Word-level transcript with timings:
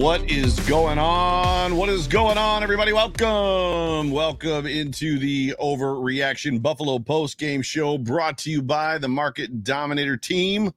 What 0.00 0.30
is 0.30 0.58
going 0.60 0.98
on? 0.98 1.76
What 1.76 1.90
is 1.90 2.08
going 2.08 2.38
on, 2.38 2.62
everybody? 2.62 2.90
Welcome. 2.90 4.10
Welcome 4.10 4.66
into 4.66 5.18
the 5.18 5.54
Overreaction 5.60 6.62
Buffalo 6.62 6.98
Post 6.98 7.36
Game 7.36 7.60
Show 7.60 7.98
brought 7.98 8.38
to 8.38 8.50
you 8.50 8.62
by 8.62 8.96
the 8.96 9.08
Market 9.08 9.62
Dominator 9.62 10.16
team 10.16 10.72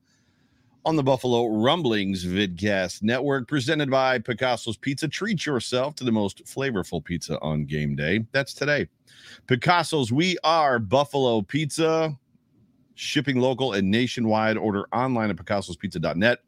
on 0.83 0.97
the 0.97 1.03
Buffalo 1.03 1.47
Rumblings 1.47 2.25
Vidcast 2.25 3.01
Network, 3.01 3.47
presented 3.47 3.89
by 3.89 4.19
Picasso's 4.19 4.75
Pizza. 4.75 5.07
Treat 5.07 5.45
yourself 5.45 5.95
to 5.95 6.03
the 6.03 6.11
most 6.11 6.43
flavorful 6.43 7.01
pizza 7.01 7.39
on 7.39 7.63
game 7.63 7.95
day. 7.95 8.25
That's 8.33 8.53
today. 8.53 8.89
Picasso's, 9.47 10.11
we 10.11 10.37
are 10.43 10.79
Buffalo 10.79 11.41
Pizza, 11.41 12.19
shipping 12.95 13.39
local 13.39 13.71
and 13.71 13.89
nationwide. 13.89 14.57
Order 14.57 14.85
online 14.91 15.29
at 15.29 15.37
picassospizza.net. 15.37 16.39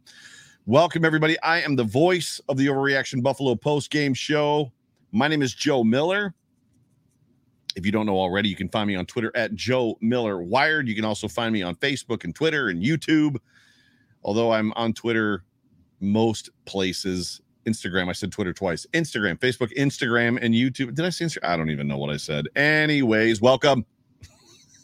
Welcome, 0.67 1.05
everybody. 1.05 1.39
I 1.41 1.61
am 1.61 1.75
the 1.75 1.83
voice 1.83 2.41
of 2.49 2.57
the 2.57 2.65
Overreaction 2.65 3.21
Buffalo 3.21 3.53
post 3.53 3.91
game 3.91 4.15
show. 4.15 4.71
My 5.11 5.27
name 5.27 5.43
is 5.43 5.53
Joe 5.53 5.83
Miller. 5.83 6.33
If 7.75 7.85
you 7.85 7.91
don't 7.91 8.07
know 8.07 8.17
already, 8.17 8.49
you 8.49 8.55
can 8.55 8.69
find 8.69 8.87
me 8.87 8.95
on 8.95 9.05
Twitter 9.05 9.31
at 9.35 9.53
Joe 9.53 9.95
Miller 10.01 10.41
Wired. 10.41 10.87
You 10.87 10.95
can 10.95 11.05
also 11.05 11.27
find 11.27 11.53
me 11.53 11.61
on 11.61 11.75
Facebook 11.75 12.23
and 12.23 12.33
Twitter 12.33 12.69
and 12.69 12.81
YouTube. 12.81 13.37
Although 14.23 14.53
I'm 14.53 14.73
on 14.73 14.93
Twitter 14.93 15.43
most 15.99 16.49
places, 16.65 17.41
Instagram. 17.67 18.09
I 18.09 18.13
said 18.13 18.31
Twitter 18.31 18.51
twice. 18.51 18.87
Instagram, 18.95 19.37
Facebook, 19.37 19.71
Instagram, 19.77 20.39
and 20.41 20.55
YouTube. 20.55 20.95
Did 20.95 21.05
I 21.05 21.09
say 21.09 21.25
Instagram? 21.25 21.43
I 21.47 21.57
don't 21.57 21.69
even 21.69 21.87
know 21.87 21.97
what 21.99 22.09
I 22.09 22.17
said. 22.17 22.47
Anyways, 22.55 23.39
welcome. 23.39 23.85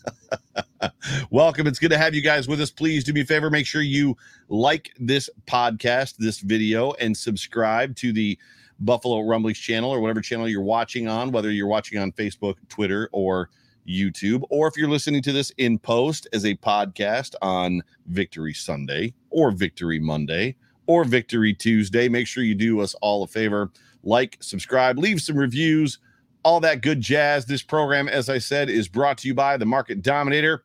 Welcome. 1.31 1.67
It's 1.67 1.79
good 1.79 1.91
to 1.91 1.97
have 1.97 2.13
you 2.13 2.21
guys 2.21 2.47
with 2.47 2.61
us. 2.61 2.71
Please 2.71 3.03
do 3.03 3.13
me 3.13 3.21
a 3.21 3.25
favor. 3.25 3.49
Make 3.49 3.65
sure 3.65 3.81
you 3.81 4.17
like 4.49 4.91
this 4.99 5.29
podcast, 5.47 6.17
this 6.17 6.39
video, 6.39 6.93
and 6.93 7.15
subscribe 7.15 7.95
to 7.97 8.11
the 8.13 8.37
Buffalo 8.79 9.21
Rumblings 9.21 9.59
channel 9.59 9.91
or 9.91 10.01
whatever 10.01 10.21
channel 10.21 10.49
you're 10.49 10.61
watching 10.61 11.07
on, 11.07 11.31
whether 11.31 11.51
you're 11.51 11.67
watching 11.67 11.99
on 11.99 12.11
Facebook, 12.11 12.55
Twitter, 12.67 13.09
or 13.11 13.49
YouTube, 13.87 14.43
or 14.49 14.67
if 14.67 14.77
you're 14.77 14.89
listening 14.89 15.21
to 15.23 15.31
this 15.31 15.51
in 15.57 15.77
post 15.77 16.27
as 16.33 16.45
a 16.45 16.55
podcast 16.55 17.35
on 17.41 17.81
Victory 18.07 18.53
Sunday 18.53 19.13
or 19.29 19.51
Victory 19.51 19.99
Monday 19.99 20.55
or 20.87 21.03
Victory 21.03 21.53
Tuesday. 21.53 22.09
Make 22.09 22.27
sure 22.27 22.43
you 22.43 22.55
do 22.55 22.79
us 22.81 22.95
all 23.01 23.23
a 23.23 23.27
favor. 23.27 23.71
Like, 24.03 24.37
subscribe, 24.39 24.97
leave 24.97 25.21
some 25.21 25.37
reviews 25.37 25.99
all 26.43 26.59
that 26.61 26.81
good 26.81 27.01
jazz. 27.01 27.45
This 27.45 27.61
program, 27.61 28.07
as 28.07 28.29
I 28.29 28.37
said, 28.37 28.69
is 28.69 28.87
brought 28.87 29.17
to 29.19 29.27
you 29.27 29.33
by 29.33 29.57
the 29.57 29.65
Market 29.65 30.01
Dominator. 30.01 30.63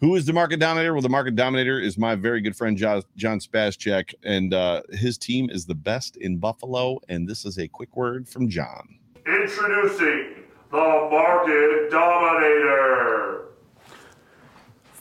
Who 0.00 0.16
is 0.16 0.26
the 0.26 0.32
Market 0.32 0.60
Dominator? 0.60 0.92
Well, 0.92 1.02
the 1.02 1.08
Market 1.08 1.34
Dominator 1.36 1.80
is 1.80 1.96
my 1.96 2.14
very 2.14 2.40
good 2.40 2.56
friend 2.56 2.76
John, 2.76 3.02
John 3.16 3.38
Spaschek, 3.38 4.14
and 4.22 4.52
uh, 4.52 4.82
his 4.90 5.16
team 5.16 5.48
is 5.50 5.66
the 5.66 5.74
best 5.74 6.16
in 6.16 6.38
Buffalo. 6.38 7.00
And 7.08 7.26
this 7.28 7.44
is 7.44 7.58
a 7.58 7.68
quick 7.68 7.96
word 7.96 8.28
from 8.28 8.48
John. 8.48 8.98
Introducing 9.26 10.44
the 10.70 11.08
Market 11.10 11.90
Dominator. 11.90 13.44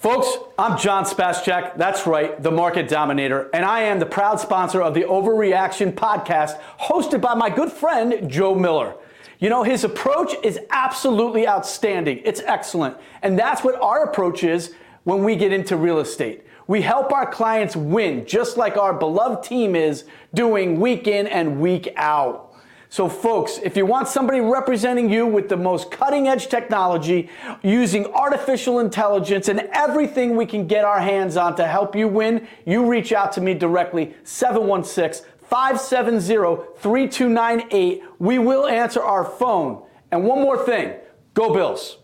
Folks, 0.04 0.38
I'm 0.60 0.78
John 0.78 1.06
Spaschek. 1.06 1.78
That's 1.78 2.06
right, 2.06 2.42
the 2.44 2.52
market 2.52 2.90
dominator. 2.90 3.50
And 3.54 3.64
I 3.64 3.84
am 3.84 4.00
the 4.00 4.06
proud 4.06 4.38
sponsor 4.38 4.82
of 4.82 4.94
the 4.94 5.04
Overreaction 5.04 5.94
podcast, 5.94 6.60
hosted 6.78 7.22
by 7.22 7.36
my 7.36 7.50
good 7.50 7.72
friend, 7.72 8.30
Joe 8.30 8.54
Miller. 8.54 8.96
You 9.40 9.50
know, 9.50 9.64
his 9.64 9.84
approach 9.84 10.34
is 10.44 10.60
absolutely 10.70 11.48
outstanding. 11.48 12.22
It's 12.24 12.42
excellent. 12.42 12.98
And 13.22 13.38
that's 13.38 13.64
what 13.64 13.82
our 13.82 14.04
approach 14.04 14.44
is 14.44 14.74
when 15.04 15.24
we 15.24 15.36
get 15.36 15.52
into 15.52 15.76
real 15.76 16.00
estate. 16.00 16.46
We 16.68 16.82
help 16.82 17.12
our 17.12 17.30
clients 17.30 17.76
win, 17.76 18.26
just 18.26 18.58
like 18.58 18.78
our 18.78 18.94
beloved 18.94 19.44
team 19.44 19.76
is 19.76 20.06
doing 20.34 20.80
week 20.80 21.08
in 21.08 21.28
and 21.28 21.60
week 21.60 21.94
out. 21.98 22.54
So, 22.94 23.10
folks, 23.10 23.60
if 23.64 23.76
you 23.76 23.88
want 23.88 24.08
somebody 24.08 24.40
representing 24.40 25.10
you 25.10 25.26
with 25.26 25.50
the 25.50 25.58
most 25.58 25.90
cutting 25.90 26.28
edge 26.28 26.48
technology, 26.48 27.28
using 27.64 28.06
artificial 28.14 28.78
intelligence 28.78 29.48
and 29.48 29.62
everything 29.74 30.36
we 30.36 30.46
can 30.46 30.68
get 30.68 30.86
our 30.86 31.00
hands 31.00 31.36
on 31.36 31.56
to 31.56 31.66
help 31.66 31.96
you 31.96 32.08
win, 32.08 32.48
you 32.68 32.86
reach 32.86 33.12
out 33.12 33.32
to 33.32 33.42
me 33.42 33.56
directly, 33.56 34.14
716 34.26 35.26
570 35.54 36.74
3298. 36.80 38.02
We 38.18 38.40
will 38.40 38.66
answer 38.66 39.04
our 39.04 39.24
phone. 39.24 39.86
And 40.12 40.24
one 40.24 40.42
more 40.42 40.66
thing 40.66 40.96
go 41.36 41.54
Bills. 41.54 42.00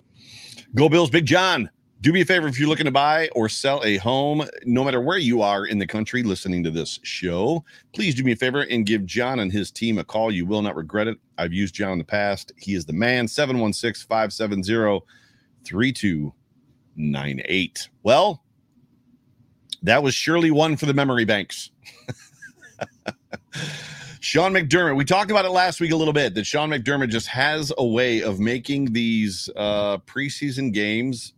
Go 0.76 0.88
Bills, 0.88 1.10
Big 1.10 1.26
John. 1.26 1.68
Do 2.02 2.14
me 2.14 2.22
a 2.22 2.26
favor 2.26 2.48
if 2.48 2.60
you're 2.60 2.70
looking 2.70 2.86
to 2.86 2.92
buy 2.92 3.28
or 3.30 3.50
sell 3.50 3.84
a 3.84 3.98
home, 3.98 4.48
no 4.66 4.84
matter 4.84 5.02
where 5.02 5.18
you 5.18 5.42
are 5.42 5.66
in 5.66 5.80
the 5.80 5.88
country 5.88 6.22
listening 6.22 6.64
to 6.64 6.70
this 6.70 7.00
show, 7.02 7.66
please 7.92 8.14
do 8.14 8.24
me 8.24 8.34
a 8.34 8.36
favor 8.36 8.62
and 8.62 8.86
give 8.86 9.04
John 9.08 9.40
and 9.40 9.52
his 9.52 9.72
team 9.72 9.98
a 9.98 10.04
call. 10.04 10.32
You 10.32 10.46
will 10.46 10.62
not 10.62 10.76
regret 10.76 11.08
it. 11.08 11.18
I've 11.40 11.52
used 11.52 11.74
John 11.74 11.94
in 11.94 11.98
the 11.98 12.04
past. 12.04 12.52
He 12.56 12.76
is 12.76 12.86
the 12.86 12.94
man, 12.94 13.28
716 13.28 14.08
570 14.08 15.04
3298. 15.66 17.90
Well, 18.04 18.44
that 19.82 20.04
was 20.04 20.14
surely 20.14 20.52
one 20.52 20.78
for 20.78 20.86
the 20.86 20.94
memory 20.94 21.26
banks. 21.26 21.72
Sean 24.22 24.54
McDermott, 24.54 24.96
we 24.96 25.06
talked 25.06 25.32
about 25.32 25.46
it 25.46 25.50
last 25.50 25.80
week 25.80 25.92
a 25.92 25.96
little 25.96 26.14
bit 26.14 26.34
that 26.36 26.46
Sean 26.46 26.70
McDermott 26.70 27.10
just 27.10 27.28
has 27.28 27.72
a 27.78 27.86
way 27.86 28.22
of 28.22 28.40
making 28.40 28.92
these 28.94 29.50
uh, 29.56 29.98
preseason 30.00 30.74
games, 30.74 31.34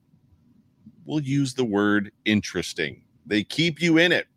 we'll 1.06 1.22
use 1.22 1.54
the 1.54 1.64
word 1.64 2.12
interesting. 2.26 3.04
They 3.26 3.44
keep 3.44 3.82
you 3.82 3.98
in 3.98 4.12
it. 4.12 4.28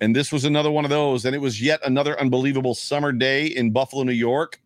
And 0.00 0.14
this 0.14 0.32
was 0.32 0.44
another 0.44 0.70
one 0.70 0.84
of 0.84 0.90
those. 0.90 1.24
And 1.24 1.34
it 1.34 1.40
was 1.40 1.60
yet 1.60 1.80
another 1.84 2.18
unbelievable 2.20 2.74
summer 2.74 3.12
day 3.12 3.46
in 3.46 3.72
Buffalo, 3.72 4.04
New 4.04 4.12
York, 4.12 4.60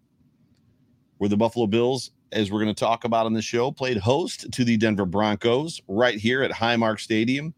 where 1.19 1.29
the 1.29 1.37
Buffalo 1.37 1.67
Bills, 1.67 2.11
as 2.33 2.51
we're 2.51 2.63
going 2.63 2.75
to 2.75 2.79
talk 2.79 3.05
about 3.05 3.27
on 3.27 3.33
the 3.33 3.43
show, 3.43 3.73
played 3.73 3.97
host 3.97 4.51
to 4.53 4.65
the 4.65 4.77
Denver 4.77 5.07
Broncos 5.07 5.81
right 5.89 6.19
here 6.19 6.43
at 6.43 6.51
Highmark 6.51 7.01
Stadium. 7.01 7.55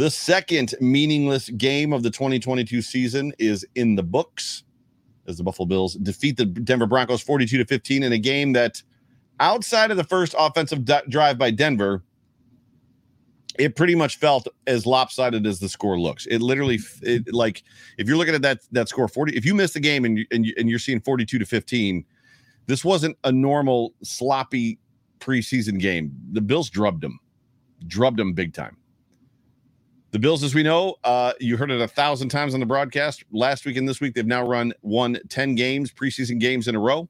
The 0.00 0.10
second 0.10 0.74
meaningless 0.80 1.50
game 1.50 1.92
of 1.92 2.02
the 2.02 2.08
2022 2.08 2.80
season 2.80 3.34
is 3.38 3.66
in 3.74 3.96
the 3.96 4.02
books 4.02 4.62
as 5.26 5.36
the 5.36 5.44
Buffalo 5.44 5.66
Bills 5.66 5.92
defeat 5.96 6.38
the 6.38 6.46
Denver 6.46 6.86
Broncos 6.86 7.20
42 7.20 7.58
to 7.58 7.66
15 7.66 8.04
in 8.04 8.10
a 8.10 8.16
game 8.16 8.54
that 8.54 8.82
outside 9.40 9.90
of 9.90 9.98
the 9.98 10.04
first 10.04 10.34
offensive 10.38 10.86
d- 10.86 11.00
drive 11.10 11.36
by 11.36 11.50
Denver, 11.50 12.02
it 13.58 13.76
pretty 13.76 13.94
much 13.94 14.16
felt 14.16 14.48
as 14.66 14.86
lopsided 14.86 15.46
as 15.46 15.60
the 15.60 15.68
score 15.68 16.00
looks. 16.00 16.24
It 16.24 16.40
literally, 16.40 16.78
it, 17.02 17.34
like, 17.34 17.62
if 17.98 18.08
you're 18.08 18.16
looking 18.16 18.34
at 18.34 18.40
that 18.40 18.60
that 18.72 18.88
score, 18.88 19.06
forty, 19.06 19.36
if 19.36 19.44
you 19.44 19.54
miss 19.54 19.74
the 19.74 19.80
game 19.80 20.06
and 20.06 20.16
you, 20.16 20.24
and, 20.30 20.46
you, 20.46 20.54
and 20.56 20.70
you're 20.70 20.78
seeing 20.78 21.02
42 21.02 21.38
to 21.38 21.44
15, 21.44 22.06
this 22.68 22.86
wasn't 22.86 23.18
a 23.24 23.32
normal 23.32 23.92
sloppy 24.02 24.78
preseason 25.18 25.78
game. 25.78 26.10
The 26.32 26.40
Bills 26.40 26.70
drubbed 26.70 27.02
them, 27.02 27.18
drubbed 27.86 28.18
them 28.18 28.32
big 28.32 28.54
time. 28.54 28.78
The 30.12 30.18
Bills, 30.18 30.42
as 30.42 30.56
we 30.56 30.64
know, 30.64 30.96
uh, 31.04 31.34
you 31.38 31.56
heard 31.56 31.70
it 31.70 31.80
a 31.80 31.86
thousand 31.86 32.30
times 32.30 32.52
on 32.54 32.60
the 32.60 32.66
broadcast 32.66 33.22
last 33.30 33.64
week 33.64 33.76
and 33.76 33.88
this 33.88 34.00
week. 34.00 34.14
They've 34.14 34.26
now 34.26 34.44
run 34.44 34.72
won 34.82 35.18
10 35.28 35.54
games, 35.54 35.92
preseason 35.92 36.40
games 36.40 36.66
in 36.66 36.74
a 36.74 36.80
row, 36.80 37.08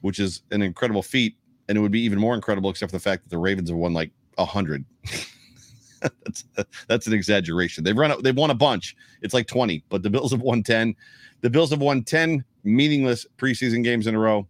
which 0.00 0.18
is 0.18 0.42
an 0.52 0.62
incredible 0.62 1.02
feat. 1.02 1.36
And 1.68 1.76
it 1.76 1.82
would 1.82 1.92
be 1.92 2.00
even 2.00 2.18
more 2.18 2.34
incredible, 2.34 2.70
except 2.70 2.90
for 2.90 2.96
the 2.96 3.02
fact 3.02 3.24
that 3.24 3.30
the 3.30 3.38
Ravens 3.38 3.68
have 3.68 3.76
won 3.76 3.92
like 3.92 4.10
a 4.38 4.44
hundred. 4.46 4.86
that's 6.00 6.44
that's 6.88 7.06
an 7.06 7.12
exaggeration. 7.12 7.84
They've 7.84 7.96
run 7.96 8.20
they've 8.22 8.36
won 8.36 8.50
a 8.50 8.54
bunch. 8.54 8.96
It's 9.20 9.34
like 9.34 9.46
20, 9.46 9.84
but 9.90 10.02
the 10.02 10.10
Bills 10.10 10.32
have 10.32 10.40
won 10.40 10.62
10. 10.62 10.94
The 11.42 11.50
Bills 11.50 11.70
have 11.70 11.80
won 11.80 12.04
10 12.04 12.44
meaningless 12.64 13.26
preseason 13.36 13.84
games 13.84 14.06
in 14.06 14.14
a 14.14 14.18
row, 14.18 14.46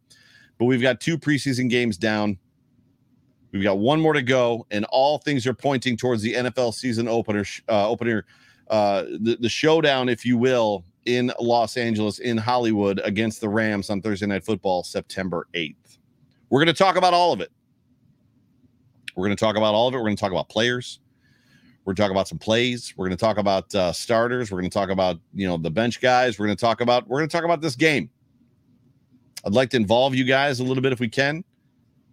but 0.58 0.66
we've 0.66 0.82
got 0.82 1.00
two 1.00 1.18
preseason 1.18 1.68
games 1.68 1.96
down. 1.96 2.38
We've 3.52 3.62
got 3.62 3.78
one 3.78 4.00
more 4.00 4.14
to 4.14 4.22
go, 4.22 4.66
and 4.70 4.84
all 4.86 5.18
things 5.18 5.46
are 5.46 5.52
pointing 5.54 5.96
towards 5.96 6.22
the 6.22 6.32
NFL 6.34 6.72
season 6.72 7.06
opener, 7.06 7.44
uh, 7.68 7.88
opener, 7.88 8.24
uh, 8.68 9.02
the, 9.20 9.36
the 9.40 9.48
showdown, 9.48 10.08
if 10.08 10.24
you 10.24 10.38
will, 10.38 10.84
in 11.04 11.32
Los 11.38 11.76
Angeles, 11.76 12.18
in 12.18 12.38
Hollywood, 12.38 13.00
against 13.04 13.42
the 13.42 13.48
Rams 13.48 13.90
on 13.90 14.00
Thursday 14.00 14.26
Night 14.26 14.44
Football, 14.44 14.84
September 14.84 15.48
8th. 15.54 15.98
We're 16.48 16.60
going 16.60 16.74
to 16.74 16.78
talk 16.78 16.96
about 16.96 17.12
all 17.12 17.32
of 17.32 17.42
it. 17.42 17.52
We're 19.14 19.26
going 19.26 19.36
to 19.36 19.44
talk 19.44 19.56
about 19.56 19.74
all 19.74 19.88
of 19.88 19.94
it. 19.94 19.98
We're 19.98 20.04
going 20.04 20.16
to 20.16 20.20
talk 20.20 20.32
about 20.32 20.48
players. 20.48 21.00
We're 21.84 21.90
going 21.90 21.96
to 21.96 22.02
talk 22.02 22.10
about 22.12 22.28
some 22.28 22.38
plays. 22.38 22.94
We're 22.96 23.06
going 23.08 23.16
to 23.16 23.20
talk 23.20 23.38
about 23.38 23.74
uh, 23.74 23.92
starters. 23.92 24.50
We're 24.50 24.60
going 24.60 24.70
to 24.70 24.74
talk 24.74 24.90
about 24.90 25.18
you 25.34 25.48
know 25.48 25.56
the 25.56 25.70
bench 25.70 26.00
guys. 26.00 26.38
We're 26.38 26.46
going 26.46 26.56
to 26.56 26.60
talk 26.60 26.80
about 26.80 27.08
we're 27.08 27.18
going 27.18 27.28
to 27.28 27.36
talk 27.36 27.44
about 27.44 27.60
this 27.60 27.74
game. 27.74 28.08
I'd 29.44 29.52
like 29.52 29.70
to 29.70 29.76
involve 29.76 30.14
you 30.14 30.24
guys 30.24 30.60
a 30.60 30.64
little 30.64 30.82
bit 30.82 30.92
if 30.92 31.00
we 31.00 31.08
can. 31.08 31.44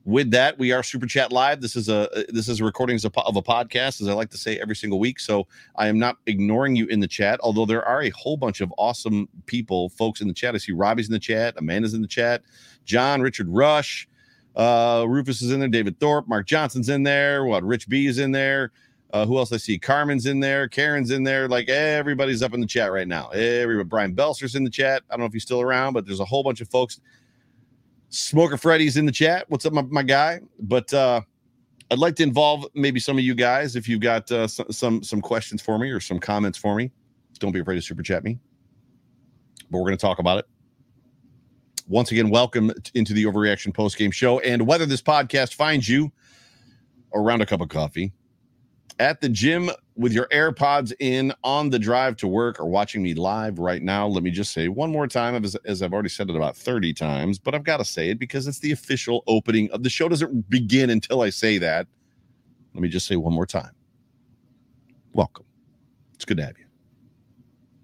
With 0.10 0.32
that, 0.32 0.58
we 0.58 0.72
are 0.72 0.82
Super 0.82 1.06
Chat 1.06 1.32
Live. 1.32 1.62
This 1.62 1.76
is 1.76 1.88
a 1.88 2.10
this 2.30 2.50
is 2.50 2.62
a 2.62 2.66
recording 2.66 2.96
of 2.96 3.06
a, 3.06 3.44
podcast, 3.44 4.02
as 4.02 4.08
I 4.08 4.14
like 4.14 4.32
to 4.32 4.40
say 4.40 4.58
every 4.58 4.76
single 4.76 4.98
week. 4.98 5.20
So 5.20 5.46
I 5.76 5.88
am 5.88 6.00
not 6.00 6.18
ignoring 6.26 6.76
you 6.76 6.88
in 6.88 7.00
the 7.00 7.08
chat, 7.08 7.40
although 7.44 7.68
there 7.68 7.86
are 7.86 8.02
a 8.02 8.10
whole 8.10 8.36
bunch 8.36 8.60
of 8.60 8.74
awesome 8.80 9.30
people, 9.46 9.90
folks 9.90 10.20
in 10.20 10.28
the 10.28 10.34
chat. 10.34 10.56
I 10.56 10.58
see 10.58 10.72
Robbie's 10.72 11.10
in 11.10 11.14
the 11.14 11.20
chat, 11.20 11.54
Amanda's 11.58 11.94
in 11.94 12.02
the 12.02 12.08
chat, 12.08 12.42
John, 12.86 13.22
Richard 13.22 13.50
Rush, 13.50 14.10
uh, 14.56 15.06
Rufus 15.08 15.44
is 15.44 15.52
in 15.52 15.60
there. 15.60 15.70
David 15.70 16.00
Thorpe, 16.00 16.28
Mark 16.28 16.48
Johnson's 16.48 16.90
in 16.90 17.04
there. 17.04 17.46
What? 17.46 17.64
Rich 17.64 17.88
B 17.88 18.08
is 18.08 18.18
in 18.18 18.32
there. 18.32 18.72
Uh, 19.14 19.28
who 19.28 19.38
else 19.38 19.52
I 19.52 19.58
see? 19.58 19.78
Carmen's 19.78 20.26
in 20.26 20.40
there. 20.40 20.68
Karen's 20.68 21.12
in 21.12 21.24
there. 21.24 21.48
Like 21.48 21.70
everybody's 21.70 22.42
up 22.42 22.56
in 22.56 22.62
the 22.62 22.68
chat 22.68 22.92
right 22.92 23.08
now. 23.08 23.30
Everybody. 23.30 23.88
Brian 23.88 24.16
Belser's 24.16 24.56
in 24.56 24.64
the 24.64 24.72
chat. 24.72 25.04
I 25.08 25.14
don't 25.14 25.20
know 25.20 25.28
if 25.28 25.34
he's 25.34 25.44
still 25.44 25.62
around, 25.62 25.94
but 25.94 26.08
there's 26.08 26.20
a 26.20 26.26
whole 26.26 26.42
bunch 26.42 26.62
of 26.62 26.70
folks. 26.70 27.00
Smoker 28.10 28.58
Freddy's 28.58 28.98
in 28.98 29.06
the 29.06 29.12
chat. 29.12 29.46
What's 29.50 29.66
up, 29.66 29.74
my, 29.74 29.84
my 29.84 30.04
guy? 30.04 30.42
But 30.60 30.94
uh, 30.94 31.22
I'd 31.92 32.00
like 32.00 32.16
to 32.18 32.24
involve 32.24 32.66
maybe 32.74 33.00
some 33.00 33.18
of 33.18 33.24
you 33.24 33.36
guys 33.36 33.76
if 33.76 33.88
you've 33.88 34.02
got 34.02 34.32
uh, 34.32 34.48
some, 34.48 34.72
some 34.72 35.04
some 35.04 35.22
questions 35.22 35.62
for 35.62 35.78
me 35.78 35.90
or 35.90 36.00
some 36.00 36.20
comments 36.20 36.58
for 36.58 36.76
me. 36.76 36.92
Don't 37.40 37.52
be 37.52 37.60
afraid 37.60 37.76
to 37.76 37.82
super 37.82 38.04
chat 38.04 38.24
me. 38.24 38.38
But 39.72 39.78
we're 39.78 39.86
going 39.86 39.98
to 39.98 40.02
talk 40.02 40.20
about 40.20 40.40
it 40.40 40.46
once 41.90 42.12
again, 42.12 42.30
welcome 42.30 42.72
into 42.94 43.14
the 43.14 43.24
Overreaction 43.24 43.74
Post 43.74 43.98
Game 43.98 44.12
Show. 44.12 44.40
And 44.42 44.68
whether 44.68 44.86
this 44.86 45.02
podcast 45.02 45.56
finds 45.56 45.90
you 45.90 46.12
around 47.16 47.42
a 47.42 47.48
cup 47.48 47.62
of 47.62 47.70
coffee, 47.70 48.14
at 49.00 49.22
the 49.22 49.30
gym 49.30 49.72
with 50.00 50.14
your 50.14 50.28
AirPods 50.28 50.94
in, 51.00 51.34
on 51.44 51.70
the 51.70 51.78
drive 51.78 52.16
to 52.18 52.28
work, 52.28 52.60
or 52.60 52.66
watching 52.66 53.04
me 53.04 53.14
live 53.14 53.60
right 53.60 53.82
now, 53.82 54.08
let 54.08 54.24
me 54.24 54.32
just 54.32 54.54
say 54.54 54.68
one 54.68 54.92
more 54.92 55.08
time, 55.08 55.44
as, 55.44 55.56
as 55.66 55.82
I've 55.82 55.94
already 55.94 56.10
said 56.10 56.30
it 56.30 56.36
about 56.36 56.56
30 56.56 56.94
times, 56.94 57.38
but 57.38 57.54
I've 57.54 57.64
got 57.64 57.78
to 57.78 57.86
say 57.86 58.10
it 58.10 58.20
because 58.20 58.48
it's 58.48 58.60
the 58.60 58.72
official 58.72 59.24
opening 59.28 59.70
of 59.72 59.84
the 59.84 59.90
show. 59.90 60.10
Doesn't 60.10 60.50
begin 60.50 60.90
until 60.90 61.22
I 61.22 61.30
say 61.30 61.58
that. 61.60 61.88
Let 62.74 62.82
me 62.82 62.90
just 62.90 63.08
say 63.08 63.16
one 63.16 63.34
more 63.34 63.46
time. 63.46 63.72
Welcome. 65.14 65.46
It's 66.16 66.26
good 66.26 66.38
to 66.38 66.46
have 66.46 66.58
you. 66.58 66.66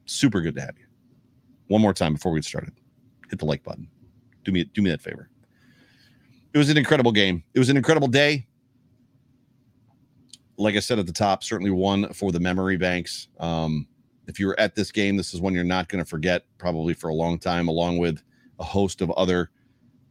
Super 0.06 0.42
good 0.42 0.56
to 0.56 0.62
have 0.62 0.76
you. 0.78 0.86
One 1.68 1.82
more 1.82 1.94
time 1.94 2.14
before 2.14 2.32
we 2.32 2.40
get 2.40 2.46
started. 2.46 2.74
Hit 3.30 3.40
the 3.40 3.46
like 3.46 3.64
button 3.64 3.90
do 4.46 4.52
me 4.52 4.64
do 4.64 4.82
me 4.82 4.90
that 4.92 5.02
favor. 5.02 5.30
It 6.54 6.58
was 6.58 6.70
an 6.70 6.78
incredible 6.78 7.12
game. 7.12 7.44
It 7.54 7.60
was 7.60 7.68
an 7.68 7.76
incredible 7.76 8.08
day. 8.08 8.48
Like 10.57 10.75
I 10.75 10.80
said 10.80 11.00
at 11.00 11.06
the 11.06 11.13
top, 11.13 11.44
certainly 11.44 11.72
one 11.72 12.12
for 12.13 12.31
the 12.31 12.40
memory 12.40 12.78
banks. 12.78 13.28
Um, 13.40 13.88
if 14.28 14.40
you 14.40 14.48
were 14.48 14.60
at 14.60 14.75
this 14.75 14.92
game, 14.92 15.18
this 15.18 15.34
is 15.34 15.42
one 15.42 15.54
you're 15.54 15.63
not 15.63 15.90
going 15.90 16.04
to 16.04 16.10
forget 16.10 16.46
probably 16.57 16.94
for 16.94 17.10
a 17.10 17.13
long 17.13 17.38
time, 17.38 17.68
along 17.68 17.98
with 17.98 18.22
a 18.60 18.63
host 18.63 19.02
of 19.02 19.12
other 19.12 19.52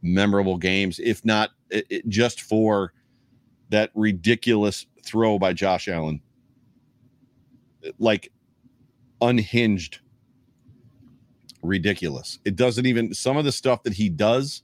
memorable 0.01 0.57
games, 0.57 0.99
if 0.99 1.25
not 1.25 1.51
it, 1.69 1.85
it, 1.89 2.07
just 2.07 2.41
for 2.41 2.93
that 3.69 3.91
ridiculous 3.95 4.85
throw 5.03 5.39
by 5.39 5.53
Josh 5.53 5.87
Allen. 5.87 6.21
Like 7.99 8.31
unhinged 9.21 9.99
ridiculous. 11.61 12.39
It 12.45 12.55
doesn't 12.55 12.85
even 12.85 13.13
some 13.13 13.37
of 13.37 13.45
the 13.45 13.51
stuff 13.51 13.83
that 13.83 13.93
he 13.93 14.09
does. 14.09 14.63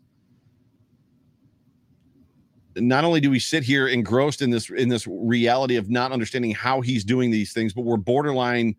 Not 2.76 3.04
only 3.04 3.20
do 3.20 3.30
we 3.30 3.40
sit 3.40 3.64
here 3.64 3.88
engrossed 3.88 4.42
in 4.42 4.50
this 4.50 4.70
in 4.70 4.90
this 4.90 5.08
reality 5.08 5.76
of 5.76 5.90
not 5.90 6.12
understanding 6.12 6.52
how 6.52 6.82
he's 6.82 7.04
doing 7.04 7.32
these 7.32 7.54
things, 7.54 7.74
but 7.74 7.82
we're 7.82 7.98
borderline 7.98 8.76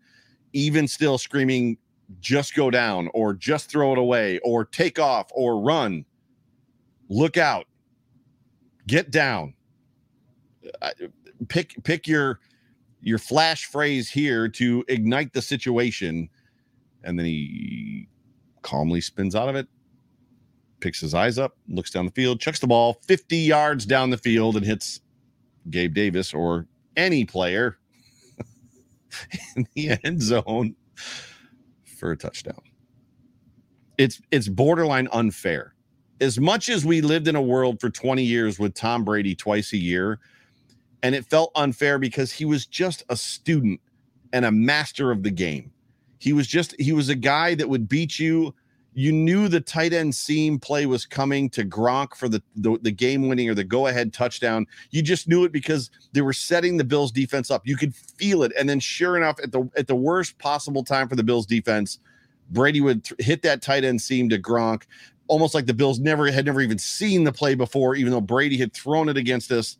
even 0.53 0.87
still 0.87 1.17
screaming 1.17 1.77
just 2.19 2.55
go 2.55 2.69
down 2.69 3.09
or 3.13 3.33
just 3.33 3.69
throw 3.69 3.91
it 3.93 3.97
away 3.97 4.39
or 4.39 4.65
take 4.65 4.99
off 4.99 5.27
or 5.33 5.59
run. 5.61 6.05
Look 7.09 7.37
out. 7.37 7.65
Get 8.87 9.11
down. 9.11 9.53
Pick 11.47 11.75
pick 11.83 12.07
your 12.07 12.39
your 13.01 13.17
flash 13.17 13.65
phrase 13.65 14.09
here 14.09 14.47
to 14.47 14.83
ignite 14.87 15.33
the 15.33 15.41
situation 15.41 16.29
and 17.03 17.19
then 17.19 17.25
he 17.25 18.07
calmly 18.61 19.01
spins 19.01 19.35
out 19.35 19.49
of 19.49 19.55
it, 19.55 19.67
picks 20.83 20.99
his 20.99 21.13
eyes 21.13 21.39
up, 21.39 21.55
looks 21.69 21.89
down 21.89 22.05
the 22.05 22.11
field, 22.11 22.41
chucks 22.41 22.59
the 22.59 22.67
ball 22.67 22.99
50 23.07 23.37
yards 23.37 23.85
down 23.85 24.09
the 24.09 24.17
field, 24.17 24.57
and 24.57 24.65
hits 24.65 24.99
Gabe 25.69 25.93
Davis 25.93 26.33
or 26.33 26.67
any 26.97 27.23
player 27.23 27.77
in 29.55 29.65
the 29.75 29.97
end 30.03 30.21
zone 30.21 30.75
for 31.97 32.11
a 32.11 32.17
touchdown. 32.17 32.59
It's 33.97 34.21
it's 34.31 34.49
borderline 34.49 35.07
unfair. 35.13 35.73
As 36.19 36.39
much 36.39 36.67
as 36.69 36.85
we 36.85 37.01
lived 37.01 37.27
in 37.27 37.35
a 37.35 37.41
world 37.41 37.79
for 37.79 37.89
20 37.89 38.23
years 38.23 38.59
with 38.59 38.73
Tom 38.73 39.03
Brady 39.05 39.35
twice 39.35 39.73
a 39.73 39.77
year, 39.77 40.19
and 41.01 41.15
it 41.15 41.25
felt 41.25 41.51
unfair 41.55 41.97
because 41.97 42.31
he 42.31 42.45
was 42.45 42.65
just 42.65 43.03
a 43.09 43.15
student 43.15 43.79
and 44.33 44.45
a 44.45 44.51
master 44.51 45.11
of 45.11 45.23
the 45.23 45.31
game. 45.31 45.71
He 46.19 46.33
was 46.33 46.47
just 46.47 46.75
he 46.79 46.91
was 46.91 47.07
a 47.07 47.15
guy 47.15 47.55
that 47.55 47.69
would 47.69 47.87
beat 47.87 48.19
you. 48.19 48.53
You 48.95 49.11
knew 49.11 49.47
the 49.47 49.59
tight 49.59 49.93
end 49.93 50.13
seam 50.13 50.59
play 50.59 50.85
was 50.85 51.05
coming 51.05 51.49
to 51.51 51.65
Gronk 51.65 52.15
for 52.15 52.29
the, 52.29 52.41
the, 52.55 52.77
the 52.81 52.91
game 52.91 53.27
winning 53.27 53.49
or 53.49 53.55
the 53.55 53.63
go 53.63 53.87
ahead 53.87 54.13
touchdown. 54.13 54.67
You 54.91 55.01
just 55.01 55.27
knew 55.27 55.43
it 55.45 55.51
because 55.51 55.89
they 56.11 56.21
were 56.21 56.33
setting 56.33 56.77
the 56.77 56.83
Bills 56.83 57.11
defense 57.11 57.49
up. 57.49 57.65
You 57.65 57.75
could 57.75 57.95
feel 57.95 58.43
it, 58.43 58.51
and 58.57 58.69
then 58.69 58.79
sure 58.79 59.17
enough, 59.17 59.39
at 59.41 59.51
the 59.51 59.69
at 59.75 59.87
the 59.87 59.95
worst 59.95 60.37
possible 60.37 60.83
time 60.83 61.07
for 61.07 61.15
the 61.15 61.23
Bills 61.23 61.45
defense, 61.45 61.99
Brady 62.51 62.81
would 62.81 63.03
th- 63.03 63.21
hit 63.21 63.41
that 63.43 63.61
tight 63.61 63.83
end 63.83 64.01
seam 64.01 64.29
to 64.29 64.37
Gronk, 64.37 64.83
almost 65.27 65.55
like 65.55 65.65
the 65.65 65.73
Bills 65.73 65.99
never 65.99 66.29
had 66.31 66.45
never 66.45 66.61
even 66.61 66.77
seen 66.77 67.23
the 67.23 67.31
play 67.31 67.55
before, 67.55 67.95
even 67.95 68.11
though 68.11 68.21
Brady 68.21 68.57
had 68.57 68.73
thrown 68.73 69.09
it 69.09 69.17
against 69.17 69.51
us 69.51 69.77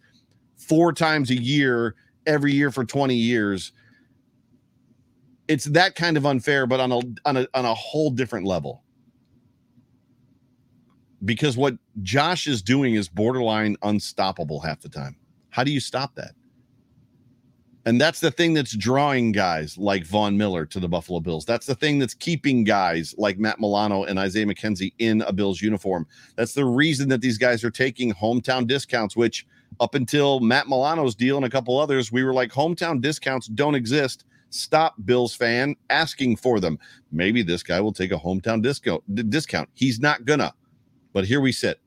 four 0.57 0.91
times 0.91 1.29
a 1.29 1.35
year 1.35 1.95
every 2.25 2.53
year 2.53 2.71
for 2.71 2.85
20 2.85 3.13
years 3.15 3.73
it's 5.47 5.65
that 5.65 5.95
kind 5.95 6.17
of 6.17 6.25
unfair, 6.25 6.65
but 6.65 6.79
on 6.79 6.91
a 6.91 6.99
on 7.25 7.37
a 7.37 7.47
on 7.53 7.65
a 7.65 7.73
whole 7.73 8.09
different 8.09 8.45
level. 8.45 8.82
Because 11.25 11.57
what 11.57 11.75
Josh 12.01 12.47
is 12.47 12.61
doing 12.61 12.95
is 12.95 13.07
borderline 13.07 13.77
unstoppable 13.83 14.59
half 14.59 14.81
the 14.81 14.89
time. 14.89 15.15
How 15.49 15.63
do 15.63 15.71
you 15.71 15.79
stop 15.79 16.15
that? 16.15 16.31
And 17.85 17.99
that's 17.99 18.21
the 18.21 18.31
thing 18.31 18.53
that's 18.53 18.75
drawing 18.75 19.33
guys 19.33 19.77
like 19.77 20.05
Von 20.05 20.37
Miller 20.37 20.65
to 20.67 20.79
the 20.79 20.87
Buffalo 20.87 21.19
Bills. 21.19 21.43
That's 21.43 21.65
the 21.65 21.75
thing 21.75 21.99
that's 21.99 22.13
keeping 22.13 22.63
guys 22.63 23.13
like 23.17 23.37
Matt 23.37 23.59
Milano 23.59 24.05
and 24.05 24.17
Isaiah 24.17 24.45
McKenzie 24.45 24.93
in 24.99 25.21
a 25.23 25.33
Bills 25.33 25.61
uniform. 25.61 26.07
That's 26.37 26.53
the 26.53 26.63
reason 26.63 27.09
that 27.09 27.19
these 27.19 27.37
guys 27.37 27.61
are 27.63 27.71
taking 27.71 28.13
hometown 28.13 28.67
discounts, 28.67 29.17
which 29.17 29.45
up 29.81 29.95
until 29.95 30.39
Matt 30.39 30.69
Milano's 30.69 31.13
deal 31.13 31.35
and 31.35 31.45
a 31.45 31.49
couple 31.49 31.77
others, 31.77 32.09
we 32.09 32.23
were 32.23 32.33
like, 32.33 32.51
hometown 32.51 33.01
discounts 33.01 33.47
don't 33.47 33.75
exist 33.75 34.23
stop 34.53 34.95
Bills 35.05 35.35
fan 35.35 35.75
asking 35.89 36.35
for 36.37 36.59
them. 36.59 36.77
Maybe 37.11 37.41
this 37.41 37.63
guy 37.63 37.81
will 37.81 37.93
take 37.93 38.11
a 38.11 38.17
hometown 38.17 38.61
discount. 38.61 39.03
Discount. 39.29 39.69
He's 39.73 39.99
not 39.99 40.25
gonna. 40.25 40.53
But 41.13 41.25
here 41.25 41.39
we 41.39 41.51
sit. 41.51 41.79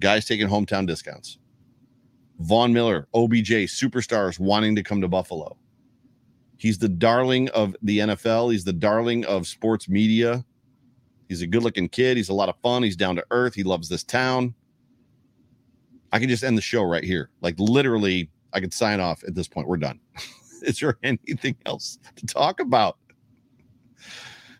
Guys 0.00 0.26
taking 0.26 0.48
hometown 0.48 0.86
discounts. 0.86 1.38
Von 2.40 2.72
Miller, 2.72 3.08
OBJ, 3.14 3.50
superstars 3.66 4.38
wanting 4.38 4.76
to 4.76 4.82
come 4.82 5.00
to 5.00 5.08
Buffalo. 5.08 5.56
He's 6.58 6.78
the 6.78 6.88
darling 6.88 7.48
of 7.50 7.74
the 7.82 7.98
NFL. 7.98 8.52
He's 8.52 8.64
the 8.64 8.72
darling 8.72 9.24
of 9.24 9.46
sports 9.46 9.88
media. 9.88 10.44
He's 11.28 11.42
a 11.42 11.46
good 11.46 11.62
looking 11.62 11.88
kid. 11.88 12.16
He's 12.16 12.28
a 12.28 12.34
lot 12.34 12.48
of 12.48 12.56
fun. 12.62 12.82
He's 12.82 12.96
down 12.96 13.16
to 13.16 13.24
earth. 13.30 13.54
He 13.54 13.62
loves 13.62 13.88
this 13.88 14.04
town. 14.04 14.54
I 16.12 16.18
can 16.18 16.28
just 16.28 16.44
end 16.44 16.56
the 16.56 16.62
show 16.62 16.82
right 16.82 17.04
here. 17.04 17.30
Like 17.40 17.56
literally, 17.58 18.30
I 18.52 18.60
could 18.60 18.72
sign 18.72 19.00
off 19.00 19.22
at 19.24 19.34
this 19.34 19.48
point. 19.48 19.68
We're 19.68 19.76
done. 19.76 20.00
Is 20.62 20.78
there 20.80 20.98
anything 21.02 21.56
else 21.66 21.98
to 22.16 22.26
talk 22.26 22.60
about? 22.60 22.98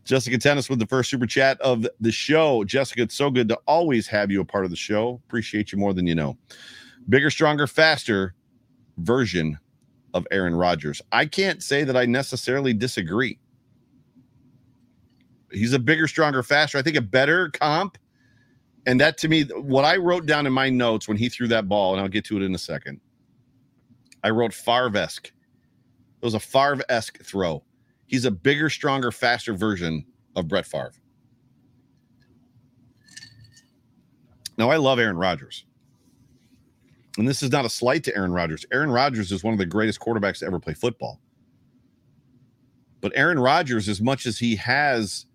Jessica 0.07 0.39
Tennis 0.39 0.71
with 0.71 0.79
the 0.79 0.87
first 0.87 1.11
super 1.11 1.27
chat 1.27 1.61
of 1.61 1.85
the 2.01 2.13
show. 2.13 2.63
Jessica, 2.65 3.03
it's 3.03 3.17
so 3.17 3.29
good 3.29 3.49
to 3.49 3.59
always 3.67 4.07
have 4.07 4.31
you 4.31 4.41
a 4.41 4.45
part 4.45 4.65
of 4.65 4.71
the 4.71 4.77
show. 4.77 5.21
Appreciate 5.27 5.73
you 5.73 5.79
more 5.79 5.93
than 5.93 6.07
you 6.07 6.15
know. 6.15 6.39
Bigger, 7.09 7.29
stronger, 7.29 7.67
faster 7.67 8.33
version 8.99 9.59
of 10.15 10.25
Aaron 10.31 10.55
Rodgers. 10.55 11.03
I 11.11 11.27
can't 11.27 11.61
say 11.61 11.83
that 11.83 11.97
I 11.97 12.07
necessarily 12.07 12.73
disagree. 12.73 13.41
He's 15.51 15.73
a 15.73 15.79
bigger, 15.79 16.07
stronger, 16.07 16.43
faster. 16.45 16.79
I 16.79 16.83
think 16.83 16.97
a 16.97 17.03
better 17.03 17.51
comp. 17.51 17.99
And 18.87 19.01
that 19.01 19.19
to 19.19 19.29
me, 19.29 19.43
what 19.45 19.85
I 19.85 19.97
wrote 19.97 20.27
down 20.27 20.47
in 20.47 20.53
my 20.53 20.71
notes 20.71 21.09
when 21.09 21.17
he 21.17 21.29
threw 21.29 21.49
that 21.49 21.69
ball, 21.69 21.93
and 21.93 22.01
I'll 22.01 22.09
get 22.09 22.25
to 22.27 22.37
it 22.37 22.45
in 22.45 22.55
a 22.55 22.59
second. 22.59 23.01
I 24.23 24.31
wrote 24.31 24.55
Favre. 24.55 24.97
It 24.97 25.33
was 26.23 26.35
a 26.35 26.41
Favre 26.41 26.85
throw. 27.25 27.65
He's 28.07 28.25
a 28.25 28.31
bigger, 28.31 28.71
stronger, 28.71 29.11
faster 29.11 29.53
version 29.53 30.05
of 30.37 30.49
Brett 30.49 30.67
Favre. 30.67 30.93
Now, 34.59 34.71
I 34.71 34.77
love 34.77 34.99
Aaron 34.99 35.17
Rodgers. 35.17 35.65
And 37.19 37.27
this 37.27 37.43
is 37.43 37.51
not 37.51 37.65
a 37.65 37.71
slight 37.71 38.05
to 38.05 38.17
Aaron 38.17 38.33
Rodgers. 38.33 38.65
Aaron 38.73 38.91
Rodgers 38.91 39.33
is 39.33 39.43
one 39.43 39.53
of 39.53 39.59
the 39.59 39.67
greatest 39.67 40.01
quarterbacks 40.01 40.41
to 40.41 40.47
ever 40.47 40.59
play 40.59 40.75
football. 40.75 41.21
But 43.01 43.13
Aaron 43.15 43.39
Rodgers, 43.39 43.89
as 43.89 44.01
much 44.01 44.27
as 44.27 44.39
he 44.39 44.57
has 44.57 45.27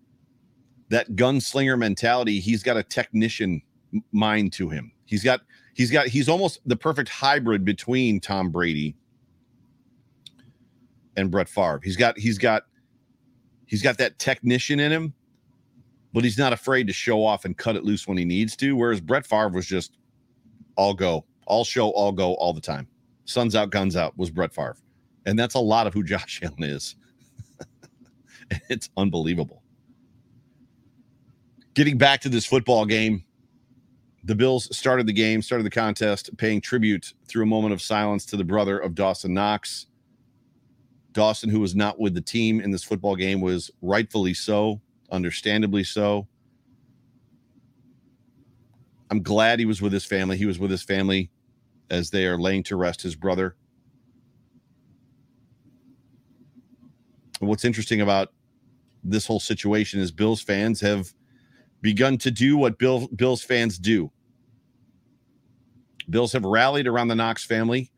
that 0.90 1.12
gunslinger 1.12 1.78
mentality, 1.78 2.40
he's 2.40 2.62
got 2.62 2.76
a 2.76 2.82
technician 2.82 3.62
mind 4.12 4.52
to 4.54 4.68
him. 4.68 4.92
He's 5.06 5.24
got 5.24 5.40
he's 5.74 5.90
got 5.90 6.06
he's 6.06 6.28
almost 6.28 6.60
the 6.66 6.76
perfect 6.76 7.08
hybrid 7.08 7.64
between 7.64 8.20
Tom 8.20 8.50
Brady 8.50 8.96
and 11.16 11.30
Brett 11.30 11.48
Favre. 11.48 11.80
He's 11.82 11.96
got 11.96 12.18
he's 12.18 12.38
got 12.38 12.64
he's 13.66 13.82
got 13.82 13.98
that 13.98 14.18
technician 14.18 14.80
in 14.80 14.92
him, 14.92 15.14
but 16.12 16.24
he's 16.24 16.38
not 16.38 16.52
afraid 16.52 16.86
to 16.86 16.92
show 16.92 17.24
off 17.24 17.44
and 17.44 17.56
cut 17.56 17.76
it 17.76 17.84
loose 17.84 18.06
when 18.06 18.18
he 18.18 18.24
needs 18.24 18.56
to. 18.56 18.76
Whereas 18.76 19.00
Brett 19.00 19.26
Favre 19.26 19.48
was 19.48 19.66
just 19.66 19.96
all 20.76 20.94
go, 20.94 21.24
all 21.46 21.64
show, 21.64 21.90
all 21.90 22.12
go, 22.12 22.34
all 22.34 22.52
the 22.52 22.60
time. 22.60 22.86
Suns 23.24 23.54
out, 23.54 23.70
guns 23.70 23.96
out 23.96 24.16
was 24.16 24.30
Brett 24.30 24.54
Favre, 24.54 24.76
and 25.26 25.38
that's 25.38 25.54
a 25.54 25.60
lot 25.60 25.86
of 25.86 25.94
who 25.94 26.02
Josh 26.04 26.40
Allen 26.42 26.64
is. 26.64 26.96
it's 28.68 28.90
unbelievable. 28.96 29.62
Getting 31.74 31.96
back 31.96 32.20
to 32.22 32.28
this 32.28 32.44
football 32.44 32.84
game, 32.84 33.24
the 34.24 34.34
Bills 34.34 34.74
started 34.76 35.06
the 35.06 35.12
game, 35.12 35.42
started 35.42 35.64
the 35.64 35.70
contest, 35.70 36.36
paying 36.36 36.60
tribute 36.60 37.14
through 37.26 37.44
a 37.44 37.46
moment 37.46 37.72
of 37.72 37.82
silence 37.82 38.24
to 38.26 38.36
the 38.36 38.44
brother 38.44 38.78
of 38.78 38.94
Dawson 38.94 39.34
Knox. 39.34 39.86
Dawson, 41.12 41.50
who 41.50 41.60
was 41.60 41.74
not 41.74 41.98
with 41.98 42.14
the 42.14 42.20
team 42.20 42.60
in 42.60 42.70
this 42.70 42.84
football 42.84 43.16
game, 43.16 43.40
was 43.40 43.70
rightfully 43.80 44.34
so, 44.34 44.80
understandably 45.10 45.84
so. 45.84 46.26
I'm 49.10 49.22
glad 49.22 49.58
he 49.58 49.66
was 49.66 49.82
with 49.82 49.92
his 49.92 50.04
family. 50.04 50.36
He 50.36 50.46
was 50.46 50.58
with 50.58 50.70
his 50.70 50.82
family 50.82 51.30
as 51.90 52.10
they 52.10 52.26
are 52.26 52.38
laying 52.38 52.62
to 52.64 52.76
rest 52.76 53.02
his 53.02 53.14
brother. 53.14 53.56
And 57.40 57.48
what's 57.48 57.64
interesting 57.64 58.00
about 58.00 58.32
this 59.04 59.26
whole 59.26 59.40
situation 59.40 60.00
is 60.00 60.10
Bills 60.10 60.40
fans 60.40 60.80
have 60.80 61.12
begun 61.82 62.16
to 62.18 62.30
do 62.30 62.56
what 62.56 62.78
Bill, 62.78 63.08
Bills 63.08 63.42
fans 63.42 63.78
do. 63.78 64.10
Bills 66.08 66.32
have 66.32 66.44
rallied 66.44 66.86
around 66.86 67.08
the 67.08 67.14
Knox 67.14 67.44
family 67.44 67.90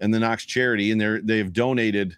and 0.00 0.12
the 0.12 0.18
Knox 0.18 0.44
charity, 0.44 0.90
and 0.90 1.00
they're 1.00 1.20
they've 1.20 1.52
donated 1.52 2.16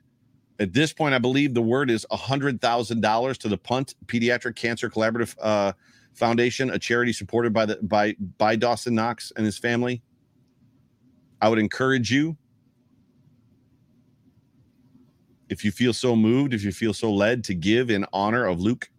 at 0.58 0.72
this 0.72 0.92
point, 0.92 1.14
I 1.14 1.18
believe 1.18 1.54
the 1.54 1.62
word 1.62 1.90
is 1.90 2.06
$100,000 2.10 3.36
to 3.38 3.48
the 3.48 3.58
Punt 3.58 3.94
Pediatric 4.06 4.56
Cancer 4.56 4.88
Collaborative 4.88 5.34
uh, 5.40 5.72
Foundation, 6.14 6.70
a 6.70 6.78
charity 6.78 7.12
supported 7.12 7.52
by 7.52 7.66
the 7.66 7.76
by 7.82 8.16
by 8.38 8.56
Dawson 8.56 8.94
Knox 8.94 9.32
and 9.36 9.44
his 9.44 9.58
family. 9.58 10.02
I 11.42 11.50
would 11.50 11.58
encourage 11.58 12.10
you 12.10 12.38
if 15.50 15.62
you 15.62 15.70
feel 15.70 15.92
so 15.92 16.16
moved, 16.16 16.54
if 16.54 16.64
you 16.64 16.72
feel 16.72 16.94
so 16.94 17.12
led 17.12 17.44
to 17.44 17.54
give 17.54 17.90
in 17.90 18.06
honor 18.14 18.46
of 18.46 18.60
Luke, 18.60 18.90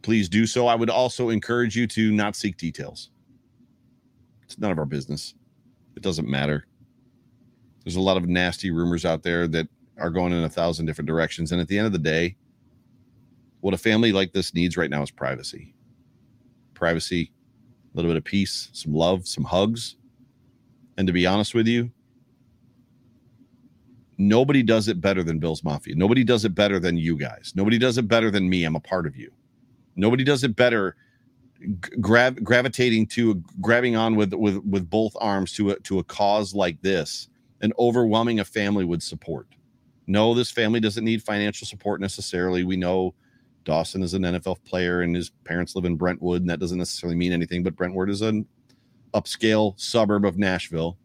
please 0.00 0.28
do 0.28 0.46
so. 0.46 0.66
I 0.66 0.74
would 0.74 0.90
also 0.90 1.28
encourage 1.28 1.76
you 1.76 1.86
to 1.88 2.12
not 2.12 2.34
seek 2.34 2.56
details. 2.56 3.10
It's 4.42 4.58
none 4.58 4.72
of 4.72 4.78
our 4.78 4.86
business. 4.86 5.34
It 5.96 6.02
doesn't 6.02 6.28
matter. 6.28 6.66
There's 7.84 7.96
a 7.96 8.00
lot 8.00 8.16
of 8.16 8.28
nasty 8.28 8.70
rumors 8.70 9.04
out 9.04 9.22
there 9.22 9.48
that 9.48 9.68
are 9.98 10.10
going 10.10 10.32
in 10.32 10.44
a 10.44 10.48
thousand 10.48 10.86
different 10.86 11.08
directions. 11.08 11.52
And 11.52 11.60
at 11.60 11.68
the 11.68 11.78
end 11.78 11.86
of 11.86 11.92
the 11.92 11.98
day, 11.98 12.36
what 13.60 13.74
a 13.74 13.78
family 13.78 14.12
like 14.12 14.32
this 14.32 14.54
needs 14.54 14.76
right 14.76 14.90
now 14.90 15.02
is 15.02 15.10
privacy. 15.10 15.74
Privacy, 16.74 17.30
a 17.92 17.96
little 17.96 18.10
bit 18.10 18.16
of 18.16 18.24
peace, 18.24 18.70
some 18.72 18.94
love, 18.94 19.26
some 19.26 19.44
hugs. 19.44 19.96
And 20.96 21.06
to 21.06 21.12
be 21.12 21.26
honest 21.26 21.54
with 21.54 21.66
you, 21.66 21.90
nobody 24.18 24.62
does 24.62 24.88
it 24.88 25.00
better 25.00 25.22
than 25.22 25.38
Bill's 25.38 25.64
Mafia. 25.64 25.94
Nobody 25.94 26.24
does 26.24 26.44
it 26.44 26.54
better 26.54 26.78
than 26.78 26.96
you 26.96 27.16
guys. 27.16 27.52
Nobody 27.54 27.78
does 27.78 27.98
it 27.98 28.08
better 28.08 28.30
than 28.30 28.48
me. 28.48 28.64
I'm 28.64 28.76
a 28.76 28.80
part 28.80 29.06
of 29.06 29.16
you. 29.16 29.30
Nobody 29.96 30.24
does 30.24 30.44
it 30.44 30.56
better 30.56 30.96
grav- 32.00 32.42
gravitating 32.42 33.06
to 33.06 33.42
grabbing 33.60 33.96
on 33.96 34.16
with 34.16 34.32
with 34.34 34.56
with 34.64 34.88
both 34.88 35.14
arms 35.20 35.52
to 35.52 35.70
a, 35.70 35.80
to 35.80 35.98
a 35.98 36.04
cause 36.04 36.54
like 36.54 36.80
this 36.82 37.28
an 37.62 37.72
overwhelming 37.78 38.40
a 38.40 38.44
family 38.44 38.84
would 38.84 39.02
support. 39.02 39.46
No, 40.08 40.34
this 40.34 40.50
family 40.50 40.80
doesn't 40.80 41.04
need 41.04 41.22
financial 41.22 41.66
support 41.66 42.00
necessarily. 42.00 42.64
We 42.64 42.76
know 42.76 43.14
Dawson 43.64 44.02
is 44.02 44.14
an 44.14 44.22
NFL 44.22 44.64
player 44.64 45.02
and 45.02 45.14
his 45.14 45.30
parents 45.44 45.76
live 45.76 45.84
in 45.84 45.96
Brentwood, 45.96 46.42
and 46.42 46.50
that 46.50 46.58
doesn't 46.58 46.78
necessarily 46.78 47.16
mean 47.16 47.32
anything, 47.32 47.62
but 47.62 47.76
Brentwood 47.76 48.10
is 48.10 48.20
an 48.20 48.46
upscale 49.14 49.78
suburb 49.78 50.24
of 50.24 50.36
Nashville. 50.36 50.98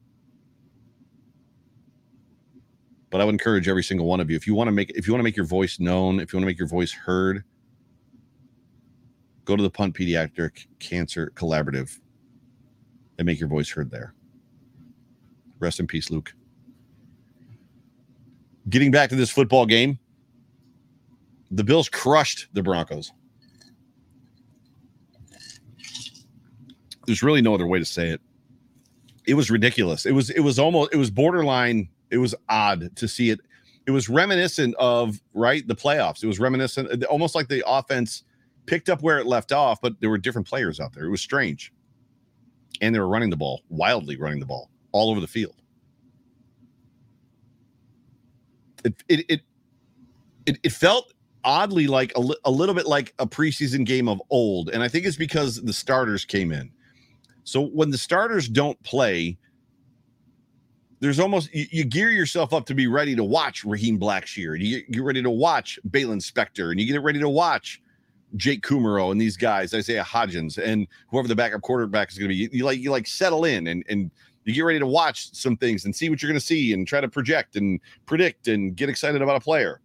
But 3.11 3.21
I 3.21 3.25
would 3.25 3.35
encourage 3.35 3.67
every 3.67 3.83
single 3.83 4.07
one 4.07 4.19
of 4.19 4.29
you, 4.29 4.35
if 4.35 4.47
you 4.47 4.55
want 4.55 4.67
to 4.67 4.71
make 4.71 4.89
if 4.89 5.07
you 5.07 5.13
want 5.13 5.21
to 5.21 5.23
make 5.23 5.37
your 5.37 5.45
voice 5.45 5.79
known, 5.79 6.19
if 6.19 6.33
you 6.33 6.37
want 6.37 6.43
to 6.43 6.47
make 6.47 6.59
your 6.59 6.67
voice 6.67 6.91
heard, 6.91 7.43
go 9.45 9.55
to 9.55 9.63
the 9.63 9.69
Punt 9.69 9.95
Pediatric 9.95 10.67
Cancer 10.79 11.31
Collaborative 11.35 11.99
and 13.17 13.25
make 13.25 13.39
your 13.39 13.47
voice 13.47 13.69
heard 13.69 13.89
there. 13.89 14.13
Rest 15.59 15.79
in 15.79 15.87
peace, 15.87 16.11
Luke 16.11 16.33
getting 18.69 18.91
back 18.91 19.09
to 19.09 19.15
this 19.15 19.29
football 19.29 19.65
game, 19.65 19.99
the 21.51 21.63
Bills 21.63 21.89
crushed 21.89 22.47
the 22.53 22.61
Broncos. 22.61 23.11
There's 27.05 27.23
really 27.23 27.41
no 27.41 27.53
other 27.53 27.67
way 27.67 27.79
to 27.79 27.85
say 27.85 28.09
it. 28.09 28.21
It 29.25 29.35
was 29.35 29.49
ridiculous. 29.49 30.05
It 30.05 30.11
was 30.11 30.29
it 30.29 30.41
was 30.41 30.59
almost 30.59 30.93
it 30.93 30.97
was 30.97 31.09
borderline. 31.09 31.89
It 32.11 32.17
was 32.17 32.35
odd 32.49 32.95
to 32.95 33.07
see 33.07 33.29
it. 33.29 33.39
It 33.85 33.91
was 33.91 34.09
reminiscent 34.09 34.75
of 34.77 35.21
right 35.33 35.65
the 35.65 35.75
playoffs. 35.75 36.23
It 36.23 36.27
was 36.27 36.39
reminiscent, 36.39 37.03
uh, 37.03 37.05
almost 37.07 37.35
like 37.35 37.47
the 37.47 37.63
offense 37.65 38.23
picked 38.65 38.89
up 38.89 39.01
where 39.01 39.17
it 39.17 39.25
left 39.25 39.53
off, 39.53 39.79
but 39.81 39.99
there 40.01 40.09
were 40.09 40.17
different 40.17 40.47
players 40.47 40.79
out 40.79 40.93
there. 40.93 41.05
It 41.05 41.09
was 41.09 41.21
strange, 41.21 41.71
and 42.81 42.93
they 42.93 42.99
were 42.99 43.07
running 43.07 43.29
the 43.29 43.37
ball 43.37 43.61
wildly, 43.69 44.17
running 44.17 44.39
the 44.39 44.45
ball 44.45 44.69
all 44.91 45.09
over 45.09 45.21
the 45.21 45.27
field. 45.27 45.55
It 48.83 49.03
it 49.07 49.41
it 50.45 50.59
it, 50.63 50.71
felt 50.71 51.13
oddly 51.43 51.87
like 51.87 52.11
a, 52.15 52.21
a 52.45 52.51
little 52.51 52.75
bit 52.75 52.87
like 52.87 53.13
a 53.19 53.27
preseason 53.27 53.85
game 53.85 54.07
of 54.07 54.21
old, 54.29 54.69
and 54.69 54.83
I 54.83 54.87
think 54.87 55.05
it's 55.05 55.17
because 55.17 55.61
the 55.61 55.73
starters 55.73 56.25
came 56.25 56.51
in. 56.51 56.71
So 57.43 57.67
when 57.67 57.89
the 57.89 57.97
starters 57.97 58.47
don't 58.47 58.81
play, 58.83 59.37
there's 60.99 61.19
almost 61.19 61.53
you, 61.53 61.65
you, 61.71 61.83
gear 61.83 62.09
yourself 62.09 62.53
up 62.53 62.65
to 62.67 62.75
be 62.75 62.87
ready 62.87 63.15
to 63.15 63.23
watch 63.23 63.63
Raheem 63.63 63.99
Blackshear, 63.99 64.55
and 64.55 64.63
you 64.63 64.83
get 64.83 65.03
ready 65.03 65.21
to 65.21 65.29
watch 65.29 65.79
Baylon 65.89 66.21
Spector, 66.21 66.71
and 66.71 66.79
you 66.79 66.87
get 66.87 67.01
ready 67.01 67.19
to 67.19 67.29
watch 67.29 67.81
Jake 68.35 68.61
Kumerow 68.63 69.11
and 69.11 69.21
these 69.21 69.37
guys, 69.37 69.73
Isaiah 69.73 70.03
Hodgins, 70.03 70.57
and 70.57 70.87
whoever 71.09 71.27
the 71.27 71.35
backup 71.35 71.61
quarterback 71.61 72.11
is 72.11 72.17
going 72.17 72.29
to 72.29 72.33
be. 72.33 72.35
You, 72.35 72.49
you, 72.51 72.65
like 72.65 72.79
you 72.79 72.91
like 72.91 73.07
settle 73.07 73.45
in 73.45 73.67
and 73.67 73.83
and 73.87 74.11
You 74.47 74.53
get 74.53 74.61
ready 74.61 74.79
to 74.79 74.87
watch 74.87 75.33
some 75.33 75.57
things 75.57 75.83
and 75.83 75.93
see 75.93 76.09
what 76.09 76.21
you're 76.21 76.31
going 76.31 76.39
to 76.39 76.45
see 76.45 76.71
and 76.71 76.87
try 76.87 77.01
to 77.01 77.09
project 77.09 77.57
and 77.57 77.81
predict 78.05 78.47
and 78.47 78.75
get 78.77 78.87
excited 78.87 79.21
about 79.21 79.35
a 79.35 79.41
player. 79.41 79.81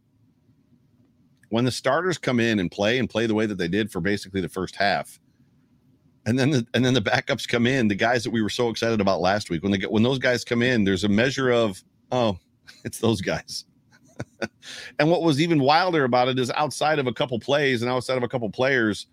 When 1.48 1.64
the 1.64 1.72
starters 1.72 2.16
come 2.16 2.38
in 2.38 2.60
and 2.60 2.70
play 2.70 2.98
and 2.98 3.10
play 3.10 3.26
the 3.26 3.34
way 3.34 3.44
that 3.46 3.58
they 3.58 3.66
did 3.66 3.90
for 3.90 4.00
basically 4.00 4.40
the 4.40 4.48
first 4.48 4.76
half, 4.76 5.18
and 6.26 6.38
then 6.38 6.50
the, 6.50 6.66
and 6.74 6.84
then 6.84 6.94
the 6.94 7.00
backups 7.00 7.48
come 7.48 7.66
in, 7.66 7.88
the 7.88 7.96
guys 7.96 8.22
that 8.22 8.30
we 8.30 8.40
were 8.40 8.48
so 8.48 8.68
excited 8.68 9.00
about 9.00 9.20
last 9.20 9.50
week, 9.50 9.64
when 9.64 9.72
they 9.72 9.78
get 9.78 9.90
when 9.90 10.04
those 10.04 10.20
guys 10.20 10.44
come 10.44 10.62
in, 10.62 10.84
there's 10.84 11.02
a 11.02 11.08
measure 11.08 11.50
of 11.50 11.82
oh, 12.12 12.38
it's 12.84 12.98
those 12.98 13.20
guys. 13.20 13.64
and 15.00 15.10
what 15.10 15.22
was 15.22 15.40
even 15.40 15.60
wilder 15.60 16.04
about 16.04 16.28
it 16.28 16.38
is 16.38 16.52
outside 16.52 17.00
of 17.00 17.08
a 17.08 17.12
couple 17.12 17.40
plays 17.40 17.82
and 17.82 17.90
outside 17.90 18.16
of 18.16 18.22
a 18.22 18.28
couple 18.28 18.48
players, 18.48 19.08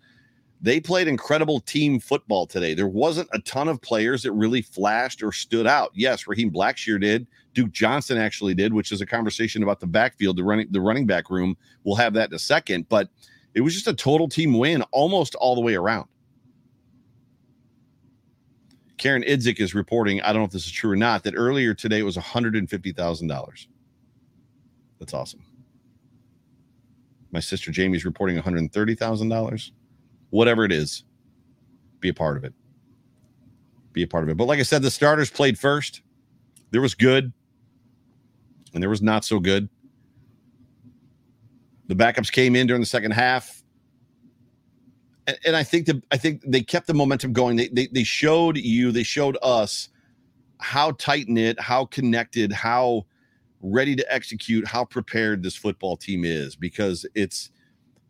they 0.62 0.78
played 0.78 1.08
incredible 1.08 1.60
team 1.60 1.98
football 1.98 2.46
today. 2.46 2.74
There 2.74 2.88
wasn't 2.88 3.28
a 3.32 3.38
ton 3.40 3.68
of 3.68 3.80
players 3.80 4.22
that 4.22 4.32
really 4.32 4.60
flashed 4.60 5.22
or 5.22 5.32
stood 5.32 5.66
out. 5.66 5.90
Yes, 5.94 6.26
Raheem 6.26 6.50
Blackshear 6.50 7.00
did. 7.00 7.26
Duke 7.54 7.72
Johnson 7.72 8.18
actually 8.18 8.54
did, 8.54 8.74
which 8.74 8.92
is 8.92 9.00
a 9.00 9.06
conversation 9.06 9.62
about 9.62 9.80
the 9.80 9.86
backfield, 9.86 10.36
the 10.36 10.44
running 10.44 10.68
the 10.70 10.80
running 10.80 11.06
back 11.06 11.30
room. 11.30 11.56
We'll 11.84 11.96
have 11.96 12.12
that 12.14 12.28
in 12.28 12.34
a 12.34 12.38
second, 12.38 12.88
but 12.88 13.08
it 13.54 13.62
was 13.62 13.74
just 13.74 13.88
a 13.88 13.94
total 13.94 14.28
team 14.28 14.58
win 14.58 14.82
almost 14.92 15.34
all 15.34 15.54
the 15.54 15.60
way 15.60 15.74
around. 15.74 16.08
Karen 18.98 19.22
Idzik 19.22 19.60
is 19.60 19.74
reporting, 19.74 20.20
I 20.20 20.26
don't 20.26 20.42
know 20.42 20.46
if 20.46 20.50
this 20.50 20.66
is 20.66 20.72
true 20.72 20.90
or 20.90 20.96
not, 20.96 21.24
that 21.24 21.34
earlier 21.34 21.72
today 21.72 22.00
it 22.00 22.04
was 22.04 22.18
$150,000. 22.18 23.66
That's 24.98 25.14
awesome. 25.14 25.42
My 27.32 27.40
sister 27.40 27.70
Jamie's 27.70 28.04
reporting 28.04 28.36
$130,000 28.36 29.70
whatever 30.30 30.64
it 30.64 30.72
is, 30.72 31.04
be 32.00 32.08
a 32.08 32.14
part 32.14 32.36
of 32.36 32.44
it. 32.44 32.54
Be 33.92 34.02
a 34.02 34.06
part 34.06 34.24
of 34.24 34.30
it. 34.30 34.36
But 34.36 34.46
like 34.46 34.60
I 34.60 34.62
said, 34.62 34.82
the 34.82 34.90
starters 34.90 35.30
played 35.30 35.58
first. 35.58 36.02
There 36.70 36.80
was 36.80 36.94
good, 36.94 37.32
and 38.72 38.82
there 38.82 38.90
was 38.90 39.02
not 39.02 39.24
so 39.24 39.40
good. 39.40 39.68
The 41.88 41.96
backups 41.96 42.30
came 42.30 42.54
in 42.54 42.68
during 42.68 42.80
the 42.80 42.86
second 42.86 43.10
half. 43.10 43.62
And, 45.26 45.36
and 45.44 45.56
I 45.56 45.64
think 45.64 45.86
the 45.86 46.00
I 46.12 46.16
think 46.16 46.42
they 46.46 46.62
kept 46.62 46.86
the 46.86 46.94
momentum 46.94 47.32
going. 47.32 47.56
They, 47.56 47.68
they 47.68 47.88
they 47.88 48.04
showed 48.04 48.56
you, 48.56 48.92
they 48.92 49.02
showed 49.02 49.36
us 49.42 49.88
how 50.58 50.92
tight 50.92 51.28
knit, 51.28 51.58
how 51.58 51.86
connected, 51.86 52.52
how 52.52 53.06
ready 53.60 53.96
to 53.96 54.12
execute, 54.12 54.66
how 54.66 54.84
prepared 54.84 55.42
this 55.42 55.56
football 55.56 55.96
team 55.96 56.24
is 56.24 56.54
because 56.54 57.04
it's 57.14 57.50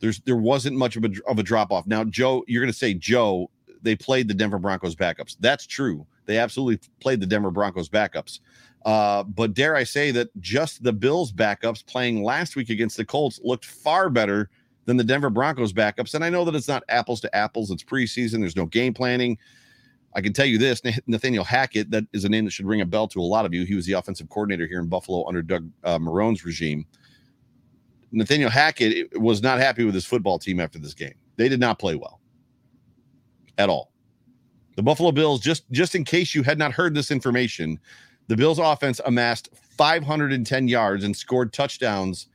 there's 0.01 0.21
there 0.21 0.37
wasn't 0.37 0.77
much 0.77 0.97
of 0.97 1.05
a 1.05 1.11
of 1.27 1.39
a 1.39 1.43
drop 1.43 1.71
off. 1.71 1.87
Now, 1.87 2.05
Joe, 2.05 2.45
you're 2.49 2.63
going 2.63 2.73
to 2.73 2.79
say 2.79 2.95
Joe, 2.95 3.51
they 3.83 3.95
played 3.95 4.29
the 4.29 4.35
Denver 4.35 4.59
Broncos 4.59 4.97
backups. 4.97 5.37
That's 5.41 5.67
true. 5.67 6.07
They 6.27 6.39
absolutely 6.39 6.89
played 7.01 7.21
the 7.21 7.27
Denver 7.27 7.51
Broncos 7.51 7.89
backups. 7.89 8.41
Uh, 8.85 9.23
but 9.25 9.53
dare 9.53 9.77
I 9.77 9.85
say 9.85 10.11
that 10.13 10.29
just 10.41 10.83
the 10.83 10.93
Bills 10.93 11.33
backups 11.33 11.85
playing 11.85 12.23
last 12.23 12.57
week 12.57 12.71
against 12.71 12.97
the 12.97 13.05
Colts 13.05 13.39
looked 13.43 13.67
far 13.67 14.09
better 14.09 14.49
than 14.87 14.97
the 14.97 15.05
Denver 15.05 15.31
Broncos 15.31 15.73
backups. 15.73 16.15
And 16.15 16.25
I 16.25 16.31
know 16.31 16.45
that 16.45 16.55
it's 16.55 16.69
not 16.69 16.83
apples 16.89 17.21
to 17.21 17.37
apples. 17.37 17.71
It's 17.71 17.85
preseason. 17.85 18.41
There's 18.41 18.57
no 18.57 18.67
game 18.67 18.95
planning. 18.95 19.37
I 20.15 20.21
can 20.21 20.33
tell 20.33 20.47
you 20.47 20.59
this 20.59 20.83
Nathaniel 21.07 21.45
Hackett, 21.45 21.91
that 21.91 22.05
is 22.13 22.25
a 22.25 22.29
name 22.29 22.45
that 22.45 22.51
should 22.53 22.67
ring 22.67 22.81
a 22.81 22.87
bell 22.87 23.07
to 23.09 23.21
a 23.21 23.23
lot 23.23 23.45
of 23.45 23.55
you. 23.55 23.65
He 23.65 23.75
was 23.75 23.87
the 23.87 23.93
offensive 23.93 24.29
coordinator 24.29 24.67
here 24.67 24.81
in 24.81 24.89
Buffalo 24.89 25.29
under 25.29 25.43
Doug 25.43 25.71
uh, 25.85 25.99
Marrone's 25.99 26.45
regime. 26.45 26.87
Nathaniel 28.13 28.51
Hackett 28.51 29.19
was 29.19 29.43
not 29.43 29.59
happy 29.59 29.85
with 29.85 29.95
his 29.95 30.05
football 30.05 30.39
team 30.39 30.61
after 30.61 30.79
this 30.79 30.95
game. 30.95 31.15
They 31.37 31.49
did 31.49 31.61
not 31.61 31.79
play 31.79 31.95
well 31.95 32.21
at 33.59 33.69
all. 33.69 33.93
The 34.77 34.83
Buffalo 34.83 35.13
Bills, 35.13 35.41
just 35.41 35.71
just 35.71 35.95
in 35.95 36.05
case 36.05 36.35
you 36.35 36.43
had 36.43 36.59
not 36.59 36.73
heard 36.73 36.95
this 36.95 37.11
information, 37.11 37.79
the 38.29 38.37
Bills 38.37 38.59
offense 38.59 39.01
amassed 39.05 39.51
510 39.77 40.69
yards 40.69 41.05
and 41.05 41.17
scored 41.17 41.53
touchdowns 41.53 42.29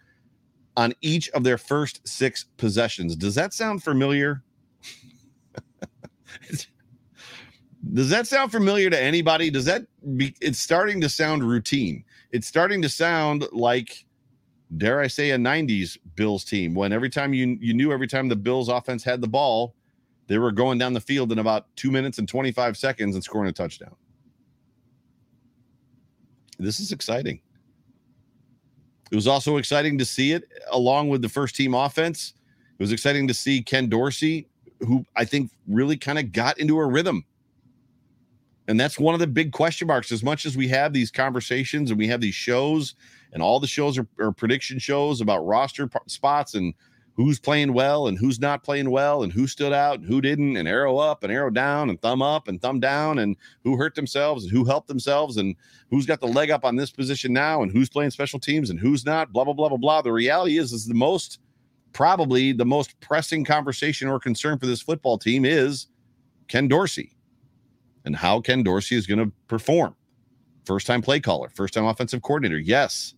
on 0.77 0.93
each 1.01 1.29
of 1.29 1.43
their 1.43 1.57
first 1.57 2.07
six 2.07 2.45
possessions. 2.57 3.15
Does 3.15 3.35
that 3.35 3.53
sound 3.53 3.83
familiar? 3.83 4.43
Does 7.93 8.09
that 8.09 8.27
sound 8.27 8.51
familiar 8.51 8.89
to 8.89 9.01
anybody? 9.01 9.49
Does 9.49 9.65
that 9.65 9.85
be 10.17 10.35
it's 10.41 10.59
starting 10.59 11.01
to 11.01 11.09
sound 11.09 11.43
routine. 11.43 12.03
It's 12.31 12.47
starting 12.47 12.81
to 12.81 12.89
sound 12.89 13.45
like 13.51 14.04
dare 14.77 14.99
I 14.99 15.07
say, 15.07 15.31
a 15.31 15.37
90s 15.37 15.97
Bills 16.15 16.43
team 16.43 16.73
when 16.73 16.91
every 16.91 17.09
time 17.09 17.33
you 17.33 17.57
you 17.59 17.73
knew 17.73 17.91
every 17.91 18.07
time 18.07 18.27
the 18.29 18.35
Bills 18.35 18.69
offense 18.69 19.03
had 19.03 19.21
the 19.21 19.27
ball, 19.27 19.75
they 20.27 20.37
were 20.37 20.51
going 20.51 20.77
down 20.77 20.93
the 20.93 21.01
field 21.01 21.31
in 21.31 21.39
about 21.39 21.67
two 21.75 21.91
minutes 21.91 22.17
and 22.17 22.27
25 22.27 22.77
seconds 22.77 23.15
and 23.15 23.23
scoring 23.23 23.49
a 23.49 23.53
touchdown. 23.53 23.95
This 26.57 26.79
is 26.79 26.91
exciting. 26.91 27.41
It 29.11 29.15
was 29.15 29.27
also 29.27 29.57
exciting 29.57 29.97
to 29.99 30.05
see 30.05 30.31
it 30.31 30.45
along 30.71 31.09
with 31.09 31.21
the 31.21 31.29
first 31.29 31.55
team 31.55 31.73
offense. 31.73 32.33
It 32.79 32.83
was 32.83 32.91
exciting 32.91 33.27
to 33.27 33.33
see 33.33 33.61
Ken 33.61 33.87
Dorsey, 33.87 34.47
who 34.79 35.05
I 35.15 35.25
think 35.25 35.51
really 35.67 35.95
kind 35.95 36.17
of 36.17 36.31
got 36.31 36.57
into 36.59 36.77
a 36.77 36.85
rhythm. 36.85 37.23
And 38.67 38.79
that's 38.79 38.99
one 38.99 39.13
of 39.13 39.19
the 39.19 39.27
big 39.27 39.51
question 39.51 39.87
marks. 39.87 40.11
As 40.11 40.23
much 40.23 40.45
as 40.45 40.57
we 40.57 40.67
have 40.69 40.91
these 40.91 41.11
conversations 41.11 41.91
and 41.91 41.99
we 41.99 42.07
have 42.07 42.19
these 42.19 42.33
shows 42.33 42.95
and 43.35 43.43
all 43.43 43.59
the 43.59 43.67
shows 43.67 43.97
are, 43.99 44.07
are 44.17 44.31
prediction 44.31 44.79
shows 44.79 45.19
about 45.19 45.45
roster 45.45 45.87
p- 45.87 45.99
spots 46.07 46.55
and 46.55 46.73
who's 47.15 47.37
playing 47.37 47.73
well 47.73 48.07
and 48.07 48.17
who's 48.17 48.39
not 48.39 48.63
playing 48.63 48.89
well 48.89 49.23
and 49.23 49.33
who 49.33 49.45
stood 49.45 49.73
out 49.73 49.99
and 49.99 50.07
who 50.07 50.21
didn't 50.21 50.55
and 50.55 50.69
arrow 50.69 50.97
up 50.97 51.21
and 51.21 51.33
arrow 51.33 51.49
down 51.49 51.89
and 51.89 52.01
thumb 52.01 52.21
up 52.21 52.47
and 52.47 52.61
thumb 52.61 52.79
down 52.79 53.19
and 53.19 53.35
who 53.65 53.75
hurt 53.75 53.93
themselves 53.93 54.45
and 54.45 54.53
who 54.53 54.63
helped 54.63 54.87
themselves 54.87 55.35
and 55.35 55.53
who's 55.89 56.05
got 56.05 56.21
the 56.21 56.27
leg 56.27 56.49
up 56.49 56.63
on 56.63 56.77
this 56.77 56.91
position 56.91 57.33
now 57.33 57.61
and 57.61 57.73
who's 57.73 57.89
playing 57.89 58.09
special 58.09 58.39
teams 58.39 58.69
and 58.69 58.79
who's 58.79 59.05
not 59.05 59.33
blah 59.33 59.43
blah 59.43 59.53
blah 59.53 59.67
blah 59.67 59.77
blah. 59.77 60.01
The 60.01 60.13
reality 60.13 60.57
is 60.57 60.71
is 60.71 60.87
the 60.87 60.93
most 60.93 61.39
probably 61.91 62.53
the 62.53 62.65
most 62.65 62.97
pressing 63.01 63.43
conversation 63.43 64.07
or 64.07 64.17
concern 64.17 64.57
for 64.57 64.65
this 64.65 64.81
football 64.81 65.17
team 65.17 65.43
is 65.43 65.87
Ken 66.47 66.69
Dorsey 66.69 67.11
and 68.05 68.15
how 68.15 68.39
Ken 68.39 68.63
Dorsey 68.63 68.95
is 68.95 69.05
going 69.05 69.19
to 69.19 69.31
perform. 69.49 69.93
First 70.65 70.87
time 70.87 71.01
play 71.01 71.19
caller 71.19 71.49
first 71.53 71.73
time 71.73 71.85
offensive 71.85 72.21
coordinator 72.21 72.59
yes 72.59 73.13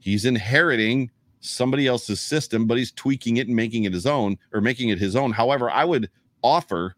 He's 0.00 0.24
inheriting 0.24 1.10
somebody 1.40 1.86
else's 1.86 2.20
system, 2.20 2.66
but 2.66 2.78
he's 2.78 2.90
tweaking 2.90 3.36
it 3.36 3.46
and 3.46 3.56
making 3.56 3.84
it 3.84 3.92
his 3.92 4.06
own 4.06 4.38
or 4.52 4.60
making 4.60 4.88
it 4.88 4.98
his 4.98 5.14
own. 5.14 5.32
However, 5.32 5.70
I 5.70 5.84
would 5.84 6.10
offer 6.42 6.96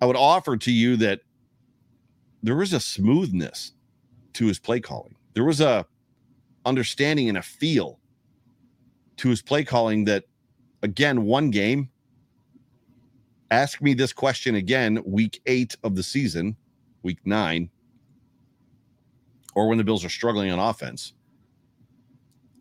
I 0.00 0.06
would 0.06 0.16
offer 0.16 0.58
to 0.58 0.72
you 0.72 0.96
that 0.98 1.20
there 2.42 2.56
was 2.56 2.74
a 2.74 2.80
smoothness 2.80 3.72
to 4.34 4.46
his 4.46 4.58
play 4.58 4.78
calling. 4.78 5.14
There 5.32 5.44
was 5.44 5.62
a 5.62 5.86
understanding 6.66 7.30
and 7.30 7.38
a 7.38 7.42
feel 7.42 7.98
to 9.16 9.30
his 9.30 9.40
play 9.40 9.64
calling 9.64 10.04
that 10.04 10.24
again, 10.82 11.24
one 11.24 11.50
game. 11.50 11.88
Ask 13.50 13.80
me 13.80 13.94
this 13.94 14.12
question 14.12 14.56
again, 14.56 15.02
week 15.06 15.40
eight 15.46 15.76
of 15.82 15.94
the 15.94 16.02
season, 16.02 16.56
week 17.02 17.18
nine 17.24 17.70
or 19.56 19.68
when 19.68 19.78
the 19.78 19.84
Bills 19.84 20.04
are 20.04 20.10
struggling 20.10 20.52
on 20.52 20.60
offense. 20.60 21.14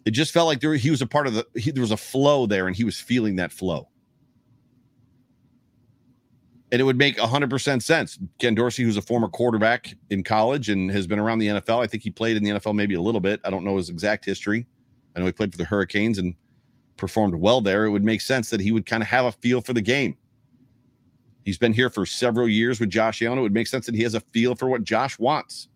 It 0.06 0.12
just 0.12 0.32
felt 0.32 0.48
like 0.48 0.62
there 0.62 0.74
he 0.76 0.90
was 0.90 1.02
a 1.02 1.06
part 1.06 1.28
of 1.28 1.34
the 1.34 1.46
he, 1.56 1.72
there 1.72 1.82
was 1.82 1.92
a 1.92 1.98
flow 1.98 2.48
there 2.48 2.68
and 2.68 2.76
he 2.76 2.84
was 2.84 3.00
feeling 3.00 3.36
that 3.36 3.52
flow. 3.52 3.90
And 6.72 6.82
it 6.82 6.84
would 6.84 6.98
make 6.98 7.18
100% 7.18 7.84
sense. 7.84 8.18
Ken 8.40 8.56
Dorsey, 8.56 8.84
who's 8.84 8.98
a 8.98 9.02
former 9.02 9.28
quarterback 9.28 9.96
in 10.10 10.24
college 10.24 10.70
and 10.70 10.90
has 10.90 11.06
been 11.06 11.20
around 11.20 11.40
the 11.40 11.48
NFL, 11.48 11.84
I 11.84 11.88
think 11.88 12.02
he 12.02 12.10
played 12.10 12.38
in 12.38 12.44
the 12.44 12.52
NFL 12.52 12.74
maybe 12.74 12.96
a 12.96 13.02
little 13.02 13.22
bit. 13.22 13.40
I 13.46 13.50
don't 13.50 13.64
know 13.64 13.78
his 13.78 13.90
exact 13.90 14.26
history. 14.26 14.66
I 15.16 15.20
know 15.20 15.26
he 15.26 15.32
played 15.32 15.52
for 15.52 15.58
the 15.58 15.66
Hurricanes 15.66 16.18
and 16.18 16.34
performed 16.98 17.36
well 17.36 17.62
there. 17.62 17.86
It 17.86 17.92
would 17.92 18.04
make 18.04 18.22
sense 18.22 18.50
that 18.50 18.62
he 18.62 18.72
would 18.72 18.86
kind 18.86 19.04
of 19.04 19.10
have 19.10 19.26
a 19.26 19.32
feel 19.34 19.62
for 19.62 19.74
the 19.74 19.82
game. 19.82 20.18
He's 21.44 21.58
been 21.58 21.74
here 21.74 21.90
for 21.90 22.06
several 22.06 22.48
years 22.48 22.80
with 22.80 22.90
Josh 22.90 23.22
Allen. 23.22 23.38
It 23.38 23.44
would 23.44 23.54
make 23.54 23.68
sense 23.68 23.86
that 23.86 23.96
he 23.96 24.04
has 24.04 24.16
a 24.16 24.22
feel 24.22 24.56
for 24.56 24.68
what 24.68 24.84
Josh 24.84 25.20
wants 25.20 25.68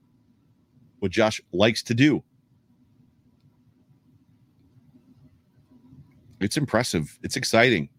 what 0.99 1.12
Josh 1.12 1.41
likes 1.51 1.83
to 1.83 1.93
do. 1.93 2.23
It's 6.39 6.57
impressive. 6.57 7.17
It's 7.21 7.35
exciting. 7.35 7.89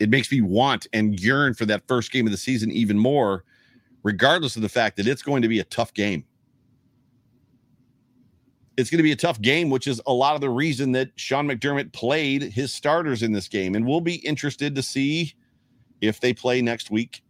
It 0.00 0.10
makes 0.10 0.30
me 0.30 0.40
want 0.40 0.86
and 0.92 1.18
yearn 1.20 1.54
for 1.54 1.66
that 1.66 1.86
first 1.86 2.10
game 2.10 2.26
of 2.26 2.32
the 2.32 2.36
season 2.36 2.70
even 2.72 2.98
more, 2.98 3.44
regardless 4.02 4.56
of 4.56 4.62
the 4.62 4.68
fact 4.68 4.96
that 4.96 5.06
it's 5.06 5.22
going 5.22 5.42
to 5.42 5.48
be 5.48 5.60
a 5.60 5.64
tough 5.64 5.94
game. 5.94 6.24
It's 8.76 8.90
going 8.90 8.98
to 8.98 9.04
be 9.04 9.12
a 9.12 9.16
tough 9.16 9.40
game, 9.40 9.70
which 9.70 9.86
is 9.86 10.00
a 10.06 10.12
lot 10.12 10.34
of 10.34 10.40
the 10.40 10.50
reason 10.50 10.90
that 10.92 11.10
Sean 11.14 11.46
McDermott 11.46 11.92
played 11.92 12.42
his 12.42 12.74
starters 12.74 13.22
in 13.22 13.30
this 13.30 13.46
game. 13.46 13.76
And 13.76 13.86
we'll 13.86 14.00
be 14.00 14.16
interested 14.16 14.74
to 14.74 14.82
see 14.82 15.32
if 16.00 16.18
they 16.18 16.34
play 16.34 16.60
next 16.60 16.90
week 16.90 17.22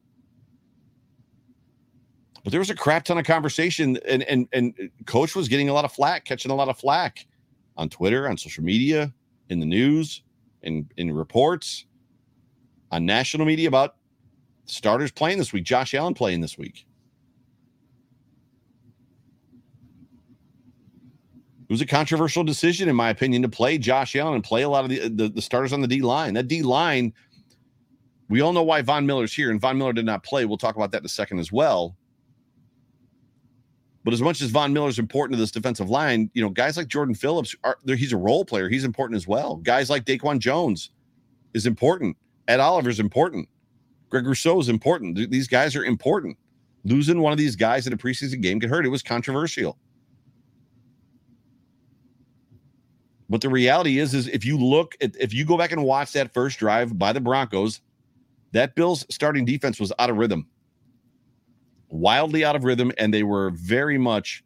but 2.45 2.51
there 2.51 2.61
was 2.61 2.71
a 2.71 2.75
crap 2.75 3.05
ton 3.05 3.19
of 3.19 3.25
conversation, 3.25 3.99
and 4.07 4.23
and 4.25 4.47
and 4.53 4.91
coach 5.07 5.35
was 5.35 5.49
getting 5.49 5.71
a 5.71 5.73
lot 5.73 5.85
of 5.85 5.93
flack, 5.93 6.27
catching 6.27 6.51
a 6.51 6.55
lot 6.55 6.69
of 6.69 6.79
flack 6.79 7.27
on 7.77 7.89
Twitter, 7.89 8.29
on 8.29 8.37
social 8.37 8.63
media, 8.63 9.13
in 9.49 9.59
the 9.59 9.67
news, 9.67 10.23
in 10.63 10.89
in 10.99 11.13
reports, 11.13 11.87
on 12.93 13.07
national 13.07 13.47
media 13.47 13.67
about 13.67 13.97
Starters 14.67 15.11
playing 15.11 15.39
this 15.39 15.53
week. 15.53 15.65
Josh 15.65 15.95
Allen 15.95 16.15
playing 16.15 16.41
this 16.41 16.57
week. 16.57 16.87
It 21.69 21.73
was 21.73 21.81
a 21.81 21.87
controversial 21.87 22.45
decision, 22.45 22.89
in 22.91 22.97
my 22.97 23.09
opinion, 23.09 23.43
to 23.43 23.49
play 23.49 23.79
Josh 23.79 24.15
Allen 24.17 24.35
and 24.35 24.45
play 24.45 24.63
a 24.63 24.69
lot 24.69 24.85
of 24.85 24.91
the, 24.91 25.09
the, 25.09 25.29
the 25.31 25.43
starters 25.43 25.73
on 25.73 25.81
the 25.81 25.89
D 25.89 26.03
line. 26.03 26.35
That 26.35 26.47
D 26.47 26.63
line, 26.63 27.13
we 28.29 28.43
all 28.43 28.53
know 28.53 28.63
why 28.63 28.83
Von 28.83 29.07
Miller's 29.07 29.33
here, 29.33 29.51
and 29.51 29.61
Von 29.61 29.79
Miller 29.79 29.95
did 29.95 30.05
not 30.05 30.23
play. 30.23 30.45
We'll 30.45 30.59
talk 30.59 30.77
about 30.77 30.91
that 30.93 30.99
in 30.99 31.07
a 31.07 31.09
second 31.09 31.39
as 31.39 31.51
well. 31.51 31.97
But 34.05 34.13
as 34.13 34.21
much 34.21 34.43
as 34.43 34.51
Von 34.51 34.73
Miller's 34.73 34.99
important 34.99 35.35
to 35.37 35.41
this 35.41 35.51
defensive 35.51 35.89
line, 35.89 36.31
you 36.35 36.43
know, 36.43 36.51
guys 36.51 36.77
like 36.77 36.89
Jordan 36.89 37.15
Phillips 37.15 37.57
are 37.65 37.79
he's 37.87 38.13
a 38.13 38.19
role 38.19 38.45
player. 38.45 38.69
He's 38.69 38.85
important 38.85 39.17
as 39.17 39.27
well. 39.27 39.57
Guys 39.57 39.89
like 39.89 40.05
Daquan 40.05 40.39
Jones 40.39 40.91
is 41.55 41.67
important. 41.67 42.17
Ed 42.47 42.61
Oliver's 42.61 43.01
important. 43.01 43.49
Greg 44.11 44.27
Rousseau 44.27 44.61
is 44.61 44.69
important. 44.69 45.31
These 45.31 45.49
guys 45.49 45.75
are 45.75 45.85
important. 45.85 46.37
Losing 46.85 47.21
one 47.21 47.33
of 47.33 47.39
these 47.39 47.57
guys 47.57 47.87
in 47.87 47.95
a 47.95 47.97
preseason 47.97 48.43
game 48.43 48.61
could 48.61 48.69
hurt. 48.69 48.85
It 48.85 48.91
was 48.91 49.03
controversial. 49.03 49.79
But 53.31 53.41
the 53.41 53.49
reality 53.49 53.99
is, 53.99 54.13
is 54.13 54.29
if 54.29 54.45
you 54.45 54.59
look 54.59 54.95
at 55.01 55.17
if 55.19 55.33
you 55.33 55.47
go 55.47 55.57
back 55.57 55.73
and 55.73 55.83
watch 55.83 56.13
that 56.13 56.35
first 56.35 56.59
drive 56.59 56.99
by 56.99 57.15
the 57.15 57.21
Broncos, 57.21 57.81
that 58.53 58.75
Bills 58.75 59.07
starting 59.11 59.47
defense 59.47 59.81
was 59.81 59.95
out 59.99 60.11
of 60.11 60.19
rhythm 60.19 60.47
wildly 61.95 62.45
out 62.45 62.57
of 62.57 62.65
rhythm, 62.65 62.93
and 62.99 63.15
they 63.15 63.23
were 63.23 63.51
very 63.51 63.97
much 63.97 64.45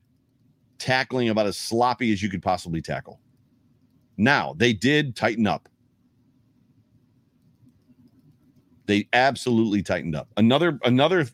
tackling 0.79 1.31
about 1.31 1.47
as 1.47 1.57
sloppy 1.57 2.13
as 2.13 2.23
you 2.23 2.29
could 2.29 2.43
possibly 2.43 2.83
tackle. 2.83 3.21
Now, 4.17 4.55
they 4.57 4.73
did 4.73 5.17
tighten 5.17 5.47
up. 5.47 5.69
They 8.87 9.09
absolutely 9.13 9.83
tightened 9.83 10.15
up. 10.15 10.29
Another 10.37 10.79
another 10.85 11.27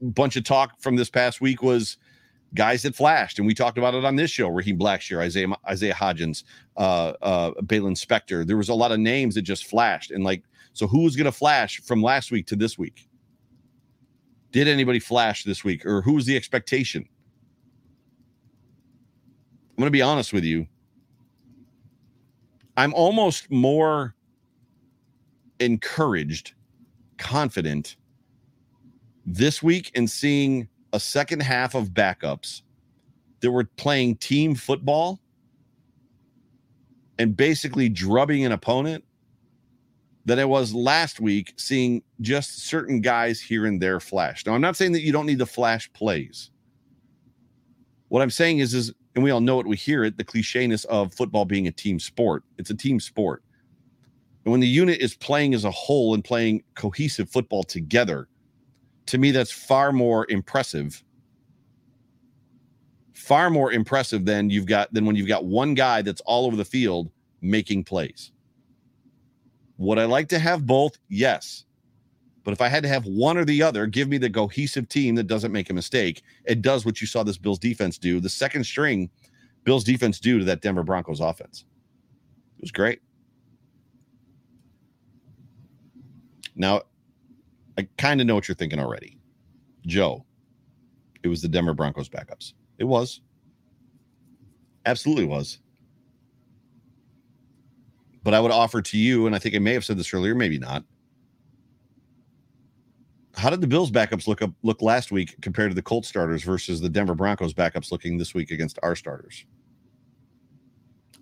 bunch 0.00 0.36
of 0.36 0.44
talk 0.44 0.80
from 0.80 0.96
this 0.96 1.10
past 1.10 1.40
week 1.40 1.62
was 1.62 1.98
guys 2.54 2.82
that 2.82 2.94
flashed, 2.94 3.38
and 3.38 3.46
we 3.46 3.54
talked 3.54 3.78
about 3.78 3.94
it 3.94 4.04
on 4.04 4.16
this 4.16 4.30
show. 4.30 4.48
Raheem 4.48 4.78
Blackshear, 4.78 5.20
Isaiah 5.20 5.48
Isaiah 5.68 5.94
Hodgins, 5.94 6.44
uh, 6.76 7.12
uh, 7.20 7.50
Baylon 7.62 7.96
Spector. 7.96 8.46
There 8.46 8.56
was 8.56 8.70
a 8.70 8.74
lot 8.74 8.92
of 8.92 8.98
names 8.98 9.34
that 9.34 9.42
just 9.42 9.66
flashed, 9.66 10.10
and 10.10 10.24
like, 10.24 10.42
so 10.72 10.86
who 10.86 11.02
was 11.02 11.16
going 11.16 11.26
to 11.26 11.32
flash 11.32 11.80
from 11.80 12.02
last 12.02 12.30
week 12.30 12.46
to 12.46 12.56
this 12.56 12.78
week? 12.78 13.08
Did 14.54 14.68
anybody 14.68 15.00
flash 15.00 15.42
this 15.42 15.64
week, 15.64 15.84
or 15.84 16.00
who 16.00 16.12
was 16.12 16.26
the 16.26 16.36
expectation? 16.36 17.08
I'm 19.70 19.76
going 19.76 19.88
to 19.88 19.90
be 19.90 20.00
honest 20.00 20.32
with 20.32 20.44
you. 20.44 20.68
I'm 22.76 22.94
almost 22.94 23.50
more 23.50 24.14
encouraged, 25.58 26.54
confident 27.18 27.96
this 29.26 29.60
week 29.60 29.90
in 29.96 30.06
seeing 30.06 30.68
a 30.92 31.00
second 31.00 31.42
half 31.42 31.74
of 31.74 31.88
backups 31.88 32.62
that 33.40 33.50
were 33.50 33.64
playing 33.64 34.18
team 34.18 34.54
football 34.54 35.18
and 37.18 37.36
basically 37.36 37.88
drubbing 37.88 38.44
an 38.44 38.52
opponent 38.52 39.02
than 40.24 40.38
I 40.38 40.44
was 40.44 40.74
last 40.74 41.20
week 41.20 41.52
seeing 41.56 42.02
just 42.20 42.66
certain 42.66 43.00
guys 43.00 43.40
here 43.40 43.66
and 43.66 43.80
there 43.80 44.00
flash. 44.00 44.46
Now, 44.46 44.54
I'm 44.54 44.60
not 44.60 44.76
saying 44.76 44.92
that 44.92 45.02
you 45.02 45.12
don't 45.12 45.26
need 45.26 45.38
the 45.38 45.46
flash 45.46 45.92
plays. 45.92 46.50
What 48.08 48.22
I'm 48.22 48.30
saying 48.30 48.58
is, 48.58 48.74
is, 48.74 48.92
and 49.14 49.22
we 49.22 49.30
all 49.30 49.40
know 49.40 49.60
it, 49.60 49.66
we 49.66 49.76
hear 49.76 50.04
it, 50.04 50.16
the 50.16 50.24
clichéness 50.24 50.84
of 50.86 51.12
football 51.12 51.44
being 51.44 51.66
a 51.66 51.72
team 51.72 51.98
sport. 51.98 52.42
It's 52.58 52.70
a 52.70 52.74
team 52.74 53.00
sport. 53.00 53.42
And 54.44 54.52
when 54.52 54.60
the 54.60 54.68
unit 54.68 55.00
is 55.00 55.14
playing 55.16 55.54
as 55.54 55.64
a 55.64 55.70
whole 55.70 56.14
and 56.14 56.22
playing 56.22 56.62
cohesive 56.74 57.28
football 57.30 57.62
together, 57.62 58.28
to 59.06 59.18
me, 59.18 59.30
that's 59.30 59.50
far 59.50 59.92
more 59.92 60.26
impressive. 60.30 61.02
Far 63.12 63.50
more 63.50 63.72
impressive 63.72 64.24
than 64.24 64.50
you've 64.50 64.66
got 64.66 64.92
than 64.92 65.04
when 65.06 65.16
you've 65.16 65.28
got 65.28 65.44
one 65.44 65.74
guy 65.74 66.02
that's 66.02 66.20
all 66.22 66.46
over 66.46 66.56
the 66.56 66.64
field 66.64 67.10
making 67.40 67.84
plays. 67.84 68.32
Would 69.84 69.98
I 69.98 70.06
like 70.06 70.28
to 70.30 70.38
have 70.38 70.66
both? 70.66 70.98
Yes. 71.08 71.64
But 72.42 72.52
if 72.52 72.60
I 72.60 72.68
had 72.68 72.82
to 72.82 72.88
have 72.88 73.04
one 73.04 73.36
or 73.36 73.44
the 73.44 73.62
other, 73.62 73.86
give 73.86 74.08
me 74.08 74.18
the 74.18 74.30
cohesive 74.30 74.88
team 74.88 75.14
that 75.16 75.26
doesn't 75.26 75.52
make 75.52 75.70
a 75.70 75.74
mistake. 75.74 76.22
It 76.44 76.62
does 76.62 76.84
what 76.84 77.00
you 77.00 77.06
saw 77.06 77.22
this 77.22 77.38
Bills 77.38 77.58
defense 77.58 77.98
do. 77.98 78.20
The 78.20 78.28
second 78.28 78.64
string 78.64 79.10
Bills 79.64 79.84
defense 79.84 80.20
do 80.20 80.38
to 80.38 80.44
that 80.46 80.62
Denver 80.62 80.82
Broncos 80.82 81.20
offense. 81.20 81.64
It 82.58 82.62
was 82.62 82.70
great. 82.70 83.00
Now, 86.54 86.82
I 87.76 87.88
kind 87.98 88.20
of 88.20 88.26
know 88.26 88.34
what 88.34 88.48
you're 88.48 88.54
thinking 88.54 88.78
already. 88.78 89.18
Joe, 89.86 90.24
it 91.22 91.28
was 91.28 91.42
the 91.42 91.48
Denver 91.48 91.74
Broncos 91.74 92.08
backups. 92.08 92.52
It 92.78 92.84
was. 92.84 93.20
Absolutely 94.86 95.24
was. 95.24 95.58
But 98.24 98.32
I 98.32 98.40
would 98.40 98.50
offer 98.50 98.80
to 98.80 98.98
you, 98.98 99.26
and 99.26 99.36
I 99.36 99.38
think 99.38 99.54
I 99.54 99.58
may 99.58 99.74
have 99.74 99.84
said 99.84 99.98
this 99.98 100.12
earlier, 100.12 100.34
maybe 100.34 100.58
not. 100.58 100.82
How 103.36 103.50
did 103.50 103.60
the 103.60 103.66
Bills 103.66 103.90
backups 103.90 104.26
look 104.26 104.40
up 104.40 104.50
look 104.62 104.80
last 104.80 105.12
week 105.12 105.36
compared 105.42 105.70
to 105.70 105.74
the 105.74 105.82
Colts 105.82 106.08
starters 106.08 106.42
versus 106.42 106.80
the 106.80 106.88
Denver 106.88 107.14
Broncos 107.14 107.52
backups 107.52 107.92
looking 107.92 108.16
this 108.16 108.32
week 108.32 108.50
against 108.50 108.78
our 108.82 108.96
starters? 108.96 109.44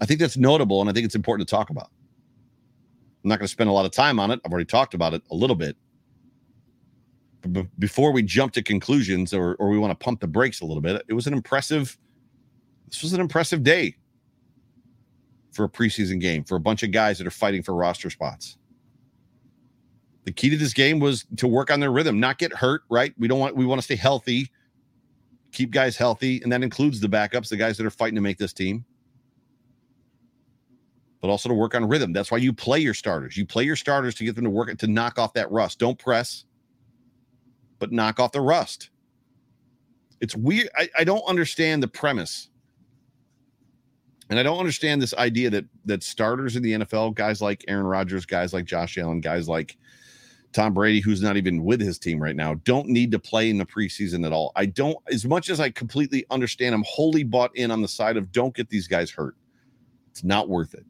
I 0.00 0.06
think 0.06 0.20
that's 0.20 0.36
notable, 0.36 0.80
and 0.80 0.88
I 0.88 0.92
think 0.92 1.04
it's 1.04 1.14
important 1.14 1.48
to 1.48 1.54
talk 1.54 1.70
about. 1.70 1.90
I'm 3.24 3.28
not 3.28 3.38
going 3.38 3.46
to 3.46 3.52
spend 3.52 3.68
a 3.68 3.72
lot 3.72 3.84
of 3.84 3.92
time 3.92 4.20
on 4.20 4.30
it. 4.30 4.40
I've 4.44 4.52
already 4.52 4.66
talked 4.66 4.94
about 4.94 5.12
it 5.12 5.22
a 5.30 5.34
little 5.34 5.56
bit. 5.56 5.76
But 7.40 7.66
before 7.80 8.12
we 8.12 8.22
jump 8.22 8.52
to 8.52 8.62
conclusions 8.62 9.34
or, 9.34 9.56
or 9.56 9.68
we 9.68 9.78
want 9.78 9.98
to 9.98 10.04
pump 10.04 10.20
the 10.20 10.28
brakes 10.28 10.60
a 10.60 10.64
little 10.64 10.80
bit, 10.80 11.02
it 11.08 11.14
was 11.14 11.26
an 11.26 11.32
impressive. 11.32 11.98
This 12.88 13.02
was 13.02 13.12
an 13.12 13.20
impressive 13.20 13.64
day 13.64 13.96
for 15.52 15.64
a 15.64 15.68
preseason 15.68 16.20
game 16.20 16.42
for 16.42 16.56
a 16.56 16.60
bunch 16.60 16.82
of 16.82 16.90
guys 16.90 17.18
that 17.18 17.26
are 17.26 17.30
fighting 17.30 17.62
for 17.62 17.74
roster 17.74 18.10
spots. 18.10 18.56
The 20.24 20.32
key 20.32 20.50
to 20.50 20.56
this 20.56 20.72
game 20.72 20.98
was 20.98 21.26
to 21.36 21.46
work 21.46 21.70
on 21.70 21.80
their 21.80 21.90
rhythm, 21.90 22.18
not 22.18 22.38
get 22.38 22.52
hurt, 22.52 22.82
right? 22.88 23.12
We 23.18 23.28
don't 23.28 23.38
want 23.38 23.56
we 23.56 23.66
want 23.66 23.80
to 23.80 23.84
stay 23.84 23.96
healthy, 23.96 24.50
keep 25.52 25.70
guys 25.70 25.96
healthy, 25.96 26.40
and 26.42 26.52
that 26.52 26.62
includes 26.62 27.00
the 27.00 27.08
backups, 27.08 27.48
the 27.48 27.56
guys 27.56 27.76
that 27.76 27.86
are 27.86 27.90
fighting 27.90 28.14
to 28.14 28.20
make 28.20 28.38
this 28.38 28.52
team. 28.52 28.84
But 31.20 31.28
also 31.28 31.48
to 31.48 31.54
work 31.54 31.74
on 31.74 31.86
rhythm. 31.86 32.12
That's 32.12 32.32
why 32.32 32.38
you 32.38 32.52
play 32.52 32.80
your 32.80 32.94
starters. 32.94 33.36
You 33.36 33.46
play 33.46 33.64
your 33.64 33.76
starters 33.76 34.14
to 34.16 34.24
get 34.24 34.34
them 34.34 34.44
to 34.44 34.50
work 34.50 34.76
to 34.76 34.86
knock 34.86 35.18
off 35.18 35.34
that 35.34 35.50
rust. 35.50 35.78
Don't 35.78 35.98
press, 35.98 36.44
but 37.78 37.92
knock 37.92 38.18
off 38.18 38.32
the 38.32 38.40
rust. 38.40 38.90
It's 40.20 40.36
weird. 40.36 40.68
I, 40.76 40.88
I 40.98 41.04
don't 41.04 41.24
understand 41.28 41.82
the 41.82 41.88
premise 41.88 42.48
and 44.32 44.40
I 44.40 44.42
don't 44.42 44.58
understand 44.58 45.02
this 45.02 45.12
idea 45.12 45.50
that 45.50 45.66
that 45.84 46.02
starters 46.02 46.56
in 46.56 46.62
the 46.62 46.72
NFL, 46.72 47.14
guys 47.14 47.42
like 47.42 47.66
Aaron 47.68 47.84
Rodgers, 47.84 48.24
guys 48.24 48.54
like 48.54 48.64
Josh 48.64 48.96
Allen, 48.96 49.20
guys 49.20 49.46
like 49.46 49.76
Tom 50.54 50.72
Brady, 50.72 51.00
who's 51.00 51.20
not 51.20 51.36
even 51.36 51.64
with 51.64 51.82
his 51.82 51.98
team 51.98 52.18
right 52.18 52.34
now, 52.34 52.54
don't 52.64 52.88
need 52.88 53.10
to 53.10 53.18
play 53.18 53.50
in 53.50 53.58
the 53.58 53.66
preseason 53.66 54.24
at 54.24 54.32
all. 54.32 54.50
I 54.56 54.64
don't, 54.64 54.96
as 55.12 55.26
much 55.26 55.50
as 55.50 55.60
I 55.60 55.68
completely 55.68 56.24
understand, 56.30 56.74
I'm 56.74 56.84
wholly 56.86 57.24
bought 57.24 57.54
in 57.56 57.70
on 57.70 57.82
the 57.82 57.88
side 57.88 58.16
of 58.16 58.32
don't 58.32 58.54
get 58.54 58.70
these 58.70 58.88
guys 58.88 59.10
hurt. 59.10 59.36
It's 60.10 60.24
not 60.24 60.48
worth 60.48 60.72
it. 60.72 60.86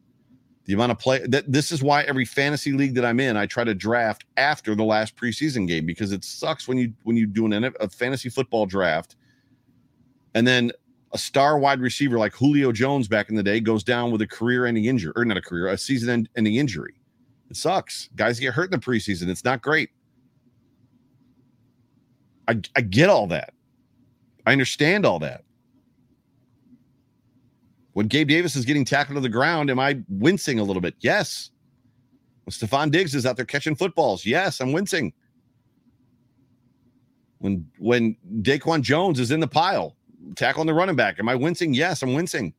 The 0.63 0.71
amount 0.71 0.93
of 0.93 0.99
play 0.99 1.19
that 1.27 1.51
this 1.51 1.69
is 1.73 1.83
why 1.83 2.03
every 2.03 2.23
fantasy 2.23 2.71
league 2.71 2.95
that 2.95 3.03
I'm 3.03 3.19
in, 3.19 3.35
I 3.35 3.45
try 3.45 3.65
to 3.65 3.75
draft 3.75 4.23
after 4.37 4.73
the 4.73 4.85
last 4.85 5.17
preseason 5.17 5.67
game 5.67 5.85
because 5.85 6.13
it 6.13 6.23
sucks 6.23 6.65
when 6.65 6.77
you 6.77 6.93
when 7.03 7.17
you 7.17 7.27
do 7.27 7.45
an 7.45 7.73
a 7.81 7.89
fantasy 7.89 8.29
football 8.29 8.65
draft 8.65 9.17
and 10.33 10.47
then 10.47 10.71
a 11.13 11.17
star 11.17 11.59
wide 11.59 11.79
receiver 11.79 12.17
like 12.17 12.33
Julio 12.33 12.71
Jones 12.71 13.07
back 13.07 13.29
in 13.29 13.35
the 13.35 13.43
day 13.43 13.59
goes 13.59 13.83
down 13.83 14.11
with 14.11 14.21
a 14.21 14.27
career 14.27 14.65
ending 14.65 14.85
injury, 14.85 15.13
or 15.15 15.23
not 15.23 15.37
a 15.37 15.41
career, 15.41 15.67
a 15.67 15.77
season 15.77 16.27
ending 16.35 16.55
injury. 16.55 16.95
It 17.49 17.55
sucks. 17.55 18.09
Guys 18.15 18.39
get 18.39 18.53
hurt 18.53 18.73
in 18.73 18.79
the 18.79 18.85
preseason. 18.85 19.29
It's 19.29 19.43
not 19.43 19.61
great. 19.61 19.91
I, 22.47 22.59
I 22.75 22.81
get 22.81 23.09
all 23.09 23.27
that. 23.27 23.53
I 24.45 24.51
understand 24.51 25.05
all 25.05 25.19
that. 25.19 25.43
When 27.93 28.07
Gabe 28.07 28.27
Davis 28.27 28.55
is 28.55 28.65
getting 28.65 28.83
tackled 28.83 29.15
to 29.15 29.21
the 29.21 29.29
ground, 29.29 29.69
am 29.69 29.79
I 29.79 30.01
wincing 30.09 30.59
a 30.59 30.63
little 30.63 30.81
bit? 30.81 30.95
Yes. 30.99 31.51
When 32.43 32.51
Stefon 32.51 32.91
Diggs 32.91 33.13
is 33.13 33.25
out 33.25 33.37
there 33.37 33.45
catching 33.45 33.75
footballs, 33.75 34.25
yes, 34.25 34.59
I'm 34.59 34.71
wincing. 34.71 35.13
When 37.37 37.69
when 37.77 38.17
Daquan 38.41 38.81
Jones 38.81 39.19
is 39.19 39.31
in 39.31 39.39
the 39.39 39.47
pile, 39.47 39.95
tackling 40.35 40.67
the 40.67 40.73
running 40.73 40.95
back. 40.95 41.19
Am 41.19 41.29
I 41.29 41.35
wincing? 41.35 41.73
Yes, 41.73 42.01
I'm 42.01 42.13
wincing. 42.13 42.53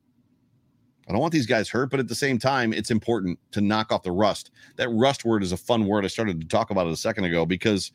I 1.09 1.12
don't 1.12 1.20
want 1.20 1.33
these 1.33 1.46
guys 1.46 1.68
hurt, 1.68 1.90
but 1.90 2.00
at 2.00 2.09
the 2.09 2.14
same 2.14 2.38
time, 2.38 2.72
it's 2.72 2.90
important 2.90 3.38
to 3.53 3.61
knock 3.61 3.92
off 3.92 4.03
the 4.03 4.12
rust. 4.12 4.50
That 4.77 4.88
rust 4.88 5.24
word 5.24 5.42
is 5.42 5.53
a 5.53 5.57
fun 5.57 5.87
word. 5.87 6.05
I 6.05 6.09
started 6.09 6.40
to 6.40 6.46
talk 6.46 6.70
about 6.70 6.87
it 6.87 6.92
a 6.92 6.96
second 6.96 7.24
ago 7.24 7.44
because 7.44 7.92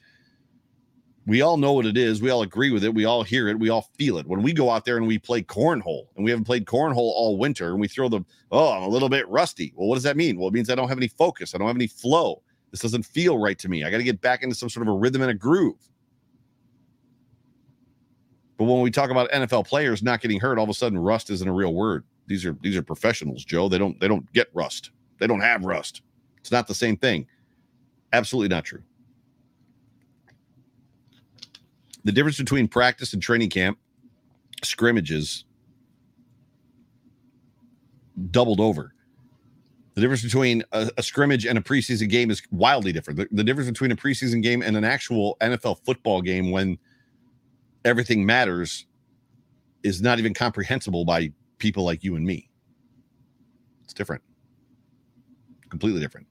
we 1.26 1.42
all 1.42 1.58
know 1.58 1.74
what 1.74 1.88
it 1.88 1.98
is. 1.98 2.22
We 2.22 2.30
all 2.30 2.44
agree 2.44 2.72
with 2.72 2.84
it. 2.84 2.94
We 2.94 3.06
all 3.06 3.24
hear 3.24 3.48
it. 3.48 3.60
We 3.60 3.70
all 3.70 3.90
feel 3.98 4.18
it. 4.18 4.28
When 4.28 4.44
we 4.44 4.54
go 4.54 4.70
out 4.70 4.86
there 4.86 4.98
and 4.98 5.08
we 5.08 5.18
play 5.18 5.42
cornhole 5.42 6.08
and 6.16 6.24
we 6.24 6.30
haven't 6.30 6.46
played 6.46 6.66
cornhole 6.66 6.98
all 6.98 7.38
winter 7.38 7.72
and 7.72 7.80
we 7.80 7.88
throw 7.88 8.10
the, 8.10 8.24
oh, 8.52 8.74
I'm 8.74 8.84
a 8.84 8.88
little 8.88 9.10
bit 9.10 9.28
rusty. 9.28 9.74
Well, 9.76 9.88
what 9.88 9.96
does 9.96 10.04
that 10.04 10.18
mean? 10.18 10.38
Well, 10.38 10.48
it 10.48 10.54
means 10.54 10.70
I 10.70 10.76
don't 10.76 10.90
have 10.90 10.98
any 10.98 11.08
focus. 11.08 11.56
I 11.56 11.58
don't 11.58 11.68
have 11.68 11.76
any 11.76 11.88
flow. 11.88 12.44
This 12.72 12.82
doesn't 12.82 13.04
feel 13.04 13.40
right 13.40 13.58
to 13.58 13.70
me. 13.70 13.84
I 13.84 13.90
got 13.90 13.98
to 13.98 14.04
get 14.04 14.22
back 14.22 14.44
into 14.44 14.56
some 14.56 14.70
sort 14.70 14.88
of 14.88 14.94
a 14.94 14.98
rhythm 14.98 15.24
and 15.24 15.32
a 15.32 15.36
groove. 15.36 15.89
But 18.60 18.66
when 18.66 18.82
we 18.82 18.92
talk 18.92 19.10
about 19.10 19.32
NFL 19.32 19.68
players 19.68 20.04
not 20.04 20.20
getting 20.20 20.38
hurt, 20.38 20.58
all 20.58 20.66
of 20.66 20.70
a 20.70 20.74
sudden 20.74 21.00
rust 21.00 21.30
isn't 21.30 21.48
a 21.48 21.52
real 21.52 21.74
word. 21.74 22.04
These 22.28 22.46
are 22.46 22.58
these 22.62 22.76
are 22.76 22.84
professionals, 22.84 23.46
Joe. 23.46 23.70
They 23.70 23.78
don't 23.78 23.98
they 24.02 24.08
don't 24.10 24.32
get 24.34 24.50
rust. 24.54 24.92
They 25.18 25.28
don't 25.28 25.40
have 25.40 25.64
rust. 25.64 26.02
It's 26.40 26.52
not 26.52 26.68
the 26.68 26.76
same 26.76 26.98
thing. 26.98 27.26
Absolutely 28.12 28.50
not 28.50 28.66
true. 28.66 28.84
The 32.04 32.12
difference 32.12 32.38
between 32.38 32.68
practice 32.68 33.14
and 33.14 33.22
training 33.22 33.50
camp 33.50 33.78
scrimmages 34.62 35.46
doubled 38.30 38.60
over. 38.60 38.94
The 39.96 40.02
difference 40.02 40.24
between 40.24 40.64
a, 40.74 40.90
a, 40.98 41.04
scrimmage 41.04 41.46
and 41.46 41.58
a 41.58 41.62
preseason 41.62 42.10
game 42.10 42.30
is 42.32 42.42
wildly 42.52 42.92
different. 42.92 43.20
The, 43.20 43.28
the, 43.32 43.44
difference 43.44 43.70
between 43.70 43.92
a 43.92 43.96
preseason 43.96 44.42
game 44.42 44.62
and 44.62 44.78
an 44.78 44.86
actual 44.86 45.36
NFL 45.42 45.84
football 45.84 46.22
game, 46.22 46.52
when 46.52 46.78
everything 47.90 48.26
matters, 48.26 48.86
is 49.84 50.02
not 50.02 50.20
even 50.20 50.34
comprehensible 50.34 51.04
by 51.04 51.32
people 51.58 51.84
like 51.84 52.04
you 52.04 52.16
and 52.16 52.26
me. 52.26 52.50
It's 53.84 53.94
different, 53.94 54.22
completely 55.70 56.00
different. 56.00 56.28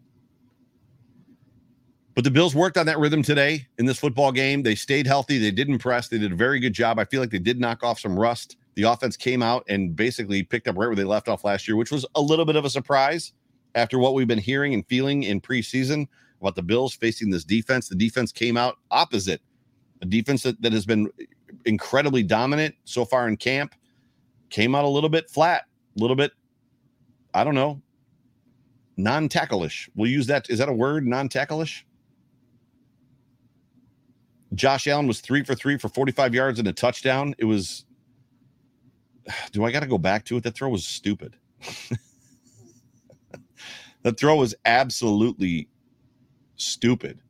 But 2.15 2.25
the 2.25 2.31
Bills 2.31 2.55
worked 2.55 2.77
on 2.77 2.87
that 2.87 2.99
rhythm 2.99 3.23
today 3.23 3.67
in 3.79 3.87
this 3.87 3.99
football 3.99 4.33
game. 4.33 4.63
They 4.63 4.75
stayed 4.75 5.07
healthy. 5.07 5.39
They 5.39 5.53
didn't 5.53 5.79
press. 5.79 6.09
They 6.09 6.19
did 6.19 6.33
a 6.33 6.37
very 6.37 6.59
good 6.59 6.73
job. 6.73 6.99
I 6.99 7.05
feel 7.05 7.21
like 7.21 7.31
they 7.31 7.39
did 7.39 7.61
knock 7.61 7.85
off 7.85 8.01
some 8.01 8.19
rust. 8.19 8.57
The 8.75 8.85
offense 8.85 9.17
came 9.17 9.43
out 9.43 9.65
and 9.69 9.95
basically 9.95 10.43
picked 10.43 10.67
up 10.67 10.77
right 10.77 10.87
where 10.87 10.97
they 10.97 11.05
left 11.05 11.29
off 11.29 11.45
last 11.45 11.69
year, 11.69 11.77
which 11.77 11.93
was 11.93 12.07
a 12.15 12.21
little 12.21 12.45
bit 12.45 12.57
of 12.57 12.65
a 12.65 12.71
surprise 12.71 13.33
after 13.75 13.99
what 13.99 14.15
we've 14.15 14.27
been 14.27 14.39
hearing 14.39 14.75
and 14.75 14.87
feeling 14.87 15.25
in 15.25 15.41
preseason 15.41 16.07
about 16.41 16.57
the 16.57 16.63
Bills 16.63 16.95
facing 16.95 17.31
this 17.31 17.45
defense. 17.45 17.89
The 17.89 17.95
defense 17.95 18.33
came 18.33 18.57
out 18.57 18.79
opposite 18.91 19.41
a 20.03 20.07
defense 20.07 20.43
that, 20.43 20.61
that 20.63 20.73
has 20.73 20.87
been 20.87 21.11
incredibly 21.65 22.23
dominant 22.23 22.75
so 22.85 23.05
far 23.05 23.29
in 23.29 23.37
camp, 23.37 23.75
came 24.51 24.75
out 24.75 24.85
a 24.85 24.89
little 24.89 25.09
bit 25.11 25.31
flat, 25.31 25.65
a 25.97 26.01
little 26.01 26.17
bit, 26.17 26.33
I 27.35 27.45
don't 27.45 27.55
know, 27.55 27.81
non 28.97 29.29
tackleish. 29.29 29.89
We'll 29.95 30.11
use 30.11 30.27
that. 30.27 30.51
Is 30.51 30.59
that 30.59 30.69
a 30.69 30.73
word? 30.73 31.07
Non 31.07 31.29
tackleish? 31.29 31.83
Josh 34.55 34.87
Allen 34.87 35.07
was 35.07 35.21
three 35.21 35.45
for 35.45 35.55
three 35.55 35.77
for 35.79 35.89
45 35.89 36.35
yards 36.35 36.59
and 36.59 36.67
a 36.69 36.73
touchdown. 36.73 37.35
It 37.39 37.45
was, 37.45 37.85
do 39.53 39.65
I 39.65 39.71
got 39.71 39.81
to 39.81 39.87
go 39.87 39.99
back 39.99 40.25
to 40.27 40.37
it? 40.37 40.43
That 40.43 40.55
throw 40.55 40.69
was 40.69 40.87
stupid. 40.87 41.37
that 44.03 44.19
throw 44.19 44.37
was 44.37 44.55
absolutely 44.65 45.69
stupid. 46.57 47.21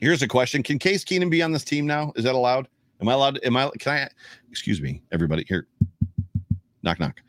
Here's 0.00 0.22
a 0.22 0.28
question 0.28 0.62
Can 0.62 0.78
Case 0.78 1.04
Keenum 1.04 1.30
be 1.30 1.42
on 1.42 1.52
this 1.52 1.64
team 1.64 1.86
now? 1.86 2.12
Is 2.16 2.24
that 2.24 2.34
allowed? 2.34 2.68
Am 3.00 3.08
I 3.08 3.12
allowed? 3.14 3.40
Am 3.44 3.56
I, 3.56 3.70
can 3.78 3.92
I, 3.92 4.08
excuse 4.50 4.80
me, 4.80 5.02
everybody 5.12 5.44
here. 5.48 5.66
Knock, 6.82 7.00
knock. 7.00 7.20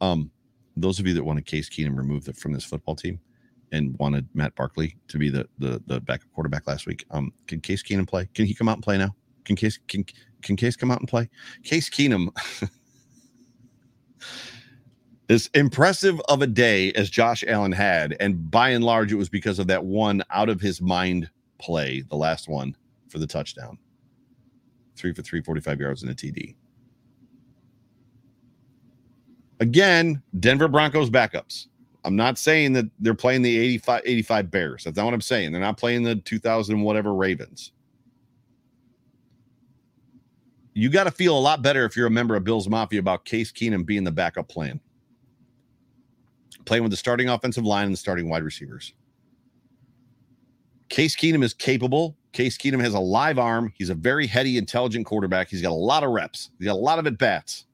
Um, 0.00 0.30
those 0.76 0.98
of 0.98 1.06
you 1.06 1.14
that 1.14 1.24
want 1.24 1.38
a 1.38 1.42
Case 1.42 1.68
Keenum 1.68 1.96
removed 1.96 2.36
from 2.36 2.52
this 2.52 2.64
football 2.64 2.96
team, 2.96 3.20
and 3.72 3.96
wanted 3.98 4.28
Matt 4.34 4.54
Barkley 4.56 4.96
to 5.08 5.18
be 5.18 5.28
the 5.30 5.48
the 5.58 5.80
the 5.86 6.00
backup 6.00 6.30
quarterback 6.32 6.66
last 6.66 6.86
week. 6.86 7.04
Um, 7.10 7.32
can 7.46 7.60
Case 7.60 7.82
Keenum 7.82 8.08
play? 8.08 8.28
Can 8.34 8.44
he 8.44 8.54
come 8.54 8.68
out 8.68 8.76
and 8.76 8.84
play 8.84 8.98
now? 8.98 9.14
Can 9.44 9.54
Case 9.56 9.78
can 9.88 10.04
can 10.42 10.56
Case 10.56 10.76
come 10.76 10.90
out 10.90 11.00
and 11.00 11.08
play? 11.08 11.28
Case 11.62 11.88
Keenum. 11.88 12.28
as 15.28 15.48
impressive 15.54 16.20
of 16.28 16.42
a 16.42 16.46
day 16.46 16.92
as 16.92 17.08
Josh 17.08 17.44
Allen 17.46 17.72
had, 17.72 18.16
and 18.20 18.50
by 18.50 18.70
and 18.70 18.84
large, 18.84 19.12
it 19.12 19.16
was 19.16 19.28
because 19.28 19.58
of 19.58 19.68
that 19.68 19.84
one 19.84 20.22
out 20.30 20.48
of 20.48 20.60
his 20.60 20.80
mind 20.80 21.30
play, 21.58 22.02
the 22.08 22.16
last 22.16 22.48
one 22.48 22.76
for 23.08 23.18
the 23.18 23.26
touchdown. 23.26 23.78
Three 24.96 25.12
for 25.12 25.22
three, 25.22 25.42
45 25.42 25.80
yards 25.80 26.02
and 26.02 26.10
a 26.10 26.14
TD. 26.14 26.56
Again, 29.60 30.22
Denver 30.38 30.68
Broncos 30.68 31.10
backups. 31.10 31.66
I'm 32.04 32.16
not 32.16 32.38
saying 32.38 32.72
that 32.74 32.86
they're 33.00 33.14
playing 33.14 33.42
the 33.42 33.58
85, 33.58 34.02
85 34.04 34.50
Bears. 34.50 34.84
That's 34.84 34.96
not 34.96 35.06
what 35.06 35.14
I'm 35.14 35.20
saying. 35.20 35.50
They're 35.50 35.60
not 35.60 35.76
playing 35.76 36.04
the 36.04 36.16
2000 36.16 36.80
whatever 36.80 37.14
Ravens. 37.14 37.72
You 40.72 40.90
got 40.90 41.04
to 41.04 41.10
feel 41.10 41.36
a 41.36 41.40
lot 41.40 41.62
better 41.62 41.84
if 41.84 41.96
you're 41.96 42.06
a 42.06 42.10
member 42.10 42.36
of 42.36 42.44
Bills 42.44 42.68
Mafia 42.68 43.00
about 43.00 43.24
Case 43.24 43.50
Keenum 43.50 43.84
being 43.84 44.04
the 44.04 44.12
backup 44.12 44.46
plan. 44.46 44.78
Playing 46.66 46.82
with 46.82 46.92
the 46.92 46.96
starting 46.96 47.28
offensive 47.28 47.64
line 47.64 47.86
and 47.86 47.94
the 47.94 47.98
starting 47.98 48.28
wide 48.28 48.42
receivers. 48.42 48.92
Case 50.88 51.16
Keenum 51.16 51.42
is 51.42 51.52
capable. 51.52 52.16
Case 52.32 52.56
Keenum 52.56 52.80
has 52.80 52.94
a 52.94 53.00
live 53.00 53.38
arm. 53.38 53.72
He's 53.76 53.90
a 53.90 53.94
very 53.94 54.26
heady, 54.26 54.58
intelligent 54.58 55.06
quarterback. 55.06 55.48
He's 55.48 55.62
got 55.62 55.72
a 55.72 55.74
lot 55.74 56.04
of 56.04 56.10
reps. 56.10 56.50
He's 56.58 56.66
got 56.66 56.74
a 56.74 56.76
lot 56.76 56.98
of 56.98 57.06
at 57.06 57.18
bats. 57.18 57.66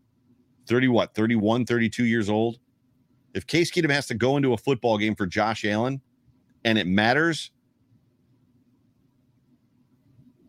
30 0.66 0.88
what? 0.88 1.14
31, 1.14 1.66
32 1.66 2.04
years 2.04 2.30
old. 2.30 2.58
If 3.34 3.46
Case 3.46 3.70
Keenum 3.70 3.90
has 3.90 4.06
to 4.06 4.14
go 4.14 4.36
into 4.36 4.52
a 4.52 4.56
football 4.56 4.98
game 4.98 5.14
for 5.14 5.26
Josh 5.26 5.64
Allen 5.64 6.00
and 6.64 6.78
it 6.78 6.86
matters, 6.86 7.50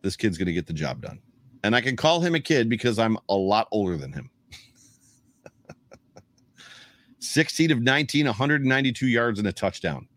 this 0.02 0.16
kid's 0.16 0.38
going 0.38 0.48
to 0.48 0.54
get 0.54 0.68
the 0.68 0.74
job 0.74 1.02
done. 1.02 1.20
And 1.64 1.76
I 1.76 1.82
can 1.82 1.96
call 1.96 2.20
him 2.20 2.36
a 2.36 2.40
kid 2.40 2.70
because 2.70 3.00
I'm 3.00 3.18
a 3.30 3.36
lot 3.36 3.68
older 3.72 3.98
than 3.98 4.12
him. 4.12 4.30
16 7.20 7.72
of 7.72 7.82
19, 7.82 8.26
192 8.26 9.08
yards 9.08 9.40
and 9.40 9.48
a 9.48 9.54
touchdown 9.54 10.08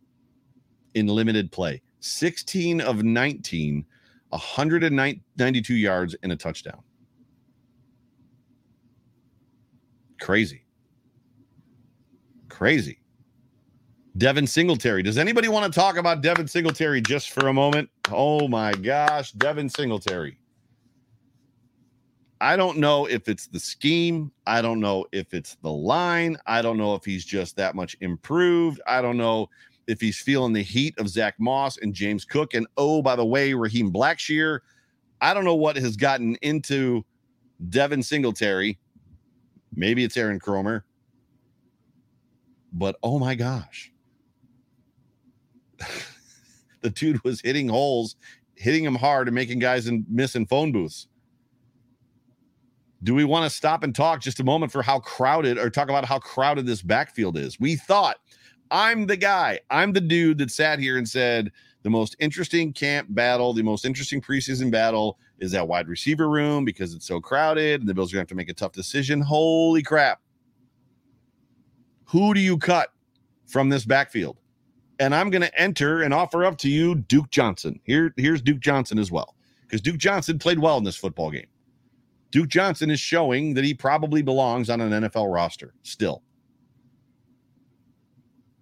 in 0.94 1.06
limited 1.06 1.52
play. 1.52 1.82
16 2.06 2.80
of 2.80 3.02
19, 3.02 3.84
192 4.28 5.74
yards 5.74 6.16
and 6.22 6.32
a 6.32 6.36
touchdown. 6.36 6.80
Crazy. 10.20 10.64
Crazy. 12.48 13.00
Devin 14.16 14.46
Singletary. 14.46 15.02
Does 15.02 15.18
anybody 15.18 15.48
want 15.48 15.70
to 15.70 15.78
talk 15.78 15.98
about 15.98 16.22
Devin 16.22 16.48
Singletary 16.48 17.02
just 17.02 17.30
for 17.30 17.48
a 17.48 17.52
moment? 17.52 17.90
Oh 18.10 18.48
my 18.48 18.72
gosh, 18.72 19.32
Devin 19.32 19.68
Singletary. 19.68 20.38
I 22.40 22.56
don't 22.56 22.78
know 22.78 23.06
if 23.06 23.28
it's 23.28 23.46
the 23.46 23.60
scheme. 23.60 24.30
I 24.46 24.62
don't 24.62 24.80
know 24.80 25.06
if 25.12 25.34
it's 25.34 25.56
the 25.62 25.70
line. 25.72 26.36
I 26.46 26.62
don't 26.62 26.76
know 26.76 26.94
if 26.94 27.04
he's 27.04 27.24
just 27.24 27.56
that 27.56 27.74
much 27.74 27.96
improved. 28.00 28.80
I 28.86 29.02
don't 29.02 29.16
know 29.16 29.48
if 29.86 30.00
he's 30.00 30.18
feeling 30.18 30.52
the 30.52 30.62
heat 30.62 30.98
of 30.98 31.08
Zach 31.08 31.34
Moss 31.38 31.78
and 31.78 31.94
James 31.94 32.24
Cook. 32.24 32.54
And 32.54 32.66
oh, 32.76 33.02
by 33.02 33.16
the 33.16 33.24
way, 33.24 33.54
Raheem 33.54 33.92
Blackshear. 33.92 34.60
I 35.20 35.32
don't 35.32 35.44
know 35.44 35.54
what 35.54 35.76
has 35.76 35.96
gotten 35.96 36.36
into 36.42 37.04
Devin 37.68 38.02
Singletary. 38.02 38.78
Maybe 39.74 40.04
it's 40.04 40.16
Aaron 40.16 40.40
Kromer. 40.40 40.82
But 42.72 42.96
oh 43.02 43.18
my 43.18 43.34
gosh. 43.34 43.92
the 46.82 46.90
dude 46.90 47.22
was 47.24 47.40
hitting 47.40 47.68
holes, 47.68 48.16
hitting 48.54 48.84
them 48.84 48.94
hard 48.94 49.28
and 49.28 49.34
making 49.34 49.58
guys 49.58 49.86
in 49.86 50.04
missing 50.08 50.46
phone 50.46 50.72
booths. 50.72 51.08
Do 53.02 53.14
we 53.14 53.24
want 53.24 53.48
to 53.48 53.54
stop 53.54 53.82
and 53.82 53.94
talk 53.94 54.20
just 54.20 54.40
a 54.40 54.44
moment 54.44 54.72
for 54.72 54.82
how 54.82 54.98
crowded 55.00 55.58
or 55.58 55.70
talk 55.70 55.88
about 55.88 56.04
how 56.04 56.18
crowded 56.18 56.66
this 56.66 56.82
backfield 56.82 57.36
is? 57.36 57.60
We 57.60 57.76
thought 57.76 58.16
I'm 58.70 59.06
the 59.06 59.16
guy, 59.16 59.60
I'm 59.70 59.92
the 59.92 60.00
dude 60.00 60.38
that 60.38 60.50
sat 60.50 60.78
here 60.78 60.98
and 60.98 61.08
said 61.08 61.52
the 61.82 61.90
most 61.90 62.16
interesting 62.18 62.72
camp 62.72 63.08
battle, 63.10 63.52
the 63.52 63.62
most 63.62 63.84
interesting 63.84 64.20
preseason 64.20 64.70
battle 64.70 65.18
is 65.38 65.52
that 65.52 65.68
wide 65.68 65.88
receiver 65.88 66.28
room 66.28 66.64
because 66.64 66.94
it's 66.94 67.06
so 67.06 67.20
crowded 67.20 67.80
and 67.80 67.88
the 67.88 67.94
Bills 67.94 68.12
are 68.12 68.16
going 68.16 68.18
to 68.18 68.22
have 68.22 68.28
to 68.28 68.34
make 68.34 68.48
a 68.48 68.54
tough 68.54 68.72
decision. 68.72 69.20
Holy 69.20 69.82
crap. 69.82 70.20
Who 72.06 72.34
do 72.34 72.40
you 72.40 72.58
cut 72.58 72.90
from 73.46 73.68
this 73.68 73.84
backfield? 73.84 74.36
And 74.98 75.14
I'm 75.14 75.30
going 75.30 75.42
to 75.42 75.60
enter 75.60 76.02
and 76.02 76.14
offer 76.14 76.44
up 76.44 76.56
to 76.58 76.68
you 76.68 76.94
Duke 76.94 77.30
Johnson. 77.30 77.80
Here, 77.84 78.14
here's 78.16 78.40
Duke 78.40 78.60
Johnson 78.60 78.98
as 78.98 79.12
well, 79.12 79.36
because 79.62 79.80
Duke 79.80 79.98
Johnson 79.98 80.38
played 80.38 80.58
well 80.58 80.78
in 80.78 80.84
this 80.84 80.96
football 80.96 81.30
game. 81.30 81.46
Duke 82.30 82.48
Johnson 82.48 82.90
is 82.90 82.98
showing 82.98 83.54
that 83.54 83.64
he 83.64 83.74
probably 83.74 84.22
belongs 84.22 84.70
on 84.70 84.80
an 84.80 85.04
NFL 85.04 85.32
roster 85.32 85.74
still. 85.82 86.22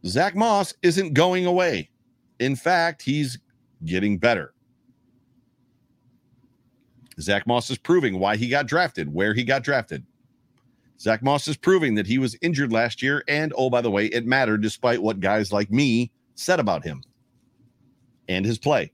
Zach 0.06 0.34
Moss 0.34 0.74
isn't 0.82 1.14
going 1.14 1.46
away. 1.46 1.90
In 2.38 2.56
fact, 2.56 3.02
he's 3.02 3.38
getting 3.84 4.18
better. 4.18 4.52
Zach 7.20 7.46
Moss 7.46 7.70
is 7.70 7.78
proving 7.78 8.18
why 8.18 8.36
he 8.36 8.48
got 8.48 8.66
drafted, 8.66 9.12
where 9.12 9.34
he 9.34 9.44
got 9.44 9.62
drafted. 9.62 10.04
Zach 11.00 11.22
Moss 11.22 11.48
is 11.48 11.56
proving 11.56 11.94
that 11.94 12.06
he 12.06 12.18
was 12.18 12.36
injured 12.40 12.72
last 12.72 13.02
year. 13.02 13.24
And 13.28 13.52
oh, 13.56 13.70
by 13.70 13.80
the 13.80 13.90
way, 13.90 14.06
it 14.06 14.26
mattered 14.26 14.62
despite 14.62 15.02
what 15.02 15.20
guys 15.20 15.52
like 15.52 15.70
me 15.70 16.10
said 16.34 16.60
about 16.60 16.84
him 16.84 17.02
and 18.28 18.44
his 18.44 18.58
play. 18.58 18.92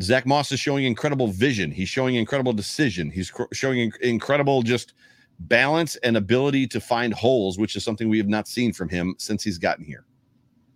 Zach 0.00 0.26
Moss 0.26 0.52
is 0.52 0.60
showing 0.60 0.84
incredible 0.84 1.28
vision. 1.28 1.70
He's 1.70 1.88
showing 1.88 2.16
incredible 2.16 2.52
decision. 2.52 3.10
He's 3.10 3.30
cr- 3.30 3.44
showing 3.52 3.90
inc- 3.90 4.00
incredible 4.00 4.62
just 4.62 4.92
balance 5.40 5.96
and 5.96 6.16
ability 6.16 6.66
to 6.68 6.80
find 6.80 7.12
holes, 7.12 7.58
which 7.58 7.76
is 7.76 7.84
something 7.84 8.08
we 8.08 8.18
have 8.18 8.28
not 8.28 8.48
seen 8.48 8.72
from 8.72 8.88
him 8.88 9.14
since 9.18 9.42
he's 9.42 9.58
gotten 9.58 9.84
here. 9.84 10.06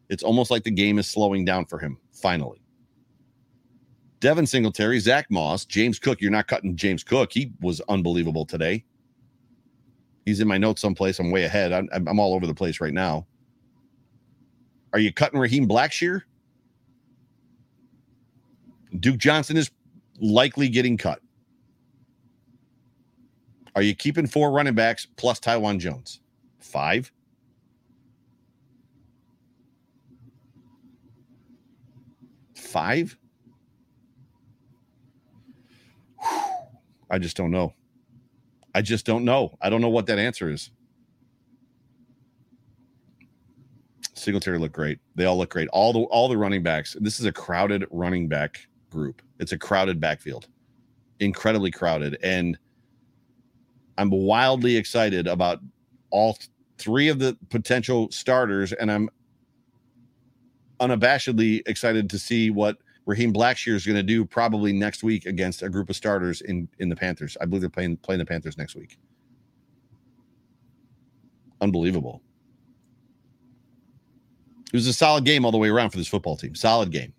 It's 0.08 0.22
almost 0.22 0.50
like 0.50 0.64
the 0.64 0.70
game 0.70 0.98
is 0.98 1.06
slowing 1.06 1.44
down 1.44 1.66
for 1.66 1.78
him, 1.78 1.96
finally. 2.12 2.60
Devin 4.20 4.46
Singletary, 4.46 4.98
Zach 4.98 5.30
Moss, 5.30 5.64
James 5.64 5.98
Cook. 5.98 6.20
You're 6.20 6.30
not 6.30 6.46
cutting 6.46 6.76
James 6.76 7.02
Cook. 7.02 7.32
He 7.32 7.52
was 7.60 7.80
unbelievable 7.88 8.44
today. 8.44 8.84
He's 10.26 10.40
in 10.40 10.48
my 10.48 10.58
notes 10.58 10.82
someplace. 10.82 11.18
I'm 11.18 11.30
way 11.30 11.44
ahead. 11.44 11.72
I'm, 11.72 11.88
I'm 11.92 12.20
all 12.20 12.34
over 12.34 12.46
the 12.46 12.54
place 12.54 12.80
right 12.80 12.92
now. 12.92 13.26
Are 14.92 14.98
you 14.98 15.12
cutting 15.12 15.38
Raheem 15.38 15.66
Blackshear? 15.66 16.22
Duke 18.98 19.18
Johnson 19.18 19.56
is 19.56 19.70
likely 20.20 20.68
getting 20.68 20.98
cut. 20.98 21.20
Are 23.74 23.82
you 23.82 23.94
keeping 23.94 24.26
four 24.26 24.50
running 24.50 24.74
backs 24.74 25.06
plus 25.16 25.38
Taiwan 25.38 25.78
Jones? 25.78 26.20
Five? 26.58 27.12
Five? 32.54 33.16
I 37.10 37.18
just 37.18 37.36
don't 37.36 37.50
know. 37.50 37.74
I 38.74 38.82
just 38.82 39.04
don't 39.04 39.24
know. 39.24 39.56
I 39.60 39.68
don't 39.68 39.80
know 39.80 39.88
what 39.88 40.06
that 40.06 40.18
answer 40.18 40.50
is. 40.50 40.70
Singletary 44.14 44.58
look 44.58 44.72
great. 44.72 44.98
They 45.16 45.24
all 45.24 45.38
look 45.38 45.50
great. 45.50 45.68
All 45.68 45.92
the 45.92 46.00
all 46.00 46.28
the 46.28 46.36
running 46.36 46.62
backs. 46.62 46.96
This 47.00 47.18
is 47.18 47.26
a 47.26 47.32
crowded 47.32 47.86
running 47.90 48.28
back 48.28 48.66
group. 48.90 49.22
It's 49.38 49.52
a 49.52 49.58
crowded 49.58 49.98
backfield. 49.98 50.46
Incredibly 51.18 51.70
crowded 51.70 52.18
and 52.22 52.58
I'm 54.00 54.08
wildly 54.08 54.78
excited 54.78 55.26
about 55.26 55.60
all 56.08 56.38
three 56.78 57.08
of 57.08 57.18
the 57.18 57.36
potential 57.50 58.10
starters 58.10 58.72
and 58.72 58.90
I'm 58.90 59.10
unabashedly 60.80 61.60
excited 61.66 62.08
to 62.08 62.18
see 62.18 62.50
what 62.50 62.78
Raheem 63.04 63.30
Blackshear 63.30 63.74
is 63.74 63.84
going 63.84 63.96
to 63.96 64.02
do 64.02 64.24
probably 64.24 64.72
next 64.72 65.02
week 65.02 65.26
against 65.26 65.62
a 65.62 65.68
group 65.68 65.90
of 65.90 65.96
starters 65.96 66.40
in 66.40 66.66
in 66.78 66.88
the 66.88 66.96
Panthers. 66.96 67.36
I 67.42 67.44
believe 67.44 67.60
they're 67.60 67.68
playing 67.68 67.98
playing 67.98 68.20
the 68.20 68.24
Panthers 68.24 68.56
next 68.56 68.74
week. 68.74 68.96
Unbelievable. 71.60 72.22
It 74.72 74.76
was 74.76 74.86
a 74.86 74.94
solid 74.94 75.26
game 75.26 75.44
all 75.44 75.52
the 75.52 75.58
way 75.58 75.68
around 75.68 75.90
for 75.90 75.98
this 75.98 76.08
football 76.08 76.38
team. 76.38 76.54
Solid 76.54 76.90
game. 76.90 77.12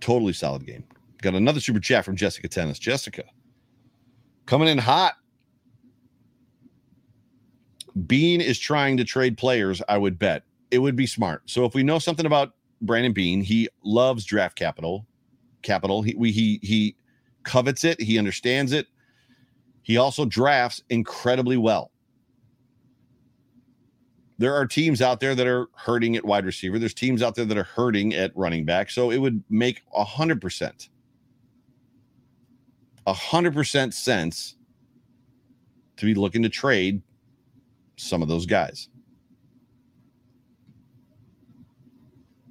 Totally 0.00 0.32
solid 0.32 0.64
game. 0.64 0.84
Got 1.22 1.34
another 1.34 1.60
super 1.60 1.80
chat 1.80 2.04
from 2.04 2.16
Jessica 2.16 2.48
Tennis. 2.48 2.78
Jessica, 2.78 3.24
coming 4.46 4.68
in 4.68 4.78
hot. 4.78 5.14
Beane 8.06 8.40
is 8.40 8.58
trying 8.58 8.96
to 8.98 9.04
trade 9.04 9.36
players, 9.36 9.82
I 9.88 9.98
would 9.98 10.18
bet 10.18 10.44
it 10.70 10.78
would 10.78 10.96
be 10.96 11.06
smart. 11.06 11.42
So 11.46 11.64
if 11.64 11.74
we 11.74 11.82
know 11.82 11.98
something 11.98 12.26
about 12.26 12.54
Brandon 12.82 13.12
Beane, 13.12 13.42
he 13.42 13.68
loves 13.82 14.24
draft 14.24 14.56
capital. 14.56 15.06
Capital. 15.62 16.02
He 16.02 16.14
we, 16.14 16.30
he 16.30 16.60
he 16.62 16.96
covets 17.42 17.84
it. 17.84 18.00
He 18.00 18.18
understands 18.18 18.72
it. 18.72 18.86
He 19.82 19.96
also 19.96 20.24
drafts 20.24 20.82
incredibly 20.90 21.56
well. 21.56 21.90
There 24.38 24.54
are 24.54 24.66
teams 24.66 25.02
out 25.02 25.18
there 25.18 25.34
that 25.34 25.48
are 25.48 25.66
hurting 25.74 26.16
at 26.16 26.24
wide 26.24 26.44
receiver. 26.44 26.78
There's 26.78 26.94
teams 26.94 27.22
out 27.22 27.34
there 27.34 27.44
that 27.44 27.58
are 27.58 27.64
hurting 27.64 28.14
at 28.14 28.36
running 28.36 28.64
back. 28.64 28.90
So 28.90 29.10
it 29.10 29.18
would 29.18 29.42
make 29.50 29.82
a 29.96 30.04
hundred 33.12 33.54
percent, 33.54 33.92
a 33.92 33.92
hundred 33.92 33.94
percent 33.94 33.94
sense 33.94 34.56
to 35.96 36.06
be 36.06 36.14
looking 36.14 36.42
to 36.42 36.48
trade 36.48 37.02
some 37.96 38.22
of 38.22 38.28
those 38.28 38.46
guys. 38.46 38.88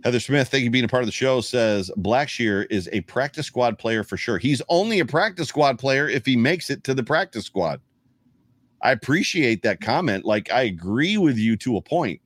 Heather 0.04 0.20
Smith, 0.20 0.48
thank 0.48 0.64
you 0.64 0.70
for 0.70 0.74
being 0.74 0.86
a 0.86 0.88
part 0.88 1.04
of 1.04 1.08
the 1.08 1.12
show, 1.12 1.42
says 1.42 1.92
Blackshear 1.98 2.66
is 2.70 2.88
a 2.94 3.02
practice 3.02 3.46
squad 3.46 3.78
player 3.78 4.04
for 4.04 4.16
sure. 4.16 4.38
He's 4.38 4.62
only 4.70 5.00
a 5.00 5.06
practice 5.06 5.50
squad 5.50 5.80
player 5.80 6.08
if 6.08 6.26
he 6.26 6.38
makes 6.38 6.70
it 6.70 6.84
to 6.86 6.94
the 6.94 7.04
practice 7.04 7.46
squad. 7.46 7.82
I 8.82 8.92
appreciate 8.92 9.64
that 9.64 9.82
comment. 9.82 10.24
Like, 10.24 10.52
I 10.52 10.62
agree 10.62 11.18
with 11.18 11.38
you 11.38 11.58
to 11.58 11.78
a 11.78 11.82
point. 11.82 12.22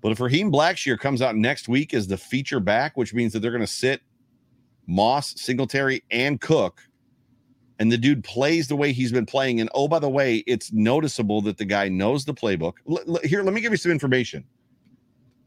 But 0.00 0.12
if 0.12 0.20
Raheem 0.20 0.50
Blackshear 0.50 0.98
comes 0.98 1.20
out 1.20 1.36
next 1.36 1.68
week 1.68 1.92
as 1.92 2.06
the 2.06 2.16
feature 2.16 2.60
back, 2.60 2.96
which 2.96 3.12
means 3.12 3.32
that 3.32 3.40
they're 3.40 3.50
going 3.50 3.60
to 3.60 3.66
sit 3.66 4.00
Moss, 4.90 5.40
Singletary, 5.40 6.02
and 6.10 6.40
Cook, 6.40 6.82
and 7.78 7.90
the 7.90 7.96
dude 7.96 8.24
plays 8.24 8.66
the 8.68 8.76
way 8.76 8.92
he's 8.92 9.12
been 9.12 9.24
playing, 9.24 9.60
and 9.60 9.70
oh, 9.72 9.88
by 9.88 10.00
the 10.00 10.08
way, 10.08 10.38
it's 10.46 10.72
noticeable 10.72 11.40
that 11.42 11.56
the 11.56 11.64
guy 11.64 11.88
knows 11.88 12.24
the 12.24 12.34
playbook. 12.34 12.74
L- 12.90 13.00
l- 13.08 13.20
here, 13.24 13.42
let 13.42 13.54
me 13.54 13.60
give 13.60 13.72
you 13.72 13.78
some 13.78 13.92
information 13.92 14.44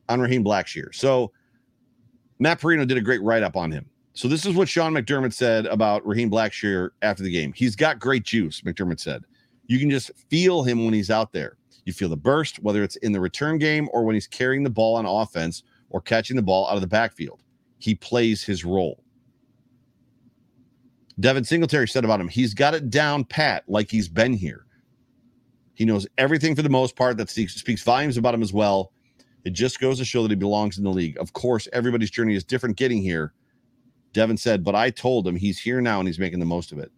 on 0.09 0.21
Raheem 0.21 0.43
Blackshear. 0.43 0.95
So 0.95 1.31
Matt 2.39 2.59
Parrino 2.59 2.85
did 2.85 2.97
a 2.97 3.01
great 3.01 3.21
write 3.21 3.43
up 3.43 3.55
on 3.55 3.71
him. 3.71 3.85
So 4.13 4.27
this 4.27 4.45
is 4.45 4.55
what 4.55 4.69
Sean 4.69 4.93
McDermott 4.93 5.33
said 5.33 5.65
about 5.65 6.05
Raheem 6.07 6.31
Blackshear 6.31 6.91
after 7.01 7.23
the 7.23 7.31
game. 7.31 7.51
He's 7.53 7.75
got 7.75 7.99
great 7.99 8.23
juice, 8.23 8.61
McDermott 8.61 8.99
said. 8.99 9.23
You 9.67 9.77
can 9.77 9.89
just 9.89 10.11
feel 10.29 10.63
him 10.63 10.85
when 10.85 10.93
he's 10.93 11.09
out 11.11 11.33
there. 11.33 11.57
You 11.85 11.93
feel 11.93 12.09
the 12.09 12.17
burst, 12.17 12.63
whether 12.63 12.81
it's 12.83 12.95
in 12.97 13.11
the 13.11 13.19
return 13.19 13.57
game 13.57 13.89
or 13.91 14.03
when 14.03 14.13
he's 14.13 14.27
carrying 14.27 14.63
the 14.63 14.69
ball 14.69 14.95
on 14.95 15.05
offense 15.05 15.63
or 15.89 15.99
catching 15.99 16.35
the 16.35 16.41
ball 16.41 16.67
out 16.67 16.75
of 16.75 16.81
the 16.81 16.87
backfield. 16.87 17.41
He 17.79 17.95
plays 17.95 18.43
his 18.43 18.63
role. 18.63 19.02
Devin 21.19 21.43
Singletary 21.43 21.87
said 21.87 22.05
about 22.05 22.19
him, 22.19 22.27
he's 22.27 22.53
got 22.53 22.73
it 22.73 22.89
down 22.89 23.23
pat 23.23 23.63
like 23.67 23.89
he's 23.91 24.09
been 24.09 24.33
here. 24.33 24.65
He 25.75 25.85
knows 25.85 26.07
everything 26.17 26.55
for 26.55 26.61
the 26.61 26.69
most 26.69 26.95
part. 26.95 27.17
That 27.17 27.29
speaks 27.29 27.83
volumes 27.83 28.17
about 28.17 28.33
him 28.33 28.41
as 28.41 28.53
well. 28.53 28.91
It 29.43 29.51
just 29.51 29.79
goes 29.79 29.97
to 29.99 30.05
show 30.05 30.23
that 30.23 30.31
he 30.31 30.35
belongs 30.35 30.77
in 30.77 30.83
the 30.83 30.89
league. 30.89 31.17
Of 31.19 31.33
course, 31.33 31.67
everybody's 31.73 32.11
journey 32.11 32.35
is 32.35 32.43
different 32.43 32.77
getting 32.77 33.01
here. 33.01 33.33
Devin 34.13 34.37
said, 34.37 34.63
but 34.63 34.75
I 34.75 34.89
told 34.89 35.27
him 35.27 35.35
he's 35.35 35.59
here 35.59 35.81
now 35.81 35.99
and 35.99 36.07
he's 36.07 36.19
making 36.19 36.39
the 36.39 36.45
most 36.45 36.71
of 36.71 36.79
it. 36.79 36.91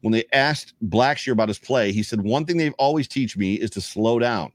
When 0.00 0.12
they 0.12 0.24
asked 0.32 0.74
Blackshear 0.84 1.32
about 1.32 1.48
his 1.48 1.60
play, 1.60 1.92
he 1.92 2.02
said, 2.02 2.22
One 2.22 2.44
thing 2.44 2.56
they've 2.56 2.74
always 2.78 3.06
teach 3.06 3.36
me 3.36 3.54
is 3.54 3.70
to 3.70 3.80
slow 3.80 4.18
down. 4.18 4.50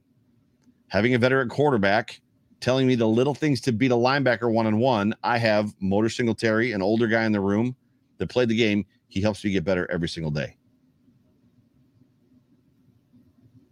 Having 0.89 1.13
a 1.13 1.20
veteran 1.20 1.48
quarterback 1.48 2.20
telling 2.60 2.88
me 2.88 2.96
the 2.96 3.08
little 3.08 3.36
things 3.36 3.62
to 3.62 3.72
beat 3.72 3.91
a 3.91 3.96
linebacker 3.96 4.52
one 4.52 4.67
on 4.67 4.80
one, 4.80 5.13
I 5.24 5.38
have 5.38 5.74
Motor 5.80 6.10
Singletary, 6.10 6.72
an 6.72 6.82
older 6.82 7.08
guy 7.08 7.26
in 7.26 7.32
the 7.32 7.39
room 7.39 7.76
that 8.17 8.28
played 8.28 8.50
the 8.50 8.56
game. 8.56 8.86
He 9.10 9.22
helps 9.22 9.43
me 9.43 9.52
get 9.52 9.63
better 9.63 9.89
every 9.91 10.10
single 10.10 10.32
day. 10.32 10.58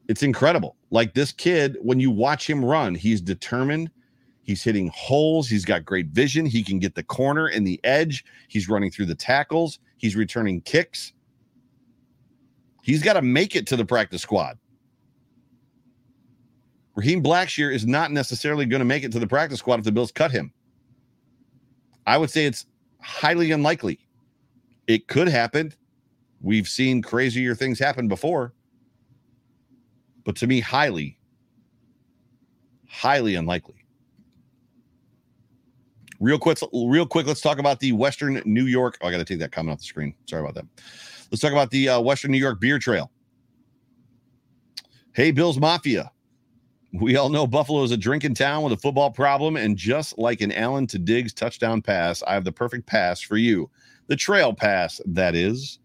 It's 0.08 0.24
incredible. 0.24 0.76
Like 0.92 1.14
this 1.14 1.32
kid, 1.32 1.78
when 1.82 2.00
you 2.00 2.12
watch 2.12 2.50
him 2.50 2.64
run, 2.64 2.94
he's 2.94 3.22
determined. 3.22 3.90
He's 4.44 4.64
hitting 4.64 4.92
holes. 4.94 5.50
He's 5.50 5.66
got 5.66 5.84
great 5.84 6.08
vision. 6.08 6.46
He 6.46 6.64
can 6.64 6.78
get 6.78 6.94
the 6.94 7.02
corner 7.02 7.48
and 7.48 7.66
the 7.66 7.80
edge. 7.84 8.24
He's 8.48 8.70
running 8.70 8.92
through 8.92 9.08
the 9.08 9.16
tackles. 9.16 9.80
He's 9.98 10.16
returning 10.16 10.62
kicks. 10.62 11.14
He's 12.84 13.02
got 13.02 13.14
to 13.14 13.24
make 13.24 13.56
it 13.56 13.66
to 13.68 13.76
the 13.76 13.86
practice 13.86 14.22
squad. 14.22 14.60
Raheem 16.96 17.22
Blackshear 17.22 17.74
is 17.74 17.86
not 17.86 18.12
necessarily 18.12 18.66
going 18.66 18.80
to 18.80 18.86
make 18.86 19.04
it 19.04 19.12
to 19.12 19.20
the 19.20 19.28
practice 19.28 19.60
squad 19.60 19.80
if 19.80 19.86
the 19.86 19.92
Bills 19.92 20.12
cut 20.12 20.32
him. 20.32 20.52
I 22.08 22.18
would 22.18 22.30
say 22.30 22.46
it's 22.46 22.66
highly 23.02 23.52
unlikely. 23.52 24.00
It 24.88 25.08
could 25.08 25.28
happen. 25.28 25.74
We've 26.42 26.68
seen 26.68 27.02
crazier 27.02 27.56
things 27.56 27.80
happen 27.80 28.08
before 28.08 28.54
but 30.26 30.36
to 30.38 30.48
me, 30.48 30.60
highly, 30.60 31.18
highly 32.90 33.36
unlikely. 33.36 33.86
Real 36.20 36.40
quick, 36.40 36.58
real 36.74 37.06
quick, 37.06 37.28
let's 37.28 37.42
talk 37.42 37.60
about 37.60 37.80
the 37.80 37.92
Western 37.92 38.42
New 38.46 38.66
York. 38.66 38.98
Oh, 39.02 39.08
I 39.08 39.12
got 39.12 39.18
to 39.18 39.26
take 39.26 39.40
that 39.40 39.52
comment 39.52 39.74
off 39.74 39.80
the 39.80 39.86
screen. 39.86 40.16
Sorry 40.28 40.42
about 40.42 40.56
that. 40.56 40.66
Let's 41.32 41.42
talk 41.42 41.52
about 41.52 41.70
the 41.70 41.90
uh, 41.90 42.02
Western 42.02 42.32
New 42.32 42.38
York 42.38 42.60
Beer 42.60 42.80
Trail. 42.80 43.12
Hey, 45.14 45.32
Bills 45.32 45.60
Mafia. 45.60 46.12
We 46.98 47.18
all 47.18 47.28
know 47.28 47.46
Buffalo 47.46 47.84
is 47.84 47.92
a 47.92 47.98
drinking 47.98 48.36
town 48.36 48.64
with 48.64 48.72
a 48.72 48.78
football 48.78 49.12
problem, 49.12 49.58
and 49.58 49.76
just 49.76 50.18
like 50.18 50.40
an 50.40 50.54
Allen 50.54 50.88
to 50.88 50.98
Diggs 50.98 51.34
touchdown 51.34 51.82
pass, 51.82 52.24
I 52.24 52.34
have 52.34 52.46
the 52.46 52.54
perfect 52.54 52.86
pass 52.86 53.20
for 53.20 53.36
you. 53.36 53.70
The 54.08 54.16
trail 54.16 54.54
pass, 54.54 55.02
that 55.06 55.36
is. 55.36 55.80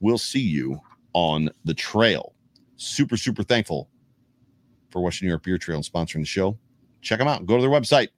We'll 0.00 0.18
see 0.18 0.42
you 0.42 0.78
on 1.14 1.48
the 1.64 1.72
trail. 1.72 2.34
Super, 2.76 3.16
super 3.16 3.42
thankful 3.42 3.88
for 4.90 5.00
Western 5.00 5.26
New 5.26 5.30
York 5.30 5.42
Beer 5.42 5.56
Trail 5.56 5.78
and 5.78 5.84
sponsoring 5.84 6.20
the 6.20 6.26
show. 6.26 6.58
Check 7.02 7.18
them 7.18 7.28
out. 7.28 7.46
Go 7.46 7.56
to 7.56 7.60
their 7.62 7.70
website. 7.70 8.08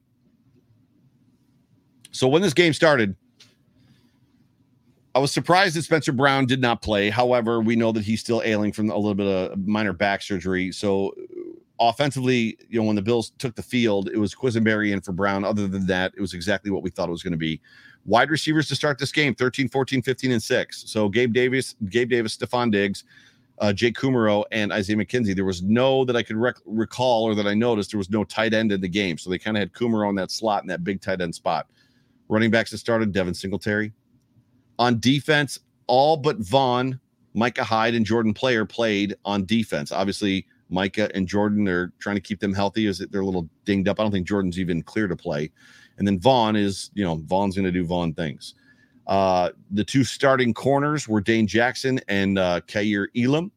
So 2.11 2.27
when 2.27 2.43
this 2.43 2.55
game 2.55 2.73
started, 2.73 3.15
I 5.15 5.21
was 5.21 5.33
surprised 5.33 5.77
that 5.77 5.83
Spencer 5.83 6.13
Brown 6.13 6.47
did 6.47 6.61
not 6.61 6.83
play. 6.83 7.11
However, 7.11 7.61
we 7.61 7.77
know 7.77 7.93
that 7.93 8.05
he's 8.05 8.21
still 8.21 8.43
ailing 8.45 8.73
from 8.73 8.91
a 8.91 8.97
little 8.97 9.15
bit 9.15 9.27
of 9.27 9.67
minor 9.67 9.93
back 9.93 10.23
surgery. 10.23 10.71
So 10.73 11.09
uh, 11.09 11.89
offensively, 11.89 12.59
you 12.69 12.81
know, 12.81 12.87
when 12.87 12.97
the 12.97 13.03
Bills 13.03 13.33
took 13.39 13.55
the 13.55 13.63
field, 13.63 14.09
it 14.11 14.19
was 14.19 14.35
Quessenberry 14.35 14.93
in 14.93 15.01
for 15.01 15.13
Brown. 15.13 15.45
Other 15.45 15.67
than 15.67 15.87
that, 15.87 16.13
it 16.17 16.21
was 16.21 16.35
exactly 16.35 16.71
what 16.71 16.83
we 16.83 16.91
thought 16.91 17.09
it 17.09 17.13
was 17.13 17.23
going 17.23 17.33
to 17.33 17.39
be. 17.39 17.61
Wide 18.05 18.31
receivers 18.31 18.69
to 18.69 18.77
start 18.77 18.99
this 18.99 19.13
game 19.13 19.35
13, 19.35 19.69
14, 19.69 20.03
15, 20.03 20.33
and 20.33 20.43
6. 20.43 20.85
So 20.87 21.09
Gabe 21.09 21.33
Davis, 21.33 21.75
Gabe 21.89 22.09
Davis, 22.09 22.37
Stefon 22.37 22.71
Diggs, 22.71 23.05
uh, 23.61 23.73
Jake 23.73 23.97
Kumerow, 23.97 24.45
and 24.53 24.73
Isaiah 24.73 24.97
McKenzie. 24.97 25.35
There 25.35 25.45
was 25.45 25.63
no 25.63 26.05
that 26.05 26.17
I 26.17 26.23
could 26.23 26.37
rec- 26.37 26.61
recall 26.65 27.25
or 27.25 27.35
that 27.35 27.47
I 27.47 27.55
noticed 27.55 27.91
there 27.93 27.99
was 27.99 28.11
no 28.11 28.25
tight 28.25 28.55
end 28.55 28.73
in 28.73 28.81
the 28.81 28.89
game. 28.89 29.19
So 29.19 29.31
they 29.31 29.39
kind 29.39 29.57
of 29.57 29.61
had 29.61 29.73
Kumerow 29.73 30.09
in 30.11 30.15
that 30.17 30.31
slot 30.31 30.63
in 30.63 30.69
that 30.69 30.85
big 30.85 31.01
tight 31.01 31.21
end 31.21 31.35
spot. 31.35 31.67
Running 32.29 32.51
backs 32.51 32.71
that 32.71 32.79
started 32.79 33.13
Devin 33.13 33.35
Singletary. 33.35 33.93
On 34.79 35.01
defense, 35.01 35.59
all 35.87 36.17
but 36.17 36.39
Von, 36.39 37.01
Micah 37.35 37.65
Hyde, 37.65 37.95
and 37.95 38.07
Jordan 38.07 38.35
Poyer 38.35 38.69
played 38.69 39.17
on 39.25 39.45
defense. 39.45 39.91
Obviously, 39.91 40.47
Micah 40.69 41.11
and 41.15 41.27
Jordan, 41.27 41.65
they're 41.65 41.93
trying 41.99 42.17
to 42.17 42.23
keep 42.23 42.41
them 42.41 42.53
healthy 42.53 42.87
as 42.87 42.99
they're 42.99 43.23
a 43.23 43.27
little 43.27 43.49
dinged 43.65 43.89
up. 43.89 43.99
I 43.99 44.03
don't 44.03 44.13
think 44.13 44.27
Jordan's 44.27 44.59
even 44.59 44.83
clear 44.83 45.09
to 45.09 45.17
play. 45.17 45.51
And 45.97 46.07
then 46.07 46.21
Von 46.21 46.55
is, 46.55 46.91
you 46.95 47.05
know, 47.05 47.17
Von's 47.17 47.57
going 47.57 47.65
to 47.65 47.73
do 47.73 47.85
Von 47.85 48.13
things. 48.15 48.55
Uh, 49.09 49.51
the 49.71 49.83
two 49.85 50.05
starting 50.05 50.53
corners 50.53 51.09
were 51.09 51.21
Dane 51.21 51.47
Jackson 51.47 51.99
and 52.09 52.39
uh, 52.39 52.61
Kaiir 52.67 53.09
Elam. 53.17 53.51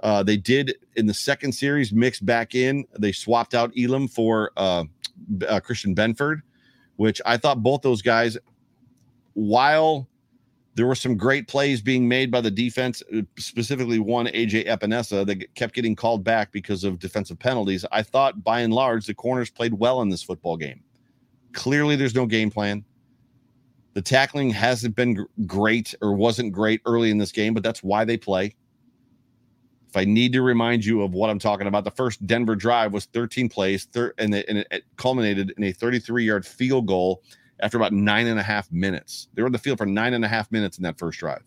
Uh, 0.00 0.22
they 0.22 0.36
did 0.36 0.76
in 0.96 1.06
the 1.06 1.14
second 1.14 1.52
series 1.52 1.92
mix 1.92 2.20
back 2.20 2.54
in. 2.54 2.86
They 2.98 3.12
swapped 3.12 3.54
out 3.54 3.72
Elam 3.78 4.08
for 4.08 4.50
uh, 4.56 4.84
uh, 5.46 5.60
Christian 5.60 5.94
Benford, 5.94 6.40
which 6.96 7.20
I 7.26 7.36
thought 7.36 7.62
both 7.62 7.82
those 7.82 8.00
guys, 8.00 8.38
while 9.34 10.08
there 10.74 10.86
were 10.86 10.94
some 10.94 11.16
great 11.16 11.48
plays 11.48 11.82
being 11.82 12.06
made 12.06 12.30
by 12.30 12.40
the 12.40 12.50
defense, 12.50 13.02
uh, 13.14 13.22
specifically 13.36 13.98
one 13.98 14.26
AJ 14.28 14.68
Epenesa 14.68 15.26
that 15.26 15.54
kept 15.54 15.74
getting 15.74 15.96
called 15.96 16.22
back 16.22 16.52
because 16.52 16.84
of 16.84 16.98
defensive 16.98 17.38
penalties. 17.38 17.84
I 17.90 18.02
thought 18.02 18.42
by 18.44 18.60
and 18.60 18.72
large 18.72 19.04
the 19.04 19.14
corners 19.14 19.50
played 19.50 19.74
well 19.74 20.00
in 20.00 20.08
this 20.08 20.22
football 20.22 20.56
game. 20.56 20.80
Clearly, 21.52 21.96
there's 21.96 22.14
no 22.14 22.26
game 22.26 22.50
plan. 22.50 22.84
The 23.94 24.02
tackling 24.02 24.50
hasn't 24.50 24.94
been 24.94 25.26
great 25.46 25.94
or 26.00 26.12
wasn't 26.12 26.52
great 26.52 26.80
early 26.86 27.10
in 27.10 27.18
this 27.18 27.32
game, 27.32 27.54
but 27.54 27.62
that's 27.62 27.82
why 27.82 28.04
they 28.04 28.16
play. 28.16 28.54
If 29.88 29.96
I 29.96 30.04
need 30.04 30.34
to 30.34 30.42
remind 30.42 30.84
you 30.84 31.02
of 31.02 31.12
what 31.12 31.30
I'm 31.30 31.38
talking 31.38 31.66
about, 31.66 31.84
the 31.84 31.90
first 31.90 32.26
Denver 32.26 32.54
drive 32.54 32.92
was 32.92 33.06
13 33.06 33.48
plays, 33.48 33.86
thir- 33.86 34.12
and, 34.18 34.34
it, 34.34 34.46
and 34.48 34.58
it 34.70 34.84
culminated 34.96 35.54
in 35.56 35.64
a 35.64 35.72
33 35.72 36.24
yard 36.24 36.46
field 36.46 36.86
goal 36.86 37.22
after 37.60 37.78
about 37.78 37.92
nine 37.92 38.26
and 38.26 38.38
a 38.38 38.42
half 38.42 38.70
minutes. 38.70 39.28
They 39.34 39.42
were 39.42 39.46
on 39.46 39.52
the 39.52 39.58
field 39.58 39.78
for 39.78 39.86
nine 39.86 40.14
and 40.14 40.24
a 40.24 40.28
half 40.28 40.52
minutes 40.52 40.76
in 40.76 40.84
that 40.84 40.98
first 40.98 41.18
drive. 41.18 41.42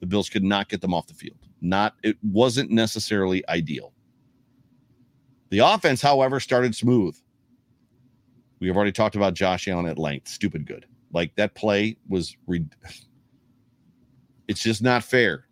The 0.00 0.06
Bills 0.06 0.30
could 0.30 0.42
not 0.42 0.68
get 0.70 0.80
them 0.80 0.94
off 0.94 1.06
the 1.06 1.14
field. 1.14 1.38
Not 1.60 1.94
it 2.02 2.16
wasn't 2.22 2.70
necessarily 2.70 3.46
ideal. 3.48 3.92
The 5.50 5.58
offense, 5.58 6.00
however, 6.00 6.40
started 6.40 6.74
smooth. 6.74 7.16
We 8.60 8.68
have 8.68 8.76
already 8.76 8.92
talked 8.92 9.16
about 9.16 9.34
Josh 9.34 9.68
Allen 9.68 9.86
at 9.86 9.98
length. 9.98 10.28
Stupid 10.28 10.66
good. 10.66 10.86
Like 11.12 11.34
that 11.36 11.54
play 11.54 11.96
was 12.08 12.36
re- 12.46 12.66
it's 14.48 14.62
just 14.62 14.82
not 14.82 15.04
fair. 15.04 15.46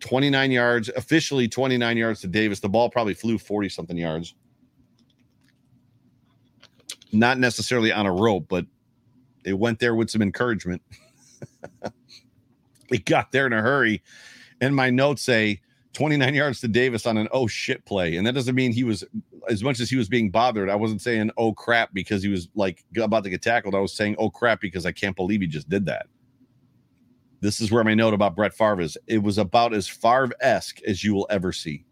29 0.00 0.50
yards, 0.50 0.88
officially 0.96 1.48
29 1.48 1.96
yards 1.96 2.20
to 2.22 2.26
Davis. 2.26 2.60
The 2.60 2.68
ball 2.68 2.90
probably 2.90 3.14
flew 3.14 3.38
40 3.38 3.68
something 3.68 3.96
yards. 3.96 4.34
Not 7.12 7.38
necessarily 7.38 7.92
on 7.92 8.06
a 8.06 8.12
rope, 8.12 8.46
but 8.48 8.66
they 9.44 9.52
went 9.52 9.78
there 9.78 9.94
with 9.94 10.10
some 10.10 10.22
encouragement. 10.22 10.82
they 12.90 12.98
got 12.98 13.32
there 13.32 13.46
in 13.46 13.52
a 13.52 13.60
hurry. 13.60 14.02
And 14.60 14.74
my 14.74 14.90
notes 14.90 15.22
say 15.22 15.60
29 15.92 16.34
yards 16.34 16.60
to 16.60 16.68
Davis 16.68 17.06
on 17.06 17.18
an 17.18 17.28
oh 17.32 17.46
shit 17.46 17.84
play. 17.84 18.16
And 18.16 18.26
that 18.26 18.32
doesn't 18.32 18.54
mean 18.54 18.72
he 18.72 18.84
was, 18.84 19.04
as 19.48 19.62
much 19.62 19.80
as 19.80 19.90
he 19.90 19.96
was 19.96 20.08
being 20.08 20.30
bothered, 20.30 20.70
I 20.70 20.74
wasn't 20.74 21.02
saying 21.02 21.30
oh 21.36 21.52
crap 21.52 21.92
because 21.92 22.22
he 22.22 22.28
was 22.28 22.48
like 22.54 22.84
about 22.96 23.24
to 23.24 23.30
get 23.30 23.42
tackled. 23.42 23.74
I 23.74 23.80
was 23.80 23.92
saying 23.92 24.16
oh 24.18 24.30
crap 24.30 24.60
because 24.60 24.86
I 24.86 24.92
can't 24.92 25.16
believe 25.16 25.40
he 25.40 25.46
just 25.46 25.68
did 25.68 25.86
that. 25.86 26.06
This 27.40 27.60
is 27.60 27.72
where 27.72 27.84
my 27.84 27.94
note 27.94 28.14
about 28.14 28.36
Brett 28.36 28.54
Favre 28.54 28.80
is. 28.80 28.96
It 29.06 29.22
was 29.22 29.36
about 29.36 29.74
as 29.74 29.88
Favre 29.88 30.30
esque 30.40 30.80
as 30.82 31.02
you 31.02 31.12
will 31.12 31.26
ever 31.28 31.52
see. 31.52 31.84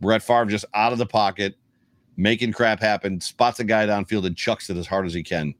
Brett 0.00 0.22
Favre 0.22 0.46
just 0.46 0.64
out 0.74 0.92
of 0.92 0.98
the 0.98 1.06
pocket, 1.06 1.54
making 2.16 2.52
crap 2.52 2.80
happen, 2.80 3.20
spots 3.20 3.60
a 3.60 3.64
guy 3.64 3.86
downfield 3.86 4.26
and 4.26 4.36
chucks 4.36 4.68
it 4.70 4.76
as 4.76 4.86
hard 4.86 5.06
as 5.06 5.14
he 5.14 5.22
can. 5.22 5.54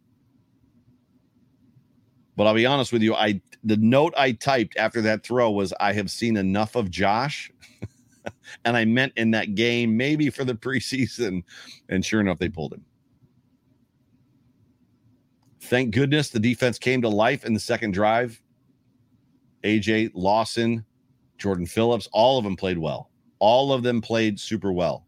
But 2.37 2.47
I'll 2.47 2.55
be 2.55 2.66
honest 2.66 2.93
with 2.93 3.03
you, 3.03 3.14
I 3.14 3.41
the 3.64 3.78
note 3.78 4.12
I 4.16 4.32
typed 4.32 4.76
after 4.76 5.01
that 5.03 5.24
throw 5.24 5.51
was 5.51 5.72
I 5.80 5.93
have 5.93 6.11
seen 6.11 6.37
enough 6.37 6.76
of 6.76 6.91
Josh. 6.91 7.51
and 8.64 8.76
I 8.76 8.84
meant 8.84 9.14
in 9.16 9.30
that 9.32 9.55
game, 9.55 9.97
maybe 9.97 10.30
for 10.30 10.45
the 10.45 10.55
preseason. 10.55 11.43
And 11.89 12.05
sure 12.05 12.20
enough, 12.20 12.39
they 12.39 12.49
pulled 12.49 12.74
him. 12.74 12.84
Thank 15.62 15.95
goodness 15.95 16.28
the 16.28 16.39
defense 16.39 16.78
came 16.78 17.03
to 17.03 17.09
life 17.09 17.45
in 17.45 17.55
the 17.55 17.61
second 17.61 17.93
drive. 17.93 18.41
AJ 19.64 20.12
Lawson, 20.14 20.84
Jordan 21.39 21.66
Phillips, 21.66 22.09
all 22.12 22.39
of 22.39 22.45
them 22.45 22.57
played 22.57 22.78
well. 22.78 23.11
All 23.41 23.72
of 23.72 23.82
them 23.82 24.01
played 24.01 24.39
super 24.39 24.72
well. 24.72 25.07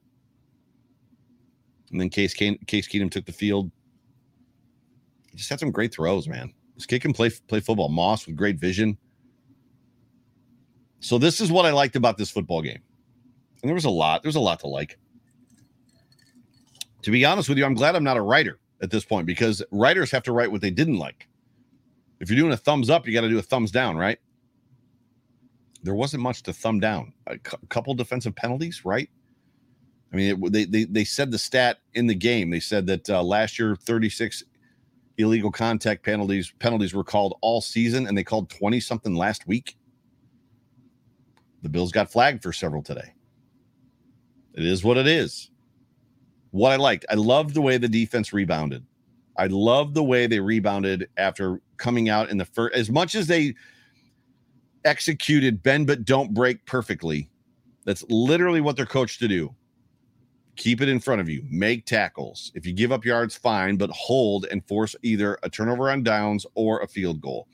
And 1.92 2.00
then 2.00 2.10
Case, 2.10 2.34
Case 2.34 2.88
Keenum 2.88 3.10
took 3.10 3.24
the 3.24 3.32
field. 3.32 3.70
He 5.30 5.36
just 5.36 5.48
had 5.48 5.60
some 5.60 5.70
great 5.70 5.94
throws, 5.94 6.26
man. 6.26 6.52
This 6.78 6.86
kid 6.86 7.02
can 7.02 7.12
play 7.12 7.28
play 7.48 7.58
football. 7.58 7.88
Moss 7.88 8.24
with 8.24 8.36
great 8.36 8.56
vision. 8.60 8.96
So 11.00 11.18
this 11.18 11.40
is 11.40 11.50
what 11.50 11.66
I 11.66 11.72
liked 11.72 11.96
about 11.96 12.16
this 12.16 12.30
football 12.30 12.62
game. 12.62 12.80
And 13.62 13.68
there 13.68 13.74
was 13.74 13.84
a 13.84 13.90
lot. 13.90 14.22
There 14.22 14.28
was 14.28 14.36
a 14.36 14.40
lot 14.40 14.60
to 14.60 14.68
like. 14.68 14.96
To 17.02 17.10
be 17.10 17.24
honest 17.24 17.48
with 17.48 17.58
you, 17.58 17.64
I'm 17.64 17.74
glad 17.74 17.96
I'm 17.96 18.04
not 18.04 18.16
a 18.16 18.22
writer 18.22 18.60
at 18.80 18.92
this 18.92 19.04
point 19.04 19.26
because 19.26 19.60
writers 19.72 20.12
have 20.12 20.22
to 20.24 20.32
write 20.32 20.52
what 20.52 20.60
they 20.60 20.70
didn't 20.70 20.98
like. 20.98 21.28
If 22.20 22.30
you're 22.30 22.38
doing 22.38 22.52
a 22.52 22.56
thumbs 22.56 22.90
up, 22.90 23.06
you 23.06 23.12
got 23.12 23.22
to 23.22 23.28
do 23.28 23.38
a 23.38 23.42
thumbs 23.42 23.72
down, 23.72 23.96
right? 23.96 24.18
There 25.82 25.94
wasn't 25.94 26.22
much 26.22 26.44
to 26.44 26.52
thumb 26.52 26.78
down. 26.78 27.12
A 27.26 27.38
cu- 27.38 27.56
couple 27.68 27.94
defensive 27.94 28.36
penalties, 28.36 28.84
right? 28.84 29.10
I 30.12 30.16
mean, 30.16 30.44
it, 30.44 30.52
they, 30.52 30.64
they 30.64 30.84
they 30.84 31.04
said 31.04 31.30
the 31.32 31.38
stat 31.38 31.78
in 31.94 32.06
the 32.06 32.14
game. 32.14 32.50
They 32.50 32.60
said 32.60 32.86
that 32.86 33.10
uh, 33.10 33.22
last 33.22 33.58
year, 33.58 33.76
36 33.76 34.44
illegal 35.18 35.50
contact 35.50 36.04
penalties 36.04 36.52
penalties 36.58 36.94
were 36.94 37.04
called 37.04 37.36
all 37.42 37.60
season, 37.60 38.06
and 38.06 38.16
they 38.16 38.24
called 38.24 38.48
20 38.48 38.80
something 38.80 39.14
last 39.14 39.46
week. 39.46 39.76
The 41.62 41.68
Bills 41.68 41.92
got 41.92 42.10
flagged 42.10 42.42
for 42.42 42.52
several 42.52 42.82
today. 42.82 43.12
It 44.54 44.64
is 44.64 44.82
what 44.82 44.96
it 44.96 45.06
is. 45.06 45.50
What 46.50 46.72
I 46.72 46.76
liked, 46.76 47.04
I 47.10 47.14
loved 47.14 47.54
the 47.54 47.60
way 47.60 47.76
the 47.76 47.88
defense 47.88 48.32
rebounded. 48.32 48.84
I 49.36 49.46
loved 49.48 49.94
the 49.94 50.02
way 50.02 50.26
they 50.26 50.40
rebounded 50.40 51.08
after 51.16 51.60
coming 51.76 52.08
out 52.08 52.30
in 52.30 52.38
the 52.38 52.44
first, 52.44 52.74
as 52.74 52.90
much 52.90 53.14
as 53.14 53.26
they 53.26 53.54
executed 54.84 55.62
bend 55.62 55.86
but 55.86 56.04
don't 56.04 56.32
break 56.32 56.64
perfectly. 56.64 57.28
That's 57.84 58.04
literally 58.08 58.60
what 58.60 58.76
they're 58.76 58.86
coached 58.86 59.20
to 59.20 59.28
do 59.28 59.54
keep 60.58 60.82
it 60.82 60.88
in 60.88 61.00
front 61.00 61.20
of 61.20 61.28
you, 61.28 61.42
make 61.48 61.86
tackles. 61.86 62.52
If 62.54 62.66
you 62.66 62.74
give 62.74 62.92
up 62.92 63.04
yards, 63.04 63.36
fine, 63.36 63.76
but 63.76 63.90
hold 63.90 64.46
and 64.50 64.66
force 64.66 64.94
either 65.02 65.38
a 65.42 65.48
turnover 65.48 65.88
on 65.90 66.02
downs 66.02 66.44
or 66.54 66.80
a 66.80 66.88
field 66.88 67.20
goal. 67.22 67.48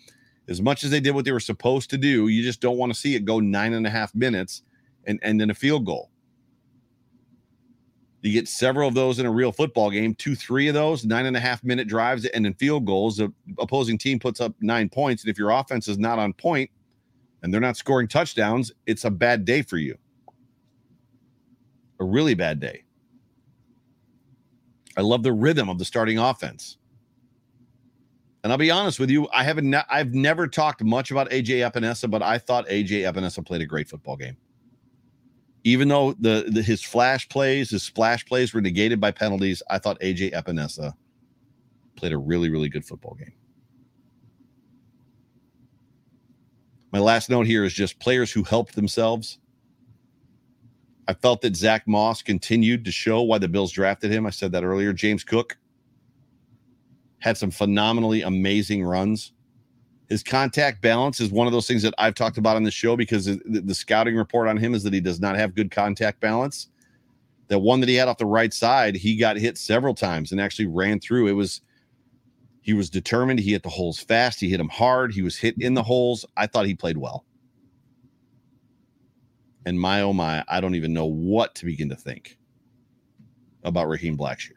As 0.48 0.60
much 0.60 0.82
as 0.82 0.90
they 0.90 1.00
did 1.00 1.14
what 1.14 1.24
they 1.24 1.32
were 1.32 1.38
supposed 1.38 1.90
to 1.90 1.98
do, 1.98 2.28
you 2.28 2.42
just 2.42 2.60
don't 2.60 2.78
want 2.78 2.92
to 2.92 2.98
see 2.98 3.14
it 3.14 3.24
go 3.24 3.40
nine 3.40 3.74
and 3.74 3.86
a 3.86 3.90
half 3.90 4.14
minutes 4.14 4.62
and 5.04 5.20
end 5.22 5.40
in 5.40 5.50
a 5.50 5.54
field 5.54 5.84
goal. 5.84 6.10
You 8.22 8.32
get 8.32 8.48
several 8.48 8.88
of 8.88 8.94
those 8.94 9.18
in 9.18 9.26
a 9.26 9.30
real 9.30 9.52
football 9.52 9.90
game, 9.90 10.14
two, 10.14 10.34
three 10.34 10.68
of 10.68 10.74
those, 10.74 11.04
nine 11.04 11.26
and 11.26 11.36
a 11.36 11.40
half 11.40 11.62
minute 11.62 11.88
drives 11.88 12.24
and 12.24 12.46
in 12.46 12.54
field 12.54 12.86
goals. 12.86 13.18
The 13.18 13.30
opposing 13.58 13.98
team 13.98 14.18
puts 14.18 14.40
up 14.40 14.54
nine 14.60 14.88
points. 14.88 15.24
And 15.24 15.30
if 15.30 15.38
your 15.38 15.50
offense 15.50 15.88
is 15.88 15.98
not 15.98 16.18
on 16.18 16.32
point 16.32 16.70
and 17.42 17.52
they're 17.52 17.60
not 17.60 17.76
scoring 17.76 18.08
touchdowns, 18.08 18.72
it's 18.86 19.04
a 19.04 19.10
bad 19.10 19.44
day 19.44 19.60
for 19.60 19.76
you. 19.76 19.98
A 22.00 22.04
really 22.04 22.32
bad 22.32 22.60
day. 22.60 22.84
I 24.96 25.00
love 25.02 25.22
the 25.22 25.32
rhythm 25.32 25.68
of 25.68 25.78
the 25.78 25.84
starting 25.84 26.18
offense. 26.18 26.78
And 28.42 28.52
I'll 28.52 28.58
be 28.58 28.70
honest 28.70 29.00
with 29.00 29.10
you, 29.10 29.26
I 29.32 29.42
haven't 29.42 29.68
ne- 29.68 29.82
I've 29.88 30.14
never 30.14 30.46
talked 30.46 30.84
much 30.84 31.10
about 31.10 31.30
AJ 31.30 31.70
Epenesa, 31.70 32.10
but 32.10 32.22
I 32.22 32.38
thought 32.38 32.68
AJ 32.68 33.10
Epenesa 33.10 33.44
played 33.44 33.62
a 33.62 33.66
great 33.66 33.88
football 33.88 34.16
game 34.16 34.36
even 35.64 35.88
though 35.88 36.12
the, 36.20 36.44
the, 36.48 36.62
his 36.62 36.82
flash 36.82 37.28
plays, 37.28 37.70
his 37.70 37.82
splash 37.82 38.24
plays 38.26 38.52
were 38.52 38.60
negated 38.60 39.00
by 39.00 39.10
penalties, 39.10 39.62
I 39.68 39.78
thought 39.78 39.98
AJ 40.00 40.34
Epenesa 40.34 40.92
played 41.96 42.12
a 42.12 42.18
really, 42.18 42.50
really 42.50 42.68
good 42.68 42.84
football 42.84 43.14
game. 43.14 43.32
My 46.92 47.00
last 47.00 47.30
note 47.30 47.46
here 47.46 47.64
is 47.64 47.72
just 47.72 47.98
players 47.98 48.30
who 48.30 48.44
helped 48.44 48.76
themselves. 48.76 49.38
I 51.06 51.14
felt 51.14 51.42
that 51.42 51.56
Zach 51.56 51.86
Moss 51.86 52.22
continued 52.22 52.84
to 52.84 52.92
show 52.92 53.22
why 53.22 53.38
the 53.38 53.48
Bills 53.48 53.72
drafted 53.72 54.10
him. 54.10 54.26
I 54.26 54.30
said 54.30 54.52
that 54.52 54.64
earlier. 54.64 54.92
James 54.92 55.22
Cook 55.22 55.58
had 57.18 57.36
some 57.36 57.50
phenomenally 57.50 58.22
amazing 58.22 58.84
runs. 58.84 59.32
His 60.08 60.22
contact 60.22 60.82
balance 60.82 61.20
is 61.20 61.30
one 61.30 61.46
of 61.46 61.52
those 61.52 61.66
things 61.66 61.82
that 61.82 61.94
I've 61.98 62.14
talked 62.14 62.38
about 62.38 62.56
on 62.56 62.62
the 62.62 62.70
show 62.70 62.96
because 62.96 63.24
the, 63.26 63.40
the, 63.44 63.74
scouting 63.74 64.16
report 64.16 64.48
on 64.48 64.56
him 64.56 64.74
is 64.74 64.82
that 64.82 64.92
he 64.92 65.00
does 65.00 65.20
not 65.20 65.36
have 65.36 65.54
good 65.54 65.70
contact 65.70 66.20
balance. 66.20 66.68
That 67.48 67.60
one 67.60 67.80
that 67.80 67.88
he 67.88 67.94
had 67.94 68.08
off 68.08 68.18
the 68.18 68.26
right 68.26 68.52
side, 68.52 68.94
he 68.94 69.16
got 69.16 69.36
hit 69.36 69.56
several 69.58 69.94
times 69.94 70.32
and 70.32 70.40
actually 70.40 70.66
ran 70.66 71.00
through. 71.00 71.28
It 71.28 71.32
was 71.32 71.62
he 72.60 72.72
was 72.72 72.88
determined. 72.88 73.40
He 73.40 73.52
hit 73.52 73.62
the 73.62 73.68
holes 73.68 74.00
fast. 74.00 74.40
He 74.40 74.48
hit 74.48 74.56
them 74.56 74.70
hard. 74.70 75.12
He 75.12 75.20
was 75.20 75.36
hit 75.36 75.54
in 75.58 75.74
the 75.74 75.82
holes. 75.82 76.24
I 76.36 76.46
thought 76.46 76.64
he 76.66 76.74
played 76.74 76.96
well. 76.96 77.24
And 79.66 79.80
my 79.80 80.02
oh 80.02 80.12
my, 80.12 80.44
I 80.48 80.60
don't 80.60 80.74
even 80.74 80.92
know 80.92 81.06
what 81.06 81.54
to 81.56 81.66
begin 81.66 81.88
to 81.88 81.96
think 81.96 82.38
about 83.62 83.88
Raheem 83.88 84.16
Blackshear. 84.16 84.52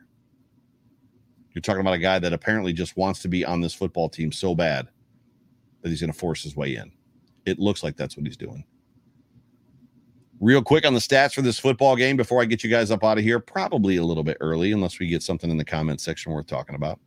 You're 1.54 1.62
talking 1.62 1.82
about 1.82 1.96
a 1.96 2.00
guy 2.00 2.20
that 2.20 2.34
apparently 2.34 2.74
just 2.74 2.98
wants 2.98 3.22
to 3.22 3.28
be 3.28 3.44
on 3.44 3.62
this 3.62 3.74
football 3.74 4.10
team 4.10 4.32
so 4.32 4.54
bad 4.54 4.90
that 5.82 5.90
he's 5.90 6.02
going 6.02 6.12
to 6.12 6.18
force 6.18 6.44
his 6.44 6.56
way 6.56 6.76
in. 6.76 6.92
It 7.46 7.58
looks 7.58 7.84
like 7.84 7.96
that's 7.96 8.18
what 8.18 8.26
he's 8.26 8.38
doing. 8.38 8.64
Real 10.40 10.62
quick 10.62 10.86
on 10.86 10.94
the 10.94 11.00
stats 11.00 11.34
for 11.34 11.42
this 11.42 11.58
football 11.58 11.96
game 11.96 12.16
before 12.16 12.42
I 12.42 12.46
get 12.46 12.64
you 12.64 12.70
guys 12.70 12.92
up 12.92 13.04
out 13.04 13.18
of 13.18 13.24
here, 13.24 13.40
probably 13.40 13.98
a 13.98 14.04
little 14.04 14.24
bit 14.24 14.38
early, 14.40 14.72
unless 14.72 15.00
we 15.00 15.08
get 15.08 15.24
something 15.24 15.50
in 15.50 15.58
the 15.58 15.66
comment 15.66 16.00
section 16.00 16.32
worth 16.32 16.46
talking 16.46 16.76
about. 16.76 17.00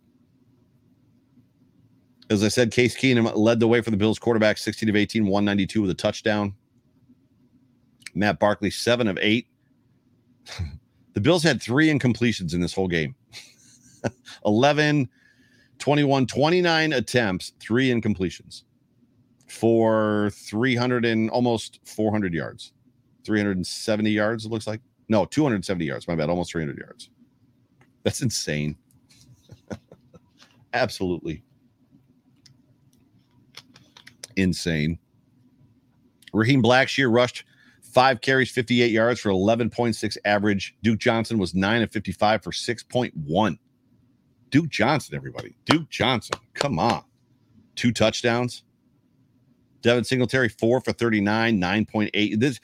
As 2.29 2.43
I 2.43 2.49
said, 2.49 2.73
Case 2.73 2.97
Keenum 2.97 3.31
led 3.37 3.61
the 3.61 3.69
way 3.69 3.81
for 3.83 3.91
the 3.91 3.97
Bills 3.97 4.19
quarterback, 4.19 4.59
16 4.59 4.89
of 4.89 4.97
18, 4.97 5.27
192 5.27 5.83
with 5.83 5.91
a 5.91 5.95
touchdown. 5.95 6.55
Matt 8.15 8.39
Barkley, 8.39 8.71
seven 8.71 9.09
of 9.09 9.19
eight. 9.21 9.47
the 11.15 11.21
Bills 11.21 11.43
had 11.43 11.63
three 11.63 11.89
incompletions 11.89 12.55
in 12.55 12.61
this 12.61 12.73
whole 12.75 12.89
game 12.89 13.15
11 14.47 15.09
21, 15.79 16.27
29 16.27 16.93
attempts, 16.93 17.53
three 17.59 17.89
incompletions 17.89 18.65
for 19.49 20.31
300 20.35 21.05
and 21.05 21.31
almost 21.31 21.81
400 21.85 22.35
yards, 22.35 22.73
370 23.25 24.11
yards, 24.11 24.45
it 24.45 24.51
looks 24.51 24.67
like. 24.67 24.81
No, 25.09 25.25
270 25.25 25.85
yards. 25.85 26.07
My 26.07 26.15
bad. 26.15 26.31
Almost 26.31 26.53
300 26.53 26.79
yards. 26.79 27.11
That's 28.05 28.23
insane. 28.23 28.77
Absolutely 30.73 31.43
insane. 34.37 34.99
Raheem 36.33 36.63
Blackshear 36.63 37.13
rushed 37.13 37.45
five 37.91 38.21
carries, 38.21 38.51
58 38.51 38.91
yards 38.91 39.21
for 39.21 39.31
11.6 39.31 40.17
average. 40.25 40.77
Duke 40.83 40.99
Johnson 40.99 41.39
was 41.39 41.55
nine 41.55 41.83
of 41.83 41.91
55 41.91 42.43
for 42.43 42.51
6.1. 42.51 43.59
Duke 44.51 44.69
Johnson, 44.69 45.15
everybody. 45.15 45.55
Duke 45.65 45.89
Johnson. 45.89 46.39
Come 46.55 46.79
on. 46.79 47.05
Two 47.77 47.93
touchdowns. 47.93 48.65
Devin 49.83 50.05
Singletary, 50.05 50.49
four 50.49 50.81
for 50.81 50.93
39, 50.93 51.61
9.8. 51.61 52.39
This 52.39 52.61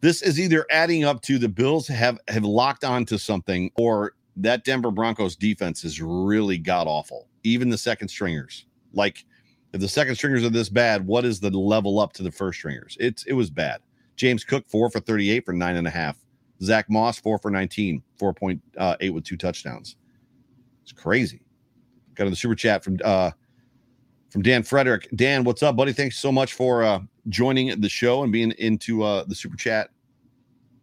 this 0.00 0.22
is 0.22 0.38
either 0.38 0.64
adding 0.70 1.04
up 1.04 1.22
to 1.22 1.38
the 1.38 1.48
Bills 1.48 1.88
have 1.88 2.18
have 2.28 2.44
locked 2.44 2.84
onto 2.84 3.18
something, 3.18 3.70
or 3.76 4.12
that 4.36 4.64
Denver 4.64 4.90
Broncos 4.90 5.34
defense 5.34 5.84
is 5.84 6.00
really 6.00 6.58
god 6.58 6.86
awful. 6.86 7.28
Even 7.42 7.70
the 7.70 7.78
second 7.78 8.08
stringers. 8.08 8.66
Like 8.92 9.24
if 9.72 9.80
the 9.80 9.88
second 9.88 10.16
stringers 10.16 10.44
are 10.44 10.50
this 10.50 10.68
bad, 10.68 11.06
what 11.06 11.24
is 11.24 11.40
the 11.40 11.50
level 11.50 11.98
up 11.98 12.12
to 12.14 12.22
the 12.22 12.30
first 12.30 12.58
stringers? 12.58 12.96
It's 13.00 13.24
it 13.24 13.32
was 13.32 13.50
bad. 13.50 13.80
James 14.18 14.44
Cook, 14.44 14.68
four 14.68 14.90
for 14.90 15.00
38 15.00 15.46
for 15.46 15.52
nine 15.52 15.76
and 15.76 15.86
a 15.86 15.90
half. 15.90 16.18
Zach 16.60 16.90
Moss, 16.90 17.18
four 17.18 17.38
for 17.38 17.50
19, 17.50 18.02
4.8 18.20 18.60
uh, 18.76 19.12
with 19.12 19.24
two 19.24 19.36
touchdowns. 19.36 19.96
It's 20.82 20.92
crazy. 20.92 21.40
Got 22.14 22.24
in 22.24 22.30
the 22.30 22.36
super 22.36 22.56
chat 22.56 22.82
from 22.82 22.98
uh 23.04 23.30
from 24.30 24.42
Dan 24.42 24.62
Frederick. 24.62 25.08
Dan, 25.14 25.44
what's 25.44 25.62
up, 25.62 25.76
buddy? 25.76 25.92
Thanks 25.92 26.18
so 26.18 26.32
much 26.32 26.54
for 26.54 26.82
uh 26.82 27.00
joining 27.28 27.80
the 27.80 27.88
show 27.88 28.24
and 28.24 28.32
being 28.32 28.50
into 28.58 29.04
uh 29.04 29.24
the 29.24 29.34
super 29.34 29.56
chat 29.56 29.90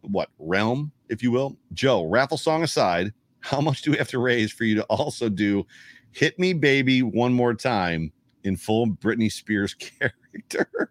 what 0.00 0.30
realm, 0.38 0.92
if 1.10 1.22
you 1.22 1.30
will. 1.30 1.56
Joe, 1.74 2.06
raffle 2.06 2.38
song 2.38 2.62
aside, 2.62 3.12
how 3.40 3.60
much 3.60 3.82
do 3.82 3.90
we 3.90 3.98
have 3.98 4.08
to 4.08 4.18
raise 4.18 4.50
for 4.50 4.64
you 4.64 4.76
to 4.76 4.84
also 4.84 5.28
do 5.28 5.66
Hit 6.12 6.38
Me 6.38 6.54
Baby 6.54 7.02
one 7.02 7.32
more 7.32 7.54
time 7.54 8.12
in 8.44 8.56
full 8.56 8.86
Britney 8.86 9.30
Spears 9.30 9.74
character? 9.74 10.90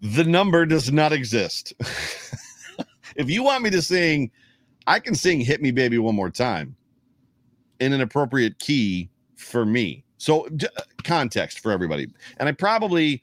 The 0.00 0.24
number 0.24 0.66
does 0.66 0.90
not 0.92 1.12
exist. 1.12 1.74
if 3.16 3.28
you 3.28 3.42
want 3.42 3.62
me 3.62 3.70
to 3.70 3.82
sing, 3.82 4.30
I 4.86 4.98
can 4.98 5.14
sing 5.14 5.40
Hit 5.40 5.60
Me 5.62 5.70
Baby 5.70 5.98
one 5.98 6.14
more 6.14 6.30
time 6.30 6.76
in 7.80 7.92
an 7.92 8.00
appropriate 8.00 8.58
key 8.58 9.10
for 9.36 9.64
me. 9.64 10.04
So 10.18 10.48
d- 10.48 10.68
context 11.04 11.60
for 11.60 11.72
everybody. 11.72 12.08
And 12.38 12.48
I 12.48 12.52
probably 12.52 13.22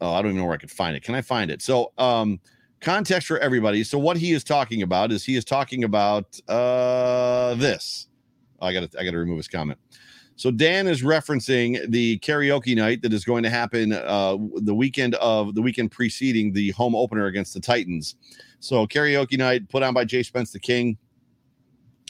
oh, 0.00 0.12
I 0.12 0.22
don't 0.22 0.30
even 0.30 0.40
know 0.40 0.44
where 0.44 0.54
I 0.54 0.58
could 0.58 0.70
find 0.70 0.96
it. 0.96 1.02
Can 1.02 1.14
I 1.14 1.22
find 1.22 1.50
it? 1.50 1.62
So 1.62 1.92
um 1.98 2.40
context 2.80 3.26
for 3.26 3.38
everybody. 3.38 3.82
So 3.84 3.98
what 3.98 4.16
he 4.16 4.32
is 4.32 4.44
talking 4.44 4.82
about 4.82 5.10
is 5.12 5.24
he 5.24 5.36
is 5.36 5.44
talking 5.44 5.84
about 5.84 6.38
uh 6.48 7.54
this. 7.54 8.07
I 8.60 8.72
got 8.72 8.90
to 8.90 9.00
I 9.00 9.04
got 9.04 9.12
to 9.12 9.18
remove 9.18 9.36
his 9.36 9.48
comment. 9.48 9.78
So 10.36 10.52
Dan 10.52 10.86
is 10.86 11.02
referencing 11.02 11.90
the 11.90 12.18
karaoke 12.20 12.76
night 12.76 13.02
that 13.02 13.12
is 13.12 13.24
going 13.24 13.42
to 13.42 13.50
happen 13.50 13.92
uh, 13.92 14.36
the 14.62 14.74
weekend 14.74 15.16
of 15.16 15.54
the 15.54 15.62
weekend 15.62 15.90
preceding 15.90 16.52
the 16.52 16.70
home 16.70 16.94
opener 16.94 17.26
against 17.26 17.54
the 17.54 17.60
Titans. 17.60 18.14
So 18.60 18.86
karaoke 18.86 19.36
night 19.36 19.68
put 19.68 19.82
on 19.82 19.94
by 19.94 20.04
Jay 20.04 20.22
Spence 20.22 20.52
the 20.52 20.60
King. 20.60 20.96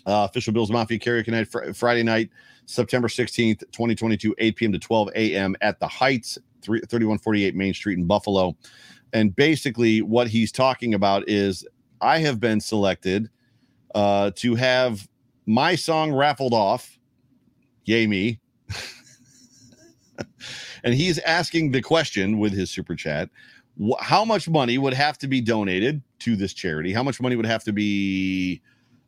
Uh, 0.06 0.26
official 0.28 0.54
Bills 0.54 0.70
Mafia 0.70 0.98
Karaoke 0.98 1.28
Night 1.28 1.48
fr- 1.48 1.72
Friday 1.74 2.02
night, 2.02 2.30
September 2.64 3.08
16th, 3.08 3.60
2022, 3.72 4.34
8 4.38 4.56
p.m. 4.56 4.72
to 4.72 4.78
12 4.78 5.10
a.m. 5.14 5.54
at 5.60 5.78
the 5.80 5.86
Heights, 5.86 6.38
3, 6.62 6.80
3148 6.80 7.54
Main 7.54 7.74
Street 7.74 7.98
in 7.98 8.06
Buffalo. 8.06 8.56
And 9.12 9.36
basically, 9.36 10.00
what 10.00 10.26
he's 10.26 10.50
talking 10.50 10.94
about 10.94 11.28
is 11.28 11.66
I 12.00 12.18
have 12.18 12.40
been 12.40 12.60
selected 12.60 13.28
uh, 13.94 14.30
to 14.36 14.54
have 14.54 15.06
my 15.48 15.74
song 15.74 16.12
raffled 16.12 16.54
off. 16.54 16.96
Yay, 17.84 18.06
me. 18.06 18.38
and 20.84 20.94
he's 20.94 21.18
asking 21.20 21.72
the 21.72 21.82
question 21.82 22.38
with 22.38 22.52
his 22.52 22.70
super 22.70 22.94
chat 22.94 23.28
wh- 23.80 24.00
how 24.00 24.24
much 24.24 24.48
money 24.48 24.78
would 24.78 24.94
have 24.94 25.18
to 25.18 25.26
be 25.26 25.40
donated 25.40 26.00
to 26.20 26.36
this 26.36 26.52
charity? 26.52 26.92
How 26.92 27.02
much 27.02 27.20
money 27.20 27.34
would 27.34 27.46
have 27.46 27.64
to 27.64 27.72
be 27.72 28.60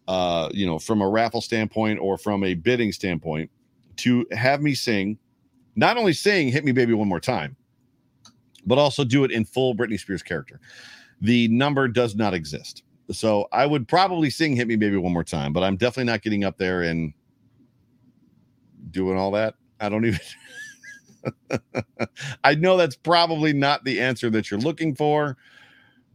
uh, 0.08 0.48
you 0.52 0.66
know, 0.66 0.76
from 0.76 1.00
a 1.00 1.08
raffle 1.08 1.40
standpoint 1.40 2.00
or 2.00 2.18
from 2.18 2.42
a 2.42 2.54
bidding 2.54 2.90
standpoint, 2.90 3.48
to 3.94 4.26
have 4.32 4.60
me 4.60 4.74
sing, 4.74 5.16
not 5.76 5.96
only 5.96 6.12
sing 6.12 6.48
"Hit 6.48 6.64
Me 6.64 6.72
Baby" 6.72 6.94
one 6.94 7.08
more 7.08 7.20
time, 7.20 7.54
but 8.66 8.76
also 8.76 9.04
do 9.04 9.22
it 9.22 9.30
in 9.30 9.44
full 9.44 9.72
Britney 9.72 10.00
Spears 10.00 10.22
character. 10.22 10.58
The 11.20 11.46
number 11.48 11.86
does 11.86 12.16
not 12.16 12.34
exist, 12.34 12.82
so 13.12 13.48
I 13.52 13.66
would 13.66 13.88
probably 13.88 14.30
sing 14.30 14.56
"Hit 14.56 14.68
Me 14.68 14.76
Baby" 14.76 14.96
one 14.96 15.12
more 15.12 15.24
time, 15.24 15.52
but 15.52 15.62
I'm 15.62 15.76
definitely 15.76 16.10
not 16.10 16.22
getting 16.22 16.44
up 16.44 16.58
there 16.58 16.82
and 16.82 17.12
doing 18.90 19.18
all 19.18 19.30
that. 19.32 19.54
I 19.80 19.88
don't 19.88 20.04
even. 20.04 20.20
I 22.44 22.54
know 22.54 22.76
that's 22.76 22.96
probably 22.96 23.52
not 23.52 23.84
the 23.84 24.00
answer 24.00 24.30
that 24.30 24.50
you're 24.50 24.60
looking 24.60 24.94
for. 24.94 25.36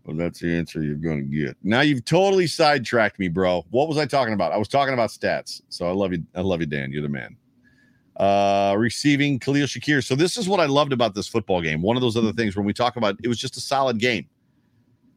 but 0.06 0.18
that's 0.18 0.40
the 0.40 0.56
answer 0.56 0.84
you're 0.84 0.96
going 0.96 1.30
to 1.30 1.36
get. 1.46 1.58
Now 1.64 1.82
you've 1.82 2.06
totally 2.06 2.48
sidetracked 2.48 3.20
me, 3.20 3.28
bro. 3.28 3.66
What 3.72 3.88
was 3.88 3.98
I 3.98 4.06
talking 4.06 4.34
about? 4.34 4.52
I 4.52 4.58
was 4.58 4.68
talking 4.68 4.94
about 4.94 5.10
stats. 5.10 5.62
So 5.70 5.88
I 5.88 5.92
love 5.92 6.14
you. 6.14 6.24
I 6.36 6.42
love 6.42 6.60
you, 6.62 6.68
Dan. 6.68 6.92
You're 6.92 7.02
the 7.02 7.10
man. 7.10 7.36
Uh, 8.18 8.76
receiving 8.78 9.40
Khalil 9.40 9.66
Shakir. 9.66 10.04
So 10.04 10.16
this 10.16 10.38
is 10.38 10.48
what 10.48 10.60
I 10.60 10.68
loved 10.68 10.94
about 10.94 11.16
this 11.16 11.28
football 11.28 11.62
game. 11.62 11.82
One 11.82 11.98
of 11.98 12.02
those 12.02 12.16
other 12.16 12.32
things 12.32 12.56
when 12.56 12.66
we 12.66 12.74
talk 12.74 12.96
about 12.96 13.18
it 13.22 13.28
was 13.28 13.40
just 13.40 13.58
a 13.58 13.62
solid 13.62 14.00
game. 14.00 14.28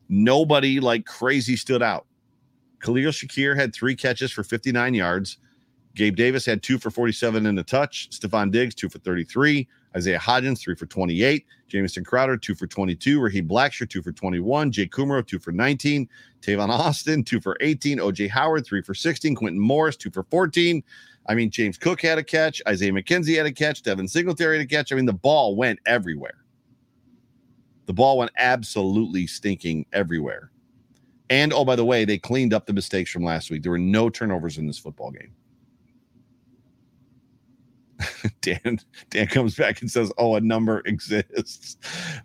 Nobody 0.09 0.81
like 0.81 1.05
crazy 1.07 1.57
stood 1.57 1.83
out. 1.83 2.07
Khalil 2.81 3.11
Shakir 3.11 3.57
had 3.57 3.75
three 3.75 3.95
catches 3.97 4.33
for 4.33 4.43
59 4.43 4.95
yards. 4.95 5.39
Gabe 5.95 6.15
Davis 6.15 6.47
had 6.47 6.63
two 6.63 6.79
for 6.79 6.91
47 6.91 7.45
and 7.47 7.59
a 7.59 7.65
touch. 7.65 8.09
Stefon 8.11 8.53
Diggs, 8.53 8.75
two 8.75 8.89
for 8.89 9.01
33. 9.01 9.67
Isaiah 9.97 10.19
Hodgins, 10.19 10.61
three 10.61 10.77
for 10.77 10.87
28. 10.87 11.45
Jamison 11.67 12.05
Crowder, 12.05 12.37
two 12.37 12.55
for 12.55 12.67
22. 12.67 13.21
Raheem 13.21 13.49
Blackshear, 13.49 13.89
two 13.89 14.03
for 14.03 14.13
21. 14.13 14.71
Jay 14.71 14.87
Kumerow, 14.87 15.27
two 15.27 15.41
for 15.41 15.51
19. 15.51 16.09
Tavon 16.41 16.69
Austin, 16.69 17.25
two 17.25 17.41
for 17.41 17.57
18. 17.61 17.99
OJ 17.99 18.31
Howard, 18.31 18.65
three 18.65 18.81
for 18.81 18.95
16. 18.95 19.35
Quintin 19.35 19.61
Morris, 19.61 19.97
two 19.97 20.11
for 20.11 20.23
14. 20.31 20.83
I 21.29 21.35
mean, 21.35 21.51
James 21.51 21.77
Cook 21.77 22.01
had 22.01 22.17
a 22.17 22.23
catch. 22.23 22.63
Isaiah 22.67 22.93
McKenzie 22.93 23.37
had 23.37 23.47
a 23.47 23.53
catch. 23.53 23.83
Devin 23.83 24.09
Singletary 24.09 24.59
had 24.59 24.65
a 24.65 24.69
catch. 24.69 24.93
I 24.93 24.97
mean, 24.97 25.05
the 25.05 25.13
ball 25.13 25.57
went 25.57 25.81
everywhere. 25.85 26.37
The 27.89 27.95
ball 27.95 28.19
went 28.19 28.31
absolutely 28.37 29.27
stinking 29.27 29.87
everywhere. 29.95 30.51
And 31.31 31.55
oh, 31.55 31.65
by 31.65 31.75
the 31.75 31.87
way, 31.87 32.05
they 32.05 32.19
cleaned 32.19 32.53
up 32.53 32.67
the 32.67 32.75
mistakes 32.75 33.11
from 33.11 33.25
last 33.25 33.51
week. 33.51 33.63
There 33.63 33.73
were 33.73 33.79
no 33.79 34.11
turnovers 34.11 34.59
in 34.59 34.67
this 34.67 34.79
football 34.79 35.11
game. 35.11 35.33
Dan 38.43 38.79
Dan 39.09 39.27
comes 39.29 39.55
back 39.55 39.81
and 39.81 39.91
says, 39.91 40.13
"Oh, 40.19 40.35
a 40.35 40.41
number 40.41 40.83
exists. 40.85 41.79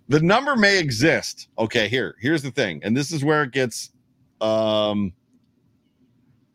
The 0.10 0.20
number 0.20 0.58
may 0.58 0.80
exist. 0.80 1.48
Okay, 1.58 1.88
here 1.88 2.16
here's 2.20 2.44
the 2.44 2.52
thing, 2.52 2.82
and 2.84 2.96
this 2.96 3.14
is 3.14 3.24
where 3.24 3.44
it 3.44 3.52
gets. 3.52 3.92
Um, 4.42 5.14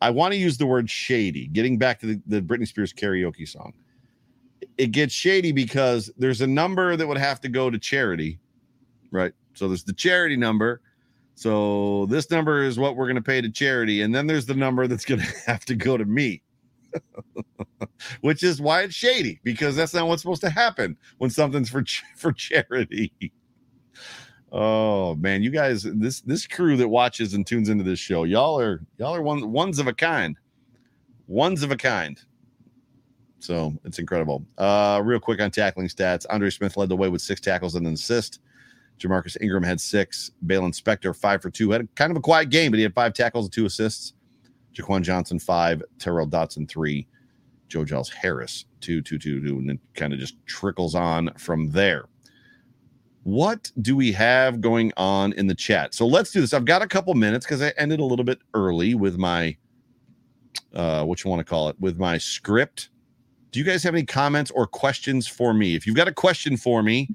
I 0.01 0.11
want 0.11 0.33
to 0.33 0.39
use 0.39 0.59
the 0.59 0.67
word 0.67 0.87
shady. 0.87 1.47
Getting 1.47 1.79
back 1.79 1.99
to 2.01 2.05
the, 2.05 2.21
the 2.27 2.41
Britney 2.41 2.67
Spears 2.67 2.93
karaoke 2.93 3.47
song, 3.47 3.73
it 4.77 4.91
gets 4.91 5.15
shady 5.15 5.51
because 5.51 6.11
there's 6.15 6.41
a 6.41 6.47
number 6.47 6.95
that 6.95 7.07
would 7.07 7.17
have 7.17 7.41
to 7.41 7.49
go 7.49 7.71
to 7.71 7.79
charity, 7.79 8.39
right? 9.11 9.33
So 9.53 9.67
there's 9.67 9.83
the 9.83 9.93
charity 9.93 10.37
number. 10.37 10.81
So 11.35 12.05
this 12.07 12.29
number 12.29 12.63
is 12.63 12.77
what 12.77 12.95
we're 12.95 13.05
going 13.05 13.15
to 13.15 13.21
pay 13.21 13.41
to 13.41 13.49
charity, 13.49 14.01
and 14.01 14.13
then 14.13 14.27
there's 14.27 14.45
the 14.45 14.55
number 14.55 14.87
that's 14.87 15.05
going 15.05 15.21
to 15.25 15.27
have 15.45 15.65
to 15.65 15.75
go 15.75 15.97
to 15.97 16.05
me. 16.05 16.41
which 18.21 18.41
is 18.41 18.59
why 18.59 18.81
it's 18.81 18.95
shady 18.95 19.39
because 19.43 19.75
that's 19.75 19.93
not 19.93 20.07
what's 20.07 20.23
supposed 20.23 20.41
to 20.41 20.49
happen 20.49 20.97
when 21.19 21.29
something's 21.29 21.69
for 21.69 21.83
ch- 21.83 22.03
for 22.15 22.31
charity. 22.31 23.13
Oh 24.51 25.15
man, 25.15 25.43
you 25.43 25.51
guys, 25.51 25.83
this 25.83 26.21
this 26.21 26.47
crew 26.47 26.75
that 26.77 26.87
watches 26.87 27.33
and 27.33 27.45
tunes 27.45 27.69
into 27.69 27.83
this 27.83 27.99
show, 27.99 28.23
y'all 28.23 28.59
are 28.59 28.81
y'all 28.97 29.15
are 29.15 29.21
one 29.21 29.51
ones 29.51 29.77
of 29.77 29.87
a 29.87 29.93
kind, 29.93 30.35
ones 31.27 31.61
of 31.61 31.71
a 31.71 31.77
kind. 31.77 32.19
So 33.39 33.73
it's 33.85 33.99
incredible. 33.99 34.45
Uh, 34.57 35.01
real 35.03 35.19
quick 35.19 35.39
on 35.39 35.51
tackling 35.51 35.87
stats, 35.87 36.25
Andre 36.29 36.49
Smith 36.49 36.75
led 36.75 36.89
the 36.89 36.97
way 36.97 37.09
with 37.09 37.21
six 37.21 37.39
tackles 37.39 37.75
and 37.75 37.87
an 37.87 37.93
assist. 37.93 38.39
Jamarcus 38.99 39.37
Ingram 39.41 39.63
had 39.63 39.79
six. 39.79 40.31
Baylon 40.45 40.79
Spector 40.79 41.15
five 41.15 41.41
for 41.41 41.49
two. 41.49 41.71
Had 41.71 41.87
kind 41.95 42.11
of 42.11 42.17
a 42.17 42.21
quiet 42.21 42.49
game, 42.49 42.71
but 42.71 42.77
he 42.77 42.83
had 42.83 42.93
five 42.93 43.13
tackles 43.13 43.45
and 43.45 43.53
two 43.53 43.65
assists. 43.65 44.13
Jaquan 44.73 45.01
Johnson 45.01 45.39
five, 45.39 45.81
Tyrel 45.97 46.29
Dodson, 46.29 46.67
three, 46.67 47.07
Joe 47.67 47.85
Giles 47.85 48.09
Harris 48.09 48.65
two, 48.81 49.01
two, 49.01 49.17
two, 49.17 49.41
two, 49.41 49.57
and 49.57 49.71
it 49.71 49.79
kind 49.93 50.13
of 50.13 50.19
just 50.19 50.35
trickles 50.45 50.95
on 50.95 51.31
from 51.37 51.69
there. 51.71 52.05
What 53.23 53.71
do 53.81 53.95
we 53.95 54.11
have 54.13 54.61
going 54.61 54.91
on 54.97 55.33
in 55.33 55.47
the 55.47 55.55
chat? 55.55 55.93
So 55.93 56.07
let's 56.07 56.31
do 56.31 56.41
this. 56.41 56.53
I've 56.53 56.65
got 56.65 56.81
a 56.81 56.87
couple 56.87 57.13
minutes 57.13 57.45
because 57.45 57.61
I 57.61 57.73
ended 57.77 57.99
a 57.99 58.05
little 58.05 58.25
bit 58.25 58.39
early 58.53 58.95
with 58.95 59.17
my 59.17 59.55
uh 60.73 61.03
what 61.03 61.23
you 61.23 61.29
want 61.29 61.39
to 61.39 61.43
call 61.43 61.69
it 61.69 61.75
with 61.79 61.97
my 61.97 62.17
script. 62.17 62.89
Do 63.51 63.59
you 63.59 63.65
guys 63.65 63.83
have 63.83 63.93
any 63.93 64.05
comments 64.05 64.51
or 64.51 64.67
questions 64.67 65.27
for 65.27 65.53
me? 65.53 65.75
If 65.75 65.85
you've 65.85 65.95
got 65.95 66.07
a 66.07 66.13
question 66.13 66.55
for 66.57 66.83
me, 66.83 67.09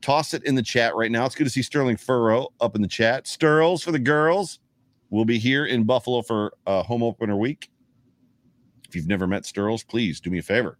toss 0.00 0.34
it 0.34 0.44
in 0.44 0.54
the 0.54 0.62
chat 0.62 0.94
right 0.94 1.10
now. 1.10 1.26
It's 1.26 1.34
good 1.34 1.44
to 1.44 1.50
see 1.50 1.62
Sterling 1.62 1.96
Furrow 1.96 2.48
up 2.60 2.76
in 2.76 2.82
the 2.82 2.88
chat. 2.88 3.26
Stirls 3.26 3.82
for 3.82 3.92
the 3.92 3.98
girls. 3.98 4.58
We'll 5.10 5.24
be 5.24 5.38
here 5.38 5.66
in 5.66 5.84
Buffalo 5.84 6.22
for 6.22 6.52
uh, 6.66 6.82
home 6.82 7.02
opener 7.02 7.36
week. 7.36 7.70
If 8.88 8.94
you've 8.94 9.08
never 9.08 9.26
met 9.26 9.46
Stirls, 9.46 9.82
please 9.82 10.20
do 10.20 10.30
me 10.30 10.38
a 10.38 10.42
favor. 10.42 10.78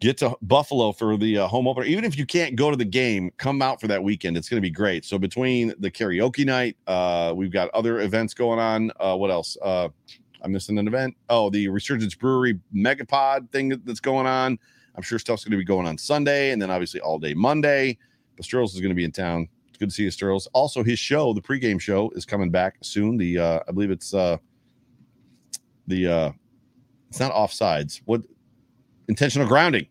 Get 0.00 0.16
to 0.18 0.34
Buffalo 0.40 0.92
for 0.92 1.16
the 1.16 1.38
uh, 1.38 1.46
home 1.46 1.68
opener. 1.68 1.84
Even 1.86 2.04
if 2.04 2.16
you 2.16 2.24
can't 2.24 2.56
go 2.56 2.70
to 2.70 2.76
the 2.76 2.86
game, 2.86 3.30
come 3.36 3.60
out 3.60 3.80
for 3.80 3.86
that 3.88 4.02
weekend. 4.02 4.36
It's 4.36 4.48
going 4.48 4.56
to 4.56 4.66
be 4.66 4.70
great. 4.70 5.04
So 5.04 5.18
between 5.18 5.74
the 5.78 5.90
karaoke 5.90 6.46
night, 6.46 6.76
uh, 6.86 7.34
we've 7.36 7.52
got 7.52 7.68
other 7.70 8.00
events 8.00 8.32
going 8.32 8.58
on. 8.58 8.92
Uh, 8.98 9.14
what 9.16 9.30
else? 9.30 9.58
Uh, 9.62 9.88
I'm 10.42 10.52
missing 10.52 10.78
an 10.78 10.88
event. 10.88 11.16
Oh, 11.28 11.50
the 11.50 11.68
Resurgence 11.68 12.14
Brewery 12.14 12.58
Megapod 12.74 13.50
thing 13.50 13.78
that's 13.84 14.00
going 14.00 14.26
on. 14.26 14.58
I'm 14.96 15.02
sure 15.02 15.18
stuff's 15.18 15.44
going 15.44 15.52
to 15.52 15.58
be 15.58 15.64
going 15.64 15.86
on 15.86 15.98
Sunday, 15.98 16.50
and 16.50 16.60
then 16.60 16.70
obviously 16.70 17.00
all 17.00 17.18
day 17.18 17.34
Monday. 17.34 17.98
But 18.36 18.44
Stirls 18.44 18.74
is 18.74 18.80
going 18.80 18.90
to 18.90 18.94
be 18.94 19.04
in 19.04 19.12
town 19.12 19.48
It's 19.68 19.78
good 19.78 19.90
to 19.90 19.94
see 19.94 20.04
you, 20.04 20.10
Stirls. 20.10 20.48
Also, 20.52 20.82
his 20.82 20.98
show, 20.98 21.32
the 21.32 21.42
pregame 21.42 21.80
show, 21.80 22.10
is 22.10 22.24
coming 22.24 22.50
back 22.50 22.76
soon. 22.82 23.16
The 23.16 23.38
uh, 23.38 23.60
I 23.68 23.72
believe 23.72 23.90
it's 23.90 24.14
uh, 24.14 24.38
the 25.86 26.06
uh, 26.06 26.32
it's 27.08 27.20
not 27.20 27.32
offsides. 27.32 28.00
What 28.04 28.22
intentional 29.08 29.46
grounding? 29.46 29.86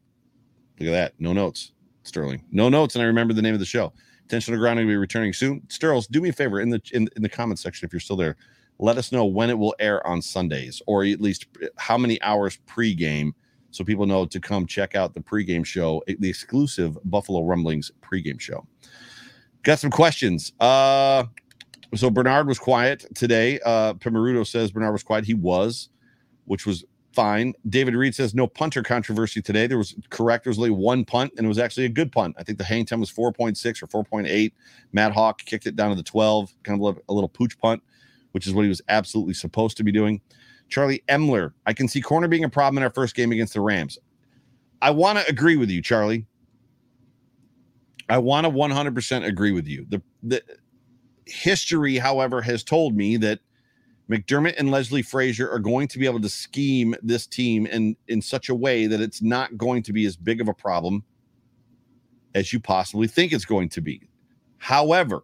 Look 0.80 0.88
at 0.88 0.92
that. 0.92 1.14
No 1.20 1.34
notes, 1.34 1.74
Sterling. 2.04 2.44
No 2.52 2.70
notes, 2.70 2.96
and 2.96 3.04
I 3.04 3.06
remember 3.06 3.34
the 3.34 3.42
name 3.42 3.54
of 3.54 3.60
the 3.60 3.66
show. 3.66 3.94
Intentional 4.24 4.60
grounding 4.60 4.86
will 4.86 4.94
be 4.94 4.98
returning 4.98 5.34
soon. 5.34 5.62
Stirls, 5.70 6.08
do 6.08 6.22
me 6.22 6.30
a 6.30 6.34
favor 6.34 6.62
in 6.62 6.70
the 6.70 6.82
in, 6.94 7.10
in 7.16 7.22
the 7.22 7.30
comments 7.30 7.62
section 7.62 7.86
if 7.86 7.94
you're 7.94 8.00
still 8.00 8.16
there. 8.16 8.36
Let 8.78 8.98
us 8.98 9.12
know 9.12 9.26
when 9.26 9.50
it 9.50 9.58
will 9.58 9.76
air 9.80 10.06
on 10.08 10.22
Sundays, 10.22 10.82
or 10.88 11.04
at 11.04 11.20
least 11.20 11.48
how 11.78 11.98
many 11.98 12.22
hours 12.22 12.58
pregame, 12.66 13.34
so 13.72 13.84
people 13.84 14.06
know 14.06 14.26
to 14.26 14.40
come 14.40 14.66
check 14.66 14.96
out 14.96 15.14
the 15.14 15.20
pregame 15.20 15.66
show, 15.66 16.04
the 16.08 16.30
exclusive 16.30 16.98
Buffalo 17.06 17.44
Rumblings 17.44 17.92
pregame 18.02 18.40
show. 18.40 18.66
Got 19.64 19.80
some 19.80 19.92
questions. 19.92 20.54
Uh, 20.60 21.26
so 21.96 22.10
Bernard 22.10 22.48
was 22.48 22.60
quiet 22.60 23.06
today. 23.16 23.60
Uh, 23.66 23.94
says 24.44 24.72
Bernard 24.72 24.94
was 24.94 25.04
quiet. 25.04 25.26
He 25.26 25.34
was, 25.34 25.90
which 26.46 26.66
was 26.66 26.86
fine. 27.14 27.54
David 27.68 27.96
Reed 27.96 28.16
says 28.16 28.34
no 28.34 28.48
punter 28.48 28.84
controversy 28.84 29.42
today. 29.42 29.68
There 29.68 29.78
was 29.78 29.96
correct. 30.10 30.44
There 30.44 30.52
was 30.52 30.58
only 30.58 30.70
one 30.70 31.04
punt, 31.04 31.34
and 31.38 31.46
it 31.46 31.50
was 31.50 31.60
actually 31.60 31.86
a 31.86 31.90
good 31.90 32.12
punt. 32.12 32.36
I 32.38 32.44
think 32.44 32.58
the 32.58 32.64
hang 32.64 32.86
time 32.86 33.00
was 33.00 33.12
4.6 33.12 33.84
or 33.84 34.04
4.8. 34.04 34.52
Matt 34.94 35.14
Haack 35.14 35.40
kicked 35.46 35.66
it 35.66 35.76
down 35.76 35.90
to 35.90 35.96
the 35.96 36.04
12, 36.04 36.54
kind 36.64 36.82
of 36.82 37.00
a 37.10 37.14
little 37.14 37.30
pooch 37.30 37.58
punt, 37.60 37.82
which 38.32 38.48
is 38.48 38.54
what 38.54 38.64
he 38.64 38.70
was 38.70 38.82
absolutely 38.88 39.34
supposed 39.34 39.78
to 39.78 39.84
be 39.84 39.92
doing. 39.92 40.22
Charlie 40.70 41.04
Emler, 41.10 41.54
I 41.66 41.74
can 41.74 41.88
see 41.88 42.02
corner 42.02 42.28
being 42.28 42.44
a 42.44 42.50
problem 42.50 42.78
in 42.78 42.84
our 42.84 42.92
first 42.92 43.16
game 43.16 43.32
against 43.32 43.54
the 43.54 43.62
Rams. 43.62 43.98
I 44.82 44.92
want 44.92 45.20
to 45.20 45.28
agree 45.28 45.58
with 45.58 45.70
you, 45.70 45.82
Charlie. 45.82 46.26
I 48.08 48.18
want 48.18 48.46
to 48.46 48.52
100% 48.52 49.26
agree 49.26 49.52
with 49.52 49.68
you. 49.68 49.86
The, 49.90 50.02
the 50.24 50.42
history, 51.26 51.98
however, 51.98 52.42
has 52.42 52.64
told 52.64 52.96
me 52.96 53.18
that 53.18 53.40
McDermott 54.10 54.56
and 54.58 54.72
Leslie 54.72 55.04
Frazier 55.04 55.50
are 55.50 55.60
going 55.60 55.88
to 55.90 56.00
be 56.00 56.06
able 56.06 56.22
to 56.22 56.30
scheme 56.30 56.96
this 57.04 57.28
team 57.28 57.68
in, 57.68 57.96
in 58.08 58.22
such 58.22 58.50
a 58.50 58.56
way 58.56 58.88
that 58.88 59.02
it's 59.02 59.22
not 59.22 59.58
going 59.58 59.84
to 59.84 59.94
be 59.94 60.06
as 60.06 60.16
big 60.16 60.42
of 60.42 60.48
a 60.48 60.54
problem 60.54 61.04
as 62.34 62.52
you 62.52 62.60
possibly 62.60 63.08
think 63.08 63.32
it's 63.32 63.46
going 63.46 63.70
to 63.70 63.82
be. 63.82 64.10
However, 64.58 65.24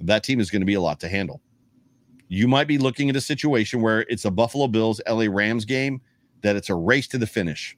that 0.00 0.22
team 0.22 0.40
is 0.40 0.50
going 0.50 0.62
to 0.62 0.66
be 0.66 0.74
a 0.74 0.80
lot 0.80 1.00
to 1.00 1.08
handle. 1.08 1.40
You 2.34 2.48
might 2.48 2.66
be 2.66 2.78
looking 2.78 3.10
at 3.10 3.16
a 3.16 3.20
situation 3.20 3.82
where 3.82 4.06
it's 4.08 4.24
a 4.24 4.30
Buffalo 4.30 4.66
Bills 4.66 5.02
LA 5.06 5.26
Rams 5.28 5.66
game 5.66 6.00
that 6.40 6.56
it's 6.56 6.70
a 6.70 6.74
race 6.74 7.06
to 7.08 7.18
the 7.18 7.26
finish. 7.26 7.76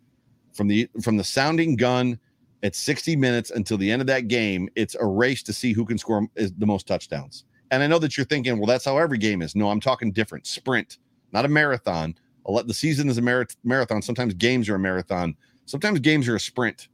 From 0.52 0.68
the 0.68 0.88
from 1.02 1.16
the 1.16 1.24
sounding 1.24 1.74
gun 1.74 2.20
at 2.62 2.76
60 2.76 3.16
minutes 3.16 3.50
until 3.50 3.76
the 3.78 3.90
end 3.90 4.00
of 4.00 4.06
that 4.06 4.28
game, 4.28 4.68
it's 4.76 4.94
a 4.94 5.04
race 5.04 5.42
to 5.42 5.52
see 5.52 5.72
who 5.72 5.84
can 5.84 5.98
score 5.98 6.28
the 6.36 6.66
most 6.66 6.86
touchdowns. 6.86 7.46
And 7.72 7.82
I 7.82 7.88
know 7.88 7.98
that 7.98 8.16
you're 8.16 8.26
thinking, 8.26 8.56
well, 8.58 8.68
that's 8.68 8.84
how 8.84 8.96
every 8.96 9.18
game 9.18 9.42
is. 9.42 9.56
No, 9.56 9.70
I'm 9.70 9.80
talking 9.80 10.12
different 10.12 10.46
sprint, 10.46 10.98
not 11.32 11.44
a 11.44 11.48
marathon. 11.48 12.14
The 12.46 12.72
season 12.72 13.08
is 13.08 13.18
a 13.18 13.22
mar- 13.22 13.48
marathon. 13.64 14.02
Sometimes 14.02 14.34
games 14.34 14.68
are 14.68 14.76
a 14.76 14.78
marathon. 14.78 15.34
Sometimes 15.66 15.98
games 15.98 16.28
are 16.28 16.36
a 16.36 16.40
sprint. 16.40 16.86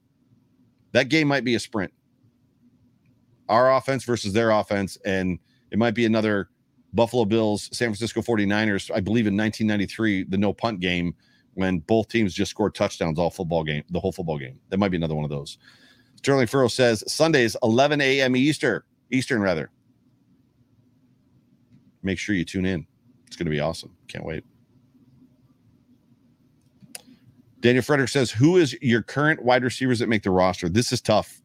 That 0.93 1.11
game 1.11 1.29
might 1.29 1.45
be 1.45 1.57
a 1.57 1.61
sprint. 1.61 1.93
Our 3.51 3.77
offense 3.77 4.05
versus 4.05 4.33
their 4.33 4.51
offense. 4.51 4.97
And 5.05 5.39
it 5.71 5.79
might 5.79 5.95
be 5.95 6.07
another 6.07 6.49
Buffalo 6.93 7.25
Bills, 7.25 7.69
San 7.73 7.89
Francisco 7.89 8.21
49ers, 8.21 8.91
I 8.95 9.01
believe 9.01 9.27
in 9.27 9.37
1993, 9.37 10.25
the 10.25 10.39
no 10.39 10.53
punt 10.53 10.81
game 10.81 11.15
when 11.55 11.79
both 11.81 12.09
teams 12.09 12.35
just 12.35 12.51
scored 12.51 12.75
touchdowns 12.75 13.19
all 13.19 13.31
football 13.31 13.65
game, 13.65 13.85
the 13.91 14.01
whole 14.01 14.13
football 14.13 14.39
game. 14.39 14.59
That 14.69 14.79
might 14.79 14.91
be 14.91 14.97
another 14.97 15.15
one 15.15 15.25
of 15.25 15.31
those. 15.31 15.59
Sterling 16.17 16.47
Furrow 16.47 16.69
says 16.69 17.05
Sundays, 17.07 17.57
11 17.63 18.01
a.m. 18.01 18.37
Easter, 18.37 18.85
Eastern 19.11 19.41
rather. 19.41 19.71
Make 22.03 22.19
sure 22.19 22.35
you 22.35 22.45
tune 22.45 22.67
in. 22.67 22.87
It's 23.27 23.37
going 23.37 23.47
to 23.47 23.51
be 23.51 23.61
awesome. 23.61 23.95
Can't 24.09 24.25
wait. 24.25 24.45
Daniel 27.61 27.83
Frederick 27.83 28.09
says, 28.09 28.31
Who 28.31 28.57
is 28.57 28.77
your 28.81 29.03
current 29.03 29.43
wide 29.43 29.65
receivers 29.65 29.99
that 29.99 30.09
make 30.09 30.23
the 30.23 30.31
roster? 30.31 30.69
This 30.69 30.93
is 30.93 31.01
tough. 31.01 31.41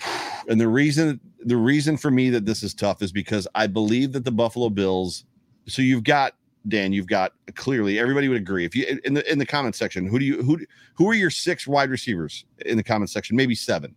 And 0.46 0.60
the 0.60 0.68
reason 0.68 1.20
the 1.44 1.56
reason 1.56 1.96
for 1.96 2.10
me 2.10 2.30
that 2.30 2.46
this 2.46 2.62
is 2.62 2.74
tough 2.74 3.02
is 3.02 3.12
because 3.12 3.46
I 3.54 3.66
believe 3.66 4.12
that 4.12 4.24
the 4.24 4.32
Buffalo 4.32 4.70
Bills, 4.70 5.24
so 5.66 5.82
you've 5.82 6.04
got 6.04 6.34
Dan, 6.66 6.94
you've 6.94 7.06
got 7.06 7.32
clearly 7.54 7.98
everybody 7.98 8.28
would 8.28 8.38
agree. 8.38 8.64
If 8.64 8.74
you 8.74 8.98
in 9.04 9.14
the 9.14 9.30
in 9.30 9.38
the 9.38 9.46
comment 9.46 9.74
section, 9.74 10.06
who 10.06 10.18
do 10.18 10.24
you 10.24 10.42
who 10.42 10.58
who 10.94 11.08
are 11.10 11.14
your 11.14 11.30
six 11.30 11.66
wide 11.66 11.90
receivers 11.90 12.46
in 12.64 12.76
the 12.78 12.82
comment 12.82 13.10
section? 13.10 13.36
Maybe 13.36 13.54
seven. 13.54 13.94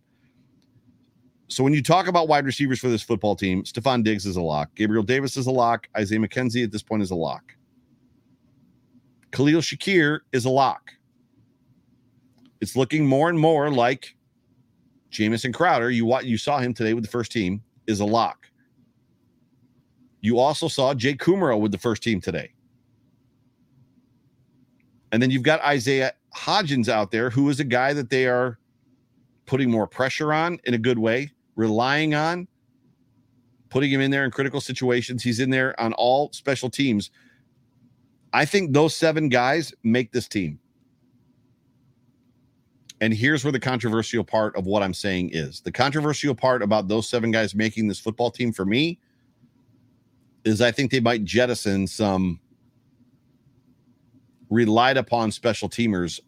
So 1.48 1.64
when 1.64 1.72
you 1.72 1.82
talk 1.82 2.08
about 2.08 2.28
wide 2.28 2.44
receivers 2.44 2.78
for 2.78 2.88
this 2.88 3.02
football 3.02 3.34
team, 3.34 3.62
Stefon 3.62 4.04
Diggs 4.04 4.26
is 4.26 4.36
a 4.36 4.42
lock. 4.42 4.74
Gabriel 4.74 5.02
Davis 5.02 5.38
is 5.38 5.46
a 5.46 5.50
lock. 5.50 5.88
Isaiah 5.96 6.18
McKenzie 6.18 6.62
at 6.62 6.72
this 6.72 6.82
point 6.82 7.02
is 7.02 7.10
a 7.10 7.14
lock. 7.14 7.54
Khalil 9.32 9.62
Shakir 9.62 10.20
is 10.32 10.44
a 10.44 10.50
lock. 10.50 10.92
It's 12.60 12.76
looking 12.76 13.06
more 13.06 13.30
and 13.30 13.38
more 13.38 13.70
like 13.70 14.14
Jamison 15.10 15.52
Crowder. 15.52 15.90
You 15.90 16.20
you 16.20 16.38
saw 16.38 16.58
him 16.58 16.74
today 16.74 16.94
with 16.94 17.04
the 17.04 17.10
first 17.10 17.32
team 17.32 17.62
is 17.86 18.00
a 18.00 18.04
lock. 18.04 18.48
You 20.20 20.38
also 20.38 20.68
saw 20.68 20.94
Jake 20.94 21.20
Kumerow 21.20 21.58
with 21.60 21.72
the 21.72 21.78
first 21.78 22.02
team 22.02 22.20
today. 22.20 22.52
And 25.12 25.22
then 25.22 25.30
you've 25.30 25.42
got 25.42 25.60
Isaiah 25.62 26.12
Hodgins 26.36 26.88
out 26.88 27.10
there, 27.10 27.30
who 27.30 27.48
is 27.48 27.60
a 27.60 27.64
guy 27.64 27.92
that 27.94 28.10
they 28.10 28.26
are 28.26 28.58
putting 29.46 29.70
more 29.70 29.86
pressure 29.86 30.32
on 30.32 30.58
in 30.64 30.74
a 30.74 30.78
good 30.78 30.98
way, 30.98 31.30
relying 31.56 32.14
on, 32.14 32.46
putting 33.70 33.90
him 33.90 34.00
in 34.00 34.10
there 34.10 34.24
in 34.24 34.30
critical 34.30 34.60
situations. 34.60 35.22
He's 35.22 35.40
in 35.40 35.50
there 35.50 35.78
on 35.80 35.92
all 35.94 36.30
special 36.32 36.68
teams. 36.68 37.10
I 38.32 38.44
think 38.44 38.72
those 38.72 38.94
seven 38.94 39.30
guys 39.30 39.72
make 39.82 40.12
this 40.12 40.28
team. 40.28 40.58
And 43.00 43.14
here's 43.14 43.44
where 43.44 43.52
the 43.52 43.60
controversial 43.60 44.24
part 44.24 44.56
of 44.56 44.66
what 44.66 44.82
I'm 44.82 44.94
saying 44.94 45.30
is 45.32 45.60
the 45.60 45.70
controversial 45.70 46.34
part 46.34 46.62
about 46.62 46.88
those 46.88 47.08
seven 47.08 47.30
guys 47.30 47.54
making 47.54 47.86
this 47.86 48.00
football 48.00 48.30
team 48.30 48.52
for 48.52 48.64
me 48.64 48.98
is 50.44 50.60
I 50.60 50.72
think 50.72 50.90
they 50.90 51.00
might 51.00 51.24
jettison 51.24 51.86
some 51.86 52.40
relied 54.50 54.96
upon 54.96 55.30
special 55.30 55.68
teamers 55.68 56.20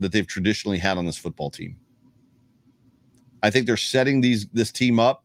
that 0.00 0.10
they've 0.12 0.26
traditionally 0.26 0.78
had 0.78 0.98
on 0.98 1.06
this 1.06 1.18
football 1.18 1.50
team. 1.50 1.76
I 3.42 3.50
think 3.50 3.66
they're 3.66 3.76
setting 3.76 4.20
these 4.20 4.46
this 4.48 4.72
team 4.72 4.98
up 4.98 5.24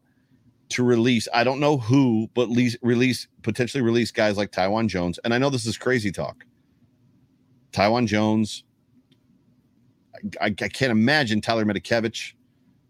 to 0.70 0.84
release. 0.84 1.28
I 1.32 1.44
don't 1.44 1.60
know 1.60 1.78
who, 1.78 2.28
but 2.34 2.48
release, 2.48 2.76
release 2.82 3.28
potentially 3.42 3.82
release 3.82 4.10
guys 4.10 4.36
like 4.36 4.52
Taiwan 4.52 4.88
Jones. 4.88 5.18
And 5.24 5.32
I 5.32 5.38
know 5.38 5.50
this 5.50 5.66
is 5.66 5.78
crazy 5.78 6.10
talk. 6.10 6.44
Taiwan 7.72 8.06
Jones. 8.06 8.64
I, 10.40 10.46
I 10.46 10.50
can't 10.50 10.92
imagine 10.92 11.40
Tyler 11.40 11.64
Matakevich, 11.64 12.32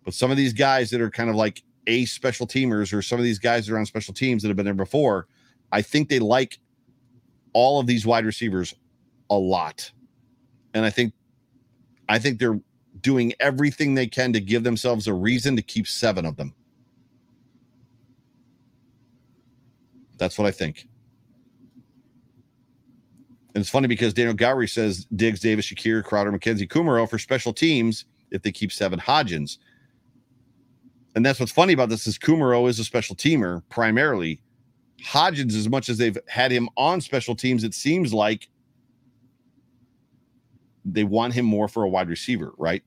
but 0.04 0.14
some 0.14 0.30
of 0.30 0.36
these 0.36 0.52
guys 0.52 0.90
that 0.90 1.00
are 1.00 1.10
kind 1.10 1.30
of 1.30 1.36
like 1.36 1.62
a 1.86 2.04
special 2.04 2.46
teamers 2.46 2.92
or 2.92 3.02
some 3.02 3.18
of 3.18 3.24
these 3.24 3.38
guys 3.38 3.66
that 3.66 3.74
are 3.74 3.78
on 3.78 3.86
special 3.86 4.14
teams 4.14 4.42
that 4.42 4.48
have 4.48 4.56
been 4.56 4.64
there 4.64 4.74
before, 4.74 5.26
I 5.72 5.82
think 5.82 6.08
they 6.08 6.18
like 6.18 6.58
all 7.52 7.80
of 7.80 7.86
these 7.86 8.06
wide 8.06 8.24
receivers 8.24 8.74
a 9.30 9.36
lot. 9.36 9.90
And 10.74 10.84
I 10.84 10.90
think 10.90 11.12
I 12.08 12.18
think 12.18 12.38
they're 12.38 12.60
doing 13.00 13.32
everything 13.40 13.94
they 13.94 14.06
can 14.06 14.32
to 14.32 14.40
give 14.40 14.62
themselves 14.64 15.06
a 15.06 15.14
reason 15.14 15.56
to 15.56 15.62
keep 15.62 15.86
seven 15.86 16.24
of 16.24 16.36
them. 16.36 16.54
That's 20.18 20.38
what 20.38 20.46
I 20.46 20.50
think. 20.50 20.86
And 23.56 23.62
it's 23.62 23.70
funny 23.70 23.88
because 23.88 24.12
Daniel 24.12 24.34
Gowrie 24.34 24.68
says 24.68 25.06
Diggs, 25.16 25.40
Davis, 25.40 25.64
Shakir, 25.64 26.04
Crowder, 26.04 26.30
McKenzie, 26.30 26.68
Kumerow 26.68 27.08
for 27.08 27.18
special 27.18 27.54
teams 27.54 28.04
if 28.30 28.42
they 28.42 28.52
keep 28.52 28.70
seven 28.70 29.00
Hodgins. 29.00 29.56
And 31.14 31.24
that's 31.24 31.40
what's 31.40 31.52
funny 31.52 31.72
about 31.72 31.88
this 31.88 32.06
is 32.06 32.18
Kumerow 32.18 32.68
is 32.68 32.78
a 32.78 32.84
special 32.84 33.16
teamer 33.16 33.62
primarily. 33.70 34.42
Hodgins, 35.02 35.56
as 35.56 35.70
much 35.70 35.88
as 35.88 35.96
they've 35.96 36.18
had 36.28 36.50
him 36.50 36.68
on 36.76 37.00
special 37.00 37.34
teams, 37.34 37.64
it 37.64 37.72
seems 37.72 38.12
like 38.12 38.50
they 40.84 41.04
want 41.04 41.32
him 41.32 41.46
more 41.46 41.66
for 41.66 41.82
a 41.82 41.88
wide 41.88 42.10
receiver, 42.10 42.52
right? 42.58 42.82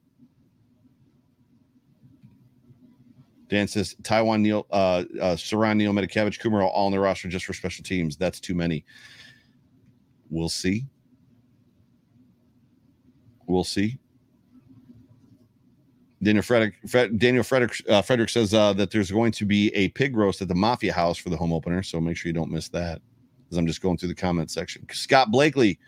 Dan 3.47 3.67
says 3.67 3.95
Taiwan 4.03 4.43
Neil, 4.43 4.67
uh, 4.69 5.03
uh, 5.19 5.35
Siran 5.35 5.77
Neal 5.77 5.93
Matakevich, 5.93 6.39
Kumerow 6.39 6.69
all 6.71 6.85
on 6.85 6.91
the 6.91 6.99
roster 6.99 7.27
just 7.27 7.45
for 7.45 7.53
special 7.53 7.83
teams. 7.83 8.17
That's 8.17 8.39
too 8.39 8.53
many. 8.53 8.85
We'll 10.29 10.49
see. 10.49 10.85
We'll 13.47 13.63
see. 13.63 13.99
Daniel 16.21 16.43
Frederick, 16.43 16.75
Fred, 16.87 17.17
Daniel 17.17 17.43
Frederick, 17.43 17.81
uh, 17.87 18.01
Frederick 18.01 18.29
says 18.29 18.53
uh, 18.53 18.73
that 18.73 18.91
there's 18.91 19.09
going 19.09 19.31
to 19.31 19.45
be 19.45 19.73
a 19.73 19.87
pig 19.89 20.17
roast 20.17 20.41
at 20.41 20.49
the 20.49 20.55
Mafia 20.55 20.91
House 20.91 21.17
for 21.17 21.29
the 21.29 21.37
home 21.37 21.53
opener, 21.53 21.81
so 21.81 22.01
make 22.01 22.17
sure 22.17 22.27
you 22.27 22.33
don't 22.33 22.51
miss 22.51 22.67
that. 22.69 23.01
As 23.51 23.57
I'm 23.57 23.65
just 23.65 23.81
going 23.81 23.97
through 23.97 24.09
the 24.09 24.15
comment 24.15 24.51
section. 24.51 24.85
Scott 24.91 25.31
Blakely, 25.31 25.79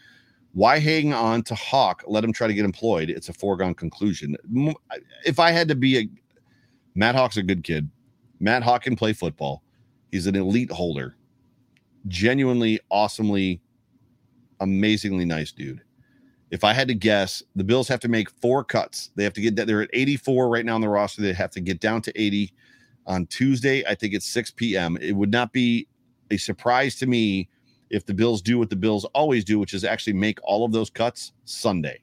why 0.54 0.80
hang 0.80 1.14
on 1.14 1.44
to 1.44 1.54
Haack? 1.54 2.02
Let 2.08 2.24
him 2.24 2.34
try 2.34 2.48
to 2.48 2.54
get 2.54 2.66
employed. 2.66 3.10
It's 3.10 3.30
a 3.30 3.34
foregone 3.34 3.76
conclusion. 3.76 4.36
If 5.26 5.38
I 5.38 5.52
had 5.52 5.68
to 5.68 5.76
be 5.76 5.98
a 6.00 6.10
Matt 6.96 7.16
Haack's 7.16 7.38
a 7.38 7.44
good 7.44 7.64
kid. 7.64 7.90
Matt 8.40 8.64
Haack 8.64 8.82
can 8.82 8.96
play 8.96 9.14
football. 9.14 9.64
He's 10.12 10.28
an 10.28 10.36
elite 10.36 10.72
holder. 10.72 11.16
Genuinely, 12.08 12.80
awesomely, 12.90 13.62
amazingly 14.62 15.26
nice 15.26 15.52
dude 15.52 15.82
if 16.52 16.66
I 16.66 16.74
had 16.74 16.90
to 16.90 16.94
guess, 16.94 17.42
the 17.56 17.64
Bills 17.64 17.88
have 17.88 18.02
to 18.02 18.10
make 18.10 18.30
four 18.30 18.64
cuts. 18.64 19.10
They 19.16 19.24
have 19.24 19.34
to 19.34 19.42
get 19.42 19.56
that. 19.56 19.68
They're 19.68 19.82
at 19.82 19.90
84 19.94 20.50
right 20.50 20.66
now 20.66 20.76
on 20.76 20.82
the 20.82 20.90
roster. 20.90 21.22
They 21.22 21.34
have 21.34 21.52
to 21.52 21.62
get 21.62 21.80
down 21.80 22.02
to 22.04 22.22
80 22.22 22.54
on 23.08 23.26
Tuesday. 23.28 23.84
I 23.88 23.96
think 23.96 24.14
it's 24.14 24.28
6 24.28 24.52
p.m. 24.52 24.98
It 25.02 25.14
would 25.14 25.32
not 25.32 25.54
be 25.54 25.88
a 26.30 26.36
surprise 26.36 26.96
to 26.98 27.08
me 27.08 27.50
if 27.90 28.06
the 28.06 28.14
Bills 28.14 28.42
do 28.42 28.60
what 28.60 28.70
the 28.70 28.76
Bills 28.76 29.06
always 29.16 29.46
do, 29.46 29.60
which 29.60 29.74
is 29.74 29.86
actually 29.86 30.14
make 30.14 30.40
all 30.44 30.66
of 30.66 30.74
those 30.74 30.90
cuts 30.90 31.32
Sunday, 31.46 32.02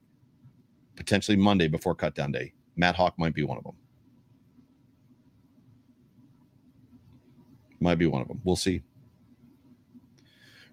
potentially 0.97 1.37
Monday 1.37 1.69
before 1.69 1.95
cutdown 1.95 2.33
day. 2.33 2.53
Matt 2.75 2.97
Haack 2.97 3.13
might 3.19 3.35
be 3.35 3.43
one 3.43 3.59
of 3.59 3.65
them. 3.65 3.77
Might 7.81 7.97
be 7.97 8.07
one 8.07 8.23
of 8.23 8.29
them. 8.29 8.41
We'll 8.45 8.57
see 8.57 8.83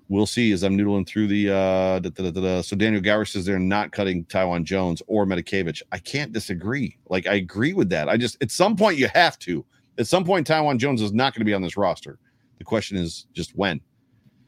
we'll 0.08 0.26
see 0.26 0.52
as 0.52 0.64
I'm 0.64 0.78
noodling 0.78 1.08
through 1.08 1.28
the 1.28 1.50
uh 1.50 2.00
da, 2.00 2.10
da, 2.10 2.32
da, 2.32 2.62
so 2.62 2.76
Daniel 2.76 3.02
Gower 3.02 3.26
says 3.26 3.46
they're 3.46 3.60
not 3.60 3.92
cutting 3.92 4.26
Taiwan 4.26 4.66
Jones 4.66 5.02
or 5.08 5.26
Matakevich. 5.26 5.82
I 5.92 5.98
can't 6.00 6.32
disagree. 6.32 6.98
Like 7.10 7.28
I 7.28 7.36
agree 7.36 7.74
with 7.74 7.90
that. 7.90 8.10
I 8.10 8.18
just 8.18 8.42
at 8.42 8.52
some 8.52 8.76
point 8.76 8.98
you 8.98 9.08
have 9.14 9.40
to. 9.40 9.66
At 9.98 10.08
some 10.08 10.26
point, 10.26 10.46
Taiwan 10.46 10.78
Jones 10.78 11.02
is 11.02 11.14
not 11.14 11.34
going 11.34 11.40
to 11.40 11.46
be 11.46 11.54
on 11.54 11.62
this 11.62 11.78
roster. 11.78 12.20
The 12.58 12.66
question 12.66 12.98
is 12.98 13.28
just 13.34 13.56
when. 13.56 13.80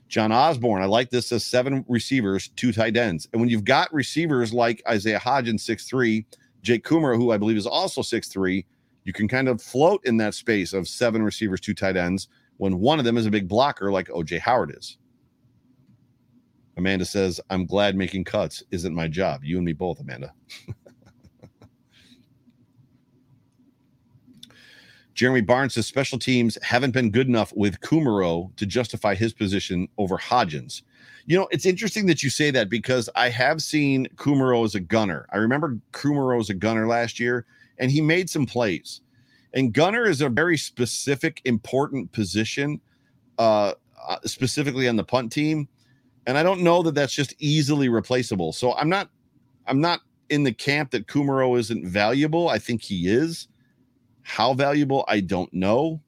John 0.10 0.32
Osborne, 0.32 0.82
I 0.82 0.86
like 0.86 1.10
this 1.10 1.32
as 1.32 1.46
seven 1.46 1.84
receivers, 1.88 2.50
two 2.56 2.72
tight 2.72 2.96
ends. 2.96 3.28
And 3.32 3.42
when 3.42 3.50
you've 3.50 3.66
got 3.66 3.94
receivers 3.94 4.54
like 4.54 4.82
Isaiah 4.88 5.20
Hodgins, 5.20 5.62
six 5.62 5.86
three, 5.86 6.26
Jake 6.62 6.86
Kumerow, 6.86 7.18
who 7.18 7.32
I 7.32 7.38
believe 7.38 7.58
is 7.58 7.68
also 7.68 8.02
six 8.02 8.28
three, 8.28 8.66
you 9.04 9.14
can 9.14 9.28
kind 9.28 9.48
of 9.48 9.62
float 9.62 10.02
in 10.06 10.18
that 10.18 10.34
space 10.34 10.74
of 10.74 10.88
seven 10.88 11.24
receivers, 11.24 11.62
two 11.62 11.74
tight 11.74 11.98
ends, 11.98 12.28
when 12.58 12.80
one 12.80 13.00
of 13.00 13.06
them 13.06 13.18
is 13.18 13.26
a 13.26 13.32
big 13.32 13.48
blocker 13.48 13.92
like 13.92 14.08
OJ 14.10 14.40
Howard 14.40 14.76
is. 14.78 14.98
Amanda 16.78 17.06
says, 17.06 17.42
I'm 17.50 17.66
glad 17.66 17.96
making 17.96 18.24
cuts 18.24 18.62
isn't 18.72 18.94
my 18.94 19.08
job. 19.08 19.44
You 19.44 19.58
and 19.58 19.66
me 19.66 19.74
both, 19.74 20.00
Amanda. 20.00 20.32
Jeremy 25.16 25.42
Barnes 25.42 25.74
says 25.74 25.88
special 25.88 26.20
teams 26.20 26.60
haven't 26.62 26.92
been 26.92 27.10
good 27.10 27.28
enough 27.28 27.52
with 27.56 27.82
Kumerow 27.82 28.56
to 28.56 28.68
justify 28.68 29.16
his 29.16 29.34
position 29.34 29.88
over 29.98 30.16
Hodgins. 30.16 30.84
You 31.26 31.40
know, 31.40 31.48
it's 31.50 31.66
interesting 31.66 32.06
that 32.06 32.22
you 32.22 32.30
say 32.30 32.52
that 32.52 32.70
because 32.70 33.10
I 33.16 33.30
have 33.30 33.64
seen 33.64 34.08
Kumerow 34.16 34.64
as 34.64 34.76
a 34.76 34.80
gunner. 34.80 35.26
I 35.34 35.38
remember 35.38 35.80
Kumerow 35.92 36.40
as 36.40 36.52
a 36.52 36.54
gunner 36.54 36.86
last 36.86 37.20
year, 37.20 37.48
and 37.80 37.90
he 37.90 38.00
made 38.00 38.30
some 38.30 38.46
plays. 38.46 39.02
And 39.56 39.74
gunner 39.74 40.06
is 40.06 40.22
a 40.22 40.30
very 40.30 40.58
specific, 40.58 41.42
important 41.46 42.12
position, 42.12 42.80
uh, 43.40 43.74
uh 44.08 44.18
specifically 44.26 44.88
on 44.88 44.98
the 44.98 45.04
punt 45.04 45.32
team 45.32 45.68
and 46.28 46.38
I 46.38 46.44
don't 46.44 46.62
know 46.62 46.84
that 46.84 46.94
that's 46.94 47.14
just 47.14 47.34
easily 47.40 47.90
replaceable. 47.90 48.52
So 48.54 48.74
I'm 48.76 48.90
not 48.90 49.10
I'm 49.66 49.82
not 49.82 50.02
in 50.30 50.44
the 50.44 50.54
camp 50.54 50.92
that 50.92 51.08
Kumerow 51.08 51.58
isn't 51.58 51.88
valuable. 51.88 52.50
I 52.50 52.60
think 52.60 52.84
he 52.84 53.08
is. 53.08 53.48
How 54.24 54.54
valuable, 54.54 55.06
I 55.08 55.22
don't 55.22 55.52
know. 55.54 56.02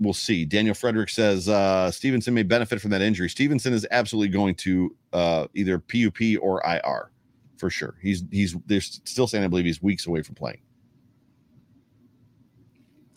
We'll 0.00 0.12
see. 0.12 0.44
Daniel 0.44 0.74
Frederick 0.74 1.08
says 1.08 1.48
uh, 1.48 1.90
Stevenson 1.90 2.34
may 2.34 2.42
benefit 2.42 2.80
from 2.80 2.90
that 2.90 3.00
injury. 3.00 3.28
Stevenson 3.28 3.72
is 3.72 3.86
absolutely 3.90 4.28
going 4.28 4.56
to 4.56 4.96
uh, 5.12 5.46
either 5.54 5.78
PUP 5.78 6.20
or 6.40 6.62
IR 6.66 7.12
for 7.58 7.70
sure. 7.70 7.94
He's 8.02 8.24
he's 8.32 8.56
they're 8.66 8.80
still 8.80 9.28
saying 9.28 9.44
I 9.44 9.48
believe 9.48 9.66
he's 9.66 9.82
weeks 9.82 10.06
away 10.06 10.22
from 10.22 10.34
playing. 10.34 10.62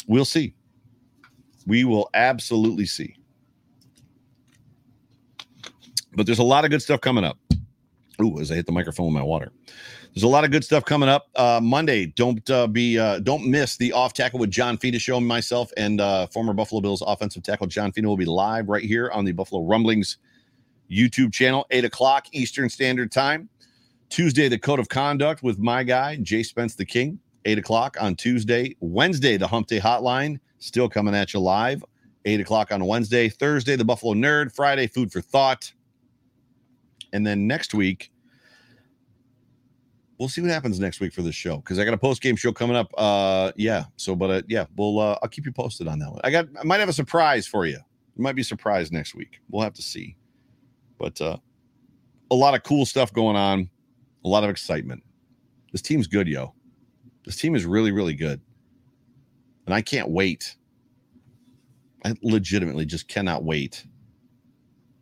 We'll 0.07 0.25
see. 0.25 0.53
We 1.65 1.85
will 1.85 2.09
absolutely 2.13 2.85
see. 2.85 3.15
But 6.15 6.25
there's 6.25 6.39
a 6.39 6.43
lot 6.43 6.65
of 6.65 6.71
good 6.71 6.81
stuff 6.81 7.01
coming 7.01 7.23
up. 7.23 7.37
Ooh, 8.21 8.39
as 8.39 8.51
I 8.51 8.55
hit 8.55 8.65
the 8.65 8.71
microphone 8.71 9.07
with 9.07 9.15
my 9.15 9.23
water. 9.23 9.51
There's 10.13 10.23
a 10.23 10.27
lot 10.27 10.43
of 10.43 10.51
good 10.51 10.63
stuff 10.63 10.85
coming 10.85 11.09
up. 11.09 11.29
Uh, 11.35 11.59
Monday, 11.61 12.05
don't 12.05 12.47
uh, 12.51 12.67
be 12.67 12.99
uh, 12.99 13.19
don't 13.19 13.47
miss 13.47 13.77
the 13.77 13.91
off 13.91 14.13
tackle 14.13 14.39
with 14.39 14.51
John 14.51 14.77
Fina 14.77 14.99
show. 14.99 15.19
Myself 15.19 15.71
and 15.75 15.99
uh, 15.99 16.27
former 16.27 16.53
Buffalo 16.53 16.81
Bills 16.81 17.01
offensive 17.05 17.41
tackle 17.41 17.65
John 17.65 17.91
Fina 17.91 18.07
will 18.07 18.17
be 18.17 18.25
live 18.25 18.69
right 18.69 18.83
here 18.83 19.09
on 19.11 19.25
the 19.25 19.31
Buffalo 19.31 19.63
Rumblings 19.63 20.17
YouTube 20.91 21.33
channel, 21.33 21.65
eight 21.71 21.85
o'clock 21.85 22.27
Eastern 22.31 22.69
Standard 22.69 23.11
Time. 23.11 23.49
Tuesday, 24.09 24.47
the 24.47 24.59
Code 24.59 24.79
of 24.79 24.89
Conduct 24.89 25.41
with 25.41 25.57
my 25.57 25.81
guy 25.81 26.17
Jay 26.17 26.43
Spence 26.43 26.75
the 26.75 26.85
King, 26.85 27.17
eight 27.45 27.57
o'clock 27.57 27.97
on 27.99 28.15
Tuesday. 28.15 28.75
Wednesday, 28.79 29.37
the 29.37 29.47
Hump 29.47 29.65
Day 29.65 29.79
Hotline 29.79 30.39
still 30.59 30.87
coming 30.87 31.15
at 31.15 31.33
you 31.33 31.39
live, 31.39 31.83
eight 32.25 32.39
o'clock 32.39 32.71
on 32.71 32.85
Wednesday. 32.85 33.29
Thursday, 33.29 33.75
the 33.75 33.85
Buffalo 33.85 34.13
Nerd. 34.13 34.53
Friday, 34.53 34.85
Food 34.85 35.11
for 35.11 35.21
Thought, 35.21 35.73
and 37.13 37.25
then 37.25 37.47
next 37.47 37.73
week 37.73 38.11
we'll 40.23 40.29
see 40.29 40.41
what 40.41 40.51
happens 40.51 40.79
next 40.79 40.99
week 40.99 41.13
for 41.13 41.21
this 41.21 41.35
show 41.35 41.57
because 41.57 41.79
I 41.79 41.85
got 41.85 41.93
a 41.93 41.97
post 41.97 42.21
game 42.21 42.35
show 42.35 42.53
coming 42.53 42.75
up. 42.75 42.93
Uh, 42.97 43.51
yeah. 43.55 43.85
So, 43.97 44.15
but 44.15 44.29
uh, 44.29 44.41
yeah, 44.47 44.65
we'll 44.75 44.99
uh, 44.99 45.17
I'll 45.21 45.29
keep 45.29 45.45
you 45.45 45.51
posted 45.51 45.87
on 45.87 45.99
that 45.99 46.11
one. 46.11 46.21
I 46.23 46.31
got 46.31 46.47
I 46.59 46.63
might 46.63 46.79
have 46.79 46.89
a 46.89 46.93
surprise 46.93 47.47
for 47.47 47.65
you. 47.65 47.77
You 48.15 48.23
might 48.23 48.35
be 48.35 48.43
surprised 48.43 48.93
next 48.93 49.15
week. 49.15 49.41
We'll 49.49 49.63
have 49.63 49.73
to 49.73 49.81
see. 49.81 50.15
But 50.97 51.19
uh, 51.19 51.37
a 52.31 52.35
lot 52.35 52.55
of 52.55 52.63
cool 52.63 52.85
stuff 52.85 53.11
going 53.11 53.35
on, 53.35 53.69
a 54.23 54.27
lot 54.27 54.43
of 54.43 54.49
excitement. 54.49 55.03
This 55.71 55.81
team's 55.81 56.07
good, 56.07 56.27
yo. 56.27 56.53
This 57.25 57.35
team 57.35 57.55
is 57.55 57.65
really, 57.65 57.91
really 57.91 58.13
good, 58.13 58.39
and 59.65 59.73
I 59.73 59.81
can't 59.81 60.09
wait. 60.09 60.55
I 62.05 62.13
legitimately 62.21 62.85
just 62.85 63.07
cannot 63.07 63.43
wait 63.43 63.85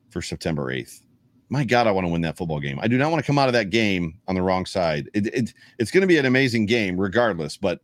for 0.09 0.22
September 0.22 0.72
eighth 0.72 1.01
my 1.52 1.66
God, 1.66 1.86
I 1.86 1.91
want 1.91 2.08
to 2.08 2.12
win 2.12 2.22
that 2.22 2.38
football 2.38 2.62
game. 2.62 2.80
I 2.82 2.88
do 2.88 2.97
not 2.97 3.12
want 3.12 3.22
to 3.22 3.28
come 3.28 3.38
out 3.38 3.49
of 3.49 3.54
that 3.54 3.70
game 3.70 4.18
on 4.30 4.36
the 4.36 4.41
wrong 4.41 4.66
side. 4.66 5.10
It, 5.14 5.28
it 5.28 5.54
it's 5.78 5.91
going 5.91 6.02
to 6.02 6.08
be 6.08 6.18
an 6.18 6.26
amazing 6.26 6.66
game, 6.66 6.97
regardless. 6.97 7.58
But 7.58 7.82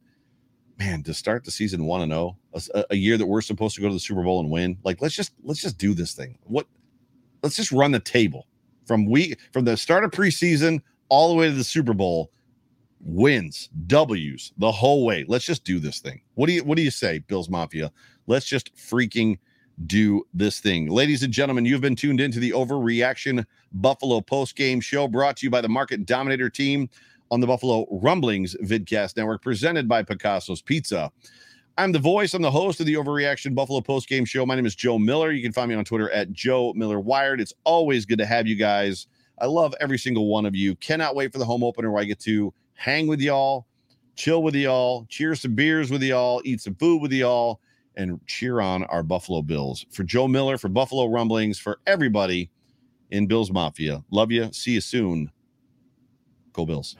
man, 0.80 1.04
to 1.04 1.14
start 1.14 1.44
the 1.44 1.52
season 1.52 1.84
one 1.84 2.02
and 2.02 2.12
zero, 2.12 2.38
oh, 2.54 2.84
a, 2.90 2.96
year 2.96 3.18
that 3.18 3.26
we're 3.26 3.42
supposed 3.42 3.76
to 3.76 3.82
go 3.82 3.90
to 3.90 3.94
the 3.94 4.00
Super 4.00 4.24
Bowl 4.24 4.40
and 4.40 4.50
win, 4.50 4.78
like 4.86 5.02
let's 5.02 5.14
just 5.14 5.34
let's 5.44 5.62
just 5.62 5.78
do 5.78 5.94
this 5.94 6.14
thing. 6.14 6.38
What? 6.46 6.66
Let's 7.44 7.58
just 7.58 7.74
run 7.74 7.92
the 7.92 8.00
table 8.00 8.48
from 8.86 9.06
week 9.06 9.38
from 9.52 9.66
the 9.66 9.76
start 9.76 10.06
of 10.06 10.12
preseason 10.12 10.82
all 11.10 11.28
the 11.28 11.36
way 11.36 11.48
to 11.50 11.54
the 11.54 11.64
Super 11.64 11.94
Bowl. 11.94 12.32
Wins, 13.02 13.70
W's 13.88 14.54
the 14.58 14.72
whole 14.72 15.06
way. 15.06 15.26
Let's 15.28 15.46
just 15.46 15.66
do 15.66 15.78
this 15.78 16.00
thing. 16.00 16.22
What 16.36 16.48
do 16.48 16.54
you 16.54 16.64
What 16.64 16.78
do 16.78 16.84
you 16.84 16.92
say, 16.92 17.20
Bills 17.20 17.50
Mafia? 17.50 17.92
Let's 18.28 18.46
just 18.46 18.74
freaking 18.78 19.40
do 19.86 20.26
this 20.34 20.60
thing. 20.60 20.88
Ladies 20.88 21.24
and 21.24 21.32
gentlemen, 21.32 21.66
you've 21.66 21.82
been 21.82 21.96
tuned 21.96 22.20
into 22.20 22.40
the 22.40 22.52
Overreaction 22.52 23.46
Buffalo 23.74 24.22
Post 24.22 24.56
Game 24.56 24.82
Show 24.82 25.08
brought 25.08 25.38
to 25.38 25.46
you 25.46 25.50
by 25.50 25.62
the 25.62 25.70
Market 25.70 26.06
Dominator 26.06 26.50
team 26.50 26.90
on 27.30 27.40
the 27.40 27.48
Buffalo 27.48 27.86
Rumblings 27.92 28.56
Vidcast 28.64 29.18
Network, 29.18 29.42
presented 29.44 29.88
by 29.88 30.02
Picasso's 30.02 30.62
Pizza. 30.62 31.12
I'm 31.78 31.92
the 31.92 32.00
voice, 32.00 32.34
I'm 32.34 32.42
the 32.42 32.50
host 32.50 32.80
of 32.80 32.88
the 32.88 32.96
Overreaction 32.96 33.54
Buffalo 33.54 33.82
Post 33.82 34.10
Game 34.10 34.26
Show. 34.26 34.46
My 34.48 34.56
name 34.56 34.66
is 34.66 34.76
Joe 34.76 34.98
Miller. 34.98 35.32
You 35.32 35.44
can 35.44 35.54
find 35.54 35.70
me 35.70 35.76
on 35.76 35.86
Twitter 35.86 36.10
at 36.10 36.32
Joe 36.32 36.74
Miller 36.74 37.00
Wired. 37.00 37.40
It's 37.40 37.54
always 37.64 38.06
good 38.06 38.18
to 38.18 38.26
have 38.26 38.48
you 38.48 38.56
guys. 38.56 39.06
I 39.40 39.46
love 39.46 39.76
every 39.80 40.00
single 40.00 40.26
one 40.26 40.48
of 40.48 40.56
you. 40.56 40.74
Cannot 40.78 41.16
wait 41.16 41.32
for 41.32 41.38
the 41.38 41.46
home 41.46 41.64
opener 41.64 41.92
where 41.92 42.02
I 42.02 42.06
get 42.06 42.20
to 42.22 42.52
hang 42.74 43.06
with 43.06 43.22
y'all, 43.22 43.68
chill 44.16 44.42
with 44.42 44.56
y'all, 44.56 45.06
cheers 45.08 45.42
some 45.42 45.54
beers 45.54 45.92
with 45.92 46.02
y'all, 46.02 46.42
eat 46.46 46.62
some 46.62 46.74
food 46.74 47.00
with 47.00 47.12
y'all 47.12 47.62
and 47.98 48.26
cheer 48.28 48.62
on 48.62 48.84
our 48.86 49.04
Buffalo 49.04 49.42
Bills. 49.42 49.86
For 49.92 50.04
Joe 50.04 50.28
Miller, 50.28 50.58
for 50.58 50.70
Buffalo 50.70 51.08
Rumblings, 51.08 51.60
for 51.60 51.80
everybody 51.86 52.50
in 53.12 53.28
Bills 53.28 53.52
Mafia. 53.52 54.04
Love 54.12 54.32
you. 54.32 54.50
See 54.54 54.72
you 54.72 54.82
soon. 54.82 55.32
Go 56.54 56.66
Bills. 56.66 56.96